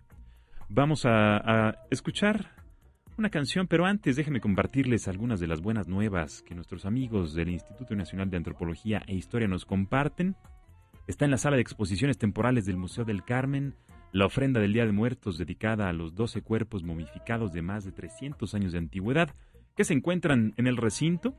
Vamos 0.69 1.05
a, 1.05 1.37
a 1.37 1.85
escuchar 1.89 2.56
una 3.17 3.29
canción, 3.29 3.67
pero 3.67 3.85
antes 3.85 4.15
déjenme 4.15 4.41
compartirles 4.41 5.07
algunas 5.07 5.39
de 5.39 5.47
las 5.47 5.61
buenas 5.61 5.87
nuevas 5.87 6.43
que 6.43 6.55
nuestros 6.55 6.85
amigos 6.85 7.33
del 7.33 7.49
Instituto 7.49 7.95
Nacional 7.95 8.29
de 8.29 8.37
Antropología 8.37 9.01
e 9.07 9.15
Historia 9.15 9.47
nos 9.47 9.65
comparten. 9.65 10.35
Está 11.07 11.25
en 11.25 11.31
la 11.31 11.37
sala 11.37 11.55
de 11.55 11.61
exposiciones 11.61 12.17
temporales 12.17 12.65
del 12.65 12.77
Museo 12.77 13.05
del 13.05 13.23
Carmen 13.23 13.75
la 14.11 14.25
ofrenda 14.25 14.59
del 14.59 14.73
Día 14.73 14.85
de 14.85 14.91
Muertos 14.91 15.37
dedicada 15.37 15.89
a 15.89 15.93
los 15.93 16.15
12 16.15 16.41
cuerpos 16.41 16.83
momificados 16.83 17.51
de 17.51 17.61
más 17.61 17.83
de 17.83 17.91
300 17.91 18.53
años 18.55 18.71
de 18.71 18.79
antigüedad 18.79 19.29
que 19.75 19.83
se 19.83 19.93
encuentran 19.93 20.53
en 20.57 20.67
el 20.67 20.77
recinto. 20.77 21.35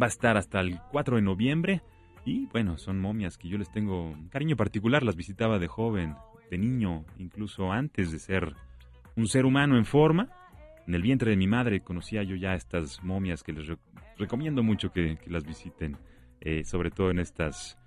Va 0.00 0.06
a 0.06 0.08
estar 0.08 0.36
hasta 0.36 0.60
el 0.60 0.80
4 0.90 1.16
de 1.16 1.22
noviembre 1.22 1.82
y 2.24 2.46
bueno, 2.46 2.78
son 2.78 3.00
momias 3.00 3.38
que 3.38 3.48
yo 3.48 3.58
les 3.58 3.70
tengo 3.70 4.10
un 4.10 4.28
cariño 4.28 4.56
particular, 4.56 5.02
las 5.02 5.16
visitaba 5.16 5.58
de 5.58 5.68
joven, 5.68 6.14
de 6.50 6.58
niño, 6.58 7.04
incluso 7.18 7.72
antes 7.72 8.10
de 8.10 8.18
ser 8.18 8.54
un 9.16 9.26
ser 9.26 9.44
humano 9.44 9.76
en 9.76 9.84
forma. 9.84 10.28
En 10.86 10.94
el 10.94 11.02
vientre 11.02 11.30
de 11.30 11.36
mi 11.36 11.46
madre 11.46 11.80
conocía 11.80 12.22
yo 12.22 12.34
ya 12.36 12.54
estas 12.54 13.02
momias 13.02 13.42
que 13.42 13.52
les 13.52 13.66
recomiendo 14.18 14.62
mucho 14.62 14.92
que, 14.92 15.18
las 15.26 15.44
visiten, 15.44 15.96
eh, 16.40 16.64
sobre 16.64 16.90
todo 16.90 17.10
en 17.10 17.18
estas 17.18 17.78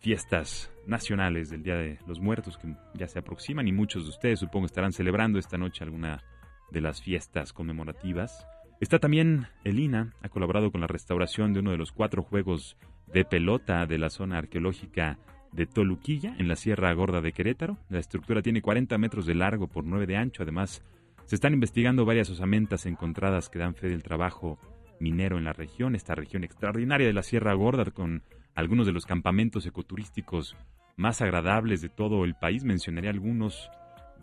fiestas 0.00 0.70
nacionales 0.86 1.50
del 1.50 1.62
Día 1.62 1.76
de 1.76 1.98
los 2.06 2.20
Muertos 2.20 2.58
que 2.58 2.74
ya 2.94 3.08
se 3.08 3.18
aproximan 3.18 3.66
y 3.66 3.72
muchos 3.72 4.04
de 4.04 4.10
ustedes 4.10 4.38
supongo 4.38 4.66
estarán 4.66 4.92
celebrando 4.92 5.38
esta 5.38 5.58
noche 5.58 5.82
alguna 5.82 6.22
de 6.70 6.80
las 6.80 7.02
fiestas 7.02 7.52
conmemorativas. 7.52 8.46
Está 8.80 8.98
también 8.98 9.48
Elina, 9.64 10.12
ha 10.22 10.28
colaborado 10.28 10.70
con 10.70 10.80
la 10.80 10.86
restauración 10.86 11.52
de 11.52 11.60
uno 11.60 11.70
de 11.70 11.78
los 11.78 11.92
cuatro 11.92 12.22
juegos 12.22 12.76
de 13.12 13.24
pelota 13.24 13.86
de 13.86 13.98
la 13.98 14.10
zona 14.10 14.38
arqueológica 14.38 15.18
de 15.52 15.66
Toluquilla, 15.66 16.36
en 16.38 16.48
la 16.48 16.56
Sierra 16.56 16.92
Gorda 16.92 17.20
de 17.20 17.32
Querétaro. 17.32 17.78
La 17.88 17.98
estructura 17.98 18.42
tiene 18.42 18.60
40 18.60 18.98
metros 18.98 19.26
de 19.26 19.34
largo 19.34 19.68
por 19.68 19.84
9 19.84 20.06
de 20.06 20.16
ancho. 20.16 20.42
Además, 20.42 20.82
se 21.26 21.34
están 21.34 21.54
investigando 21.54 22.04
varias 22.04 22.30
osamentas 22.30 22.86
encontradas 22.86 23.48
que 23.48 23.58
dan 23.58 23.74
fe 23.74 23.88
del 23.88 24.04
trabajo 24.04 24.58
minero 25.00 25.38
en 25.38 25.44
la 25.44 25.52
región, 25.52 25.94
esta 25.94 26.14
región 26.14 26.44
extraordinaria 26.44 27.06
de 27.06 27.12
la 27.12 27.24
Sierra 27.24 27.52
Gorda 27.52 27.84
con 27.90 28.22
algunos 28.54 28.86
de 28.86 28.92
los 28.92 29.06
campamentos 29.06 29.66
ecoturísticos 29.66 30.56
más 30.96 31.20
agradables 31.20 31.82
de 31.82 31.88
todo 31.88 32.24
el 32.24 32.34
país. 32.36 32.64
Mencionaré 32.64 33.08
algunos 33.08 33.68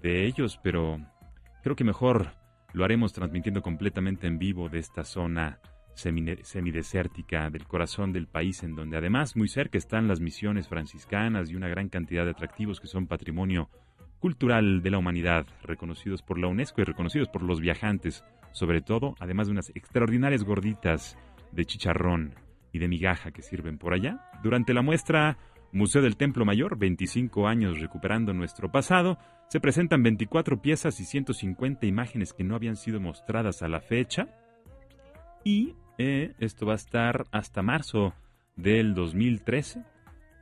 de 0.01 0.25
ellos, 0.25 0.59
pero 0.63 0.99
creo 1.61 1.75
que 1.75 1.83
mejor 1.83 2.31
lo 2.71 2.85
haremos 2.85 3.11
transmitiendo 3.13 3.61
completamente 3.61 4.25
en 4.25 4.39
vivo 4.39 4.69
de 4.69 4.79
esta 4.79 5.03
zona 5.03 5.59
semidesértica 5.93 7.49
del 7.51 7.67
corazón 7.67 8.13
del 8.13 8.27
país, 8.27 8.63
en 8.63 8.75
donde 8.75 8.97
además 8.97 9.35
muy 9.35 9.47
cerca 9.47 9.77
están 9.77 10.07
las 10.07 10.21
misiones 10.21 10.67
franciscanas 10.67 11.51
y 11.51 11.55
una 11.55 11.67
gran 11.67 11.89
cantidad 11.89 12.23
de 12.23 12.31
atractivos 12.31 12.79
que 12.79 12.87
son 12.87 13.07
patrimonio 13.07 13.69
cultural 14.23 14.81
de 14.81 14.89
la 14.89 14.99
humanidad, 14.99 15.45
reconocidos 15.63 16.21
por 16.21 16.39
la 16.39 16.47
UNESCO 16.47 16.79
y 16.79 16.85
reconocidos 16.85 17.27
por 17.27 17.43
los 17.43 17.59
viajantes, 17.59 18.23
sobre 18.53 18.79
todo, 18.79 19.15
además 19.19 19.47
de 19.47 19.51
unas 19.51 19.69
extraordinarias 19.75 20.45
gorditas 20.45 21.17
de 21.51 21.65
chicharrón 21.65 22.33
y 22.71 22.79
de 22.79 22.87
migaja 22.87 23.31
que 23.31 23.41
sirven 23.41 23.77
por 23.77 23.93
allá. 23.93 24.21
Durante 24.41 24.73
la 24.73 24.81
muestra 24.81 25.37
Museo 25.73 26.01
del 26.01 26.15
Templo 26.15 26.45
Mayor, 26.45 26.77
25 26.77 27.49
años 27.49 27.81
recuperando 27.81 28.33
nuestro 28.33 28.71
pasado, 28.71 29.17
se 29.49 29.59
presentan 29.59 30.03
24 30.03 30.61
piezas 30.61 31.01
y 31.01 31.03
150 31.03 31.85
imágenes 31.85 32.31
que 32.31 32.45
no 32.45 32.55
habían 32.55 32.77
sido 32.77 33.01
mostradas 33.01 33.61
a 33.61 33.67
la 33.67 33.81
fecha. 33.81 34.29
Y 35.43 35.75
eh, 35.97 36.33
esto 36.39 36.65
va 36.65 36.71
a 36.71 36.77
estar 36.77 37.25
hasta 37.33 37.61
marzo 37.61 38.13
del 38.55 38.93
2013. 38.93 39.83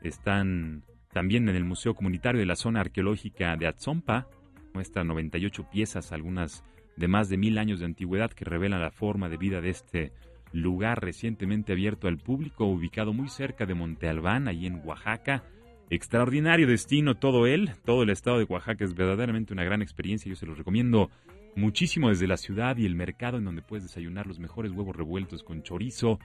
Están 0.04 0.84
también 1.14 1.50
en 1.50 1.56
el 1.56 1.66
Museo 1.66 1.94
Comunitario 1.94 2.40
de 2.40 2.46
la 2.46 2.56
Zona 2.56 2.82
Arqueológica 2.82 3.56
de 3.58 3.68
Atzompa. 3.68 4.28
Muestra 4.74 5.04
98 5.04 5.70
piezas, 5.70 6.12
algunas 6.12 6.64
de 6.96 7.08
más 7.08 7.30
de 7.30 7.38
mil 7.38 7.58
años 7.58 7.80
de 7.80 7.86
antigüedad 7.86 8.32
que 8.32 8.46
revelan 8.46 8.82
la 8.82 8.92
forma 8.92 9.30
de 9.30 9.38
vida 9.38 9.62
de 9.62 9.70
este 9.70 10.12
lugar 10.54 11.02
recientemente 11.02 11.74
abierto 11.74 12.08
al 12.08 12.18
público, 12.18 12.66
ubicado 12.66 13.14
muy 13.14 13.30
cerca 13.30 13.66
de 13.66 13.74
Monte 13.74 14.08
Albán, 14.08 14.48
ahí 14.48 14.66
en 14.66 14.82
Oaxaca. 14.86 15.44
Extraordinario 15.90 16.68
destino 16.68 17.16
todo 17.16 17.48
él, 17.48 17.72
todo 17.86 18.04
el 18.04 18.10
estado 18.10 18.38
de 18.38 18.46
Oaxaca 18.46 18.86
es 18.86 18.94
verdaderamente 18.94 19.54
una 19.54 19.64
gran 19.64 19.82
experiencia, 19.82 20.30
yo 20.30 20.36
se 20.36 20.46
los 20.46 20.58
recomiendo 20.58 21.10
muchísimo 21.56 22.10
desde 22.10 22.28
la 22.28 22.38
ciudad 22.38 22.78
y 22.78 22.86
el 22.86 22.96
mercado 22.96 23.38
en 23.38 23.46
donde 23.46 23.62
puedes 23.62 23.84
desayunar 23.84 24.26
los 24.26 24.40
mejores 24.40 24.72
huevos 24.72 24.96
revueltos 24.96 25.44
con 25.44 25.64
chorizo, 25.64 26.20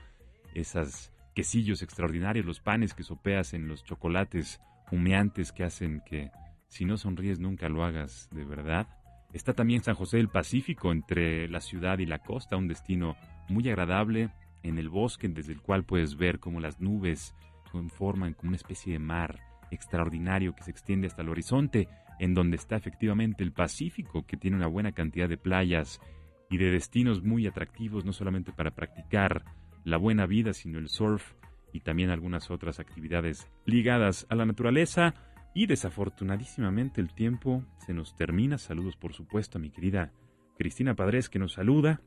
esas 0.55 1.13
quesillos 1.35 1.83
extraordinarios, 1.83 2.47
los 2.47 2.61
panes 2.61 2.95
que 2.95 3.03
sopeas 3.03 3.55
en 3.55 3.67
los 3.67 3.85
chocolates 3.85 4.61
humeantes 4.91 5.53
que 5.53 5.65
hacen 5.65 6.03
que 6.07 6.31
si 6.69 6.85
no 6.85 6.97
sonríes 6.97 7.39
nunca 7.39 7.69
lo 7.69 7.85
hagas 7.85 8.29
de 8.33 8.45
verdad. 8.45 8.89
Está 9.33 9.53
también 9.53 9.83
San 9.83 9.95
José 9.95 10.19
del 10.19 10.29
Pacífico 10.29 10.93
entre 10.93 11.49
la 11.49 11.61
ciudad 11.61 11.99
y 11.99 12.07
la 12.07 12.19
costa, 12.19 12.57
un 12.57 12.69
destino 12.69 13.17
muy 13.49 13.69
agradable 13.69 14.31
en 14.63 14.79
el 14.79 14.89
bosque 14.89 15.29
desde 15.29 15.53
el 15.53 15.61
cual 15.61 15.85
puedes 15.85 16.17
ver 16.17 16.39
cómo 16.39 16.61
las 16.61 16.81
nubes 16.81 17.35
forman 17.89 18.35
como 18.35 18.49
una 18.49 18.57
especie 18.57 18.95
de 18.95 18.99
mar 18.99 19.41
extraordinario 19.71 20.55
que 20.55 20.63
se 20.63 20.71
extiende 20.71 21.07
hasta 21.07 21.23
el 21.23 21.29
horizonte, 21.29 21.89
en 22.19 22.35
donde 22.35 22.57
está 22.57 22.77
efectivamente 22.77 23.45
el 23.45 23.53
Pacífico, 23.53 24.25
que 24.27 24.37
tiene 24.37 24.57
una 24.57 24.69
buena 24.69 24.93
cantidad 24.93 25.29
de 25.29 25.37
playas 25.37 26.01
y 26.49 26.59
de 26.59 26.71
destinos 26.71 27.23
muy 27.23 27.47
atractivos, 27.47 28.05
no 28.05 28.13
solamente 28.13 28.53
para 28.53 28.71
practicar 28.71 29.45
la 29.85 29.99
buena 29.99 30.27
vida, 30.27 30.53
sino 30.53 30.79
el 30.79 30.89
surf 30.89 31.35
y 31.77 31.81
también 31.81 32.09
algunas 32.09 32.51
otras 32.51 32.81
actividades 32.81 33.49
ligadas 33.67 34.27
a 34.31 34.35
la 34.35 34.47
naturaleza. 34.47 35.15
Y 35.55 35.67
desafortunadísimamente 35.67 37.01
el 37.03 37.13
tiempo 37.13 37.65
se 37.79 37.93
nos 37.93 38.17
termina. 38.17 38.57
Saludos 38.57 38.97
por 38.97 39.13
supuesto 39.13 39.59
a 39.59 39.61
mi 39.61 39.71
querida 39.71 40.11
Cristina 40.59 40.95
Padres 40.95 41.29
que 41.29 41.39
nos 41.39 41.53
saluda 41.53 42.01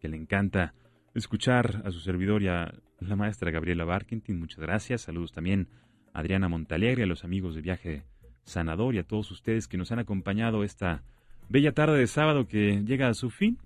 que 0.00 0.08
le 0.08 0.16
encanta 0.16 0.74
escuchar 1.14 1.82
a 1.84 1.90
su 1.90 2.00
servidor 2.00 2.42
y 2.42 2.48
a 2.48 2.72
la 3.00 3.16
maestra 3.16 3.50
Gabriela 3.50 3.84
Barkentin. 3.84 4.38
Muchas 4.38 4.60
gracias. 4.60 5.02
Saludos 5.02 5.32
también 5.32 5.68
a 6.14 6.20
Adriana 6.20 6.48
Montalegre, 6.48 7.04
a 7.04 7.06
los 7.06 7.22
amigos 7.22 7.54
de 7.54 7.60
Viaje 7.60 8.02
Sanador 8.44 8.94
y 8.94 8.98
a 8.98 9.06
todos 9.06 9.30
ustedes 9.30 9.68
que 9.68 9.76
nos 9.76 9.92
han 9.92 9.98
acompañado 9.98 10.64
esta 10.64 11.02
bella 11.50 11.72
tarde 11.72 11.98
de 11.98 12.06
sábado 12.06 12.48
que 12.48 12.82
llega 12.84 13.08
a 13.08 13.14
su 13.14 13.28
fin. 13.28 13.58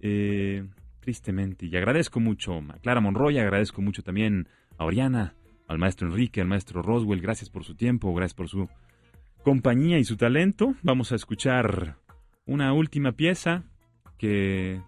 Eh, 0.00 0.66
tristemente. 1.06 1.66
Y 1.66 1.76
agradezco 1.76 2.18
mucho 2.18 2.58
a 2.58 2.78
Clara 2.80 3.00
Monroy, 3.00 3.38
agradezco 3.38 3.80
mucho 3.80 4.02
también 4.02 4.48
a 4.76 4.84
Oriana, 4.84 5.36
al 5.68 5.78
maestro 5.78 6.08
Enrique, 6.08 6.40
al 6.40 6.48
maestro 6.48 6.82
Roswell. 6.82 7.20
Gracias 7.20 7.48
por 7.48 7.62
su 7.62 7.76
tiempo, 7.76 8.12
gracias 8.12 8.34
por 8.34 8.48
su 8.48 8.68
compañía 9.44 10.00
y 10.00 10.04
su 10.04 10.16
talento. 10.16 10.74
Vamos 10.82 11.12
a 11.12 11.14
escuchar 11.14 11.96
una 12.44 12.72
última 12.72 13.12
pieza 13.12 13.62
que 14.18 14.82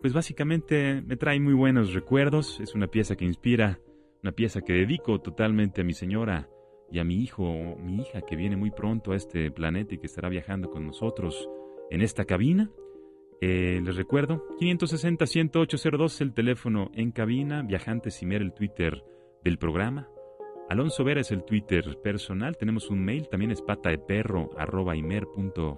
pues 0.00 0.12
básicamente 0.12 1.00
me 1.02 1.16
trae 1.16 1.38
muy 1.38 1.54
buenos 1.54 1.94
recuerdos. 1.94 2.58
Es 2.58 2.74
una 2.74 2.88
pieza 2.88 3.14
que 3.14 3.24
inspira, 3.24 3.78
una 4.24 4.32
pieza 4.32 4.60
que 4.60 4.72
dedico 4.72 5.20
totalmente 5.20 5.82
a 5.82 5.84
mi 5.84 5.92
señora 5.92 6.48
y 6.90 6.98
a 6.98 7.04
mi 7.04 7.22
hijo, 7.22 7.76
mi 7.78 8.02
hija 8.02 8.22
que 8.22 8.34
viene 8.34 8.56
muy 8.56 8.72
pronto 8.72 9.12
a 9.12 9.16
este 9.16 9.52
planeta 9.52 9.94
y 9.94 9.98
que 9.98 10.06
estará 10.08 10.28
viajando 10.28 10.68
con 10.68 10.84
nosotros 10.84 11.48
en 11.90 12.02
esta 12.02 12.24
cabina. 12.24 12.72
Eh, 13.40 13.80
les 13.84 13.96
recuerdo, 13.96 14.44
560-10802 14.60 16.20
el 16.20 16.32
teléfono 16.32 16.90
en 16.94 17.12
cabina, 17.12 17.62
Viajantes 17.62 18.22
Imer 18.22 18.42
el 18.42 18.52
Twitter 18.52 19.04
del 19.42 19.58
programa. 19.58 20.08
Alonso 20.70 21.04
Vera 21.04 21.20
es 21.20 21.30
el 21.30 21.44
Twitter 21.44 21.98
personal, 22.02 22.56
tenemos 22.56 22.88
un 22.88 23.04
mail, 23.04 23.28
también 23.28 23.50
es 23.50 23.60
pata 23.60 23.90
de 23.90 23.98
perro 23.98 24.50
arroba 24.56 24.96
imer.com.mx. 24.96 25.76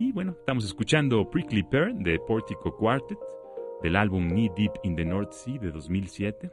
Y 0.00 0.12
bueno, 0.12 0.36
estamos 0.38 0.64
escuchando 0.64 1.28
Prickly 1.28 1.62
Pear 1.64 1.92
de 1.94 2.18
Portico 2.20 2.74
Quartet 2.76 3.18
del 3.82 3.96
álbum 3.96 4.28
Knee 4.28 4.50
Deep 4.56 4.72
in 4.84 4.96
the 4.96 5.04
North 5.04 5.32
Sea 5.32 5.58
de 5.58 5.70
2007. 5.70 6.50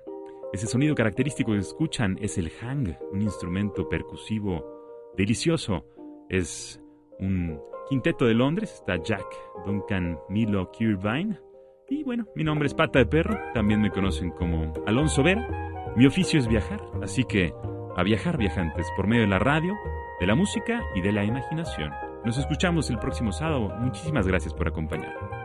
Ese 0.51 0.68
sonido 0.68 0.95
característico 0.95 1.51
que 1.51 1.59
escuchan 1.59 2.18
es 2.22 2.38
el 2.38 2.49
hang, 2.49 2.97
un 3.11 3.22
instrumento 3.22 3.88
percusivo 3.88 5.13
delicioso. 5.16 5.86
Es 6.30 6.82
un 7.20 7.59
quinteto 7.90 8.26
de 8.26 8.34
Londres, 8.34 8.74
está 8.74 8.98
Jack, 8.98 9.26
Duncan, 9.66 10.20
Milo, 10.30 10.72
Kirvine. 10.72 11.40
Y 11.88 12.04
bueno, 12.04 12.26
mi 12.36 12.44
nombre 12.44 12.68
es 12.68 12.74
Pata 12.74 13.00
de 13.00 13.06
Perro, 13.06 13.38
también 13.54 13.82
me 13.82 13.92
conocen 13.92 14.32
como 14.32 14.74
Alonso 14.86 15.24
Vera. 15.24 15.94
Mi 15.96 16.06
oficio 16.06 16.40
es 16.40 16.48
viajar, 16.48 16.82
así 17.02 17.24
que 17.24 17.54
a 17.96 18.04
viajar 18.04 18.38
viajantes 18.38 18.88
por 18.96 19.08
medio 19.08 19.22
de 19.22 19.30
la 19.30 19.40
radio, 19.40 19.74
de 20.20 20.28
la 20.28 20.36
música 20.36 20.82
y 20.96 21.02
de 21.02 21.12
la 21.12 21.24
imaginación. 21.24 21.92
Nos 22.26 22.38
escuchamos 22.38 22.90
el 22.90 22.98
próximo 22.98 23.32
sábado. 23.32 23.70
Muchísimas 23.80 24.28
gracias 24.28 24.54
por 24.54 24.68
acompañarnos. 24.68 25.45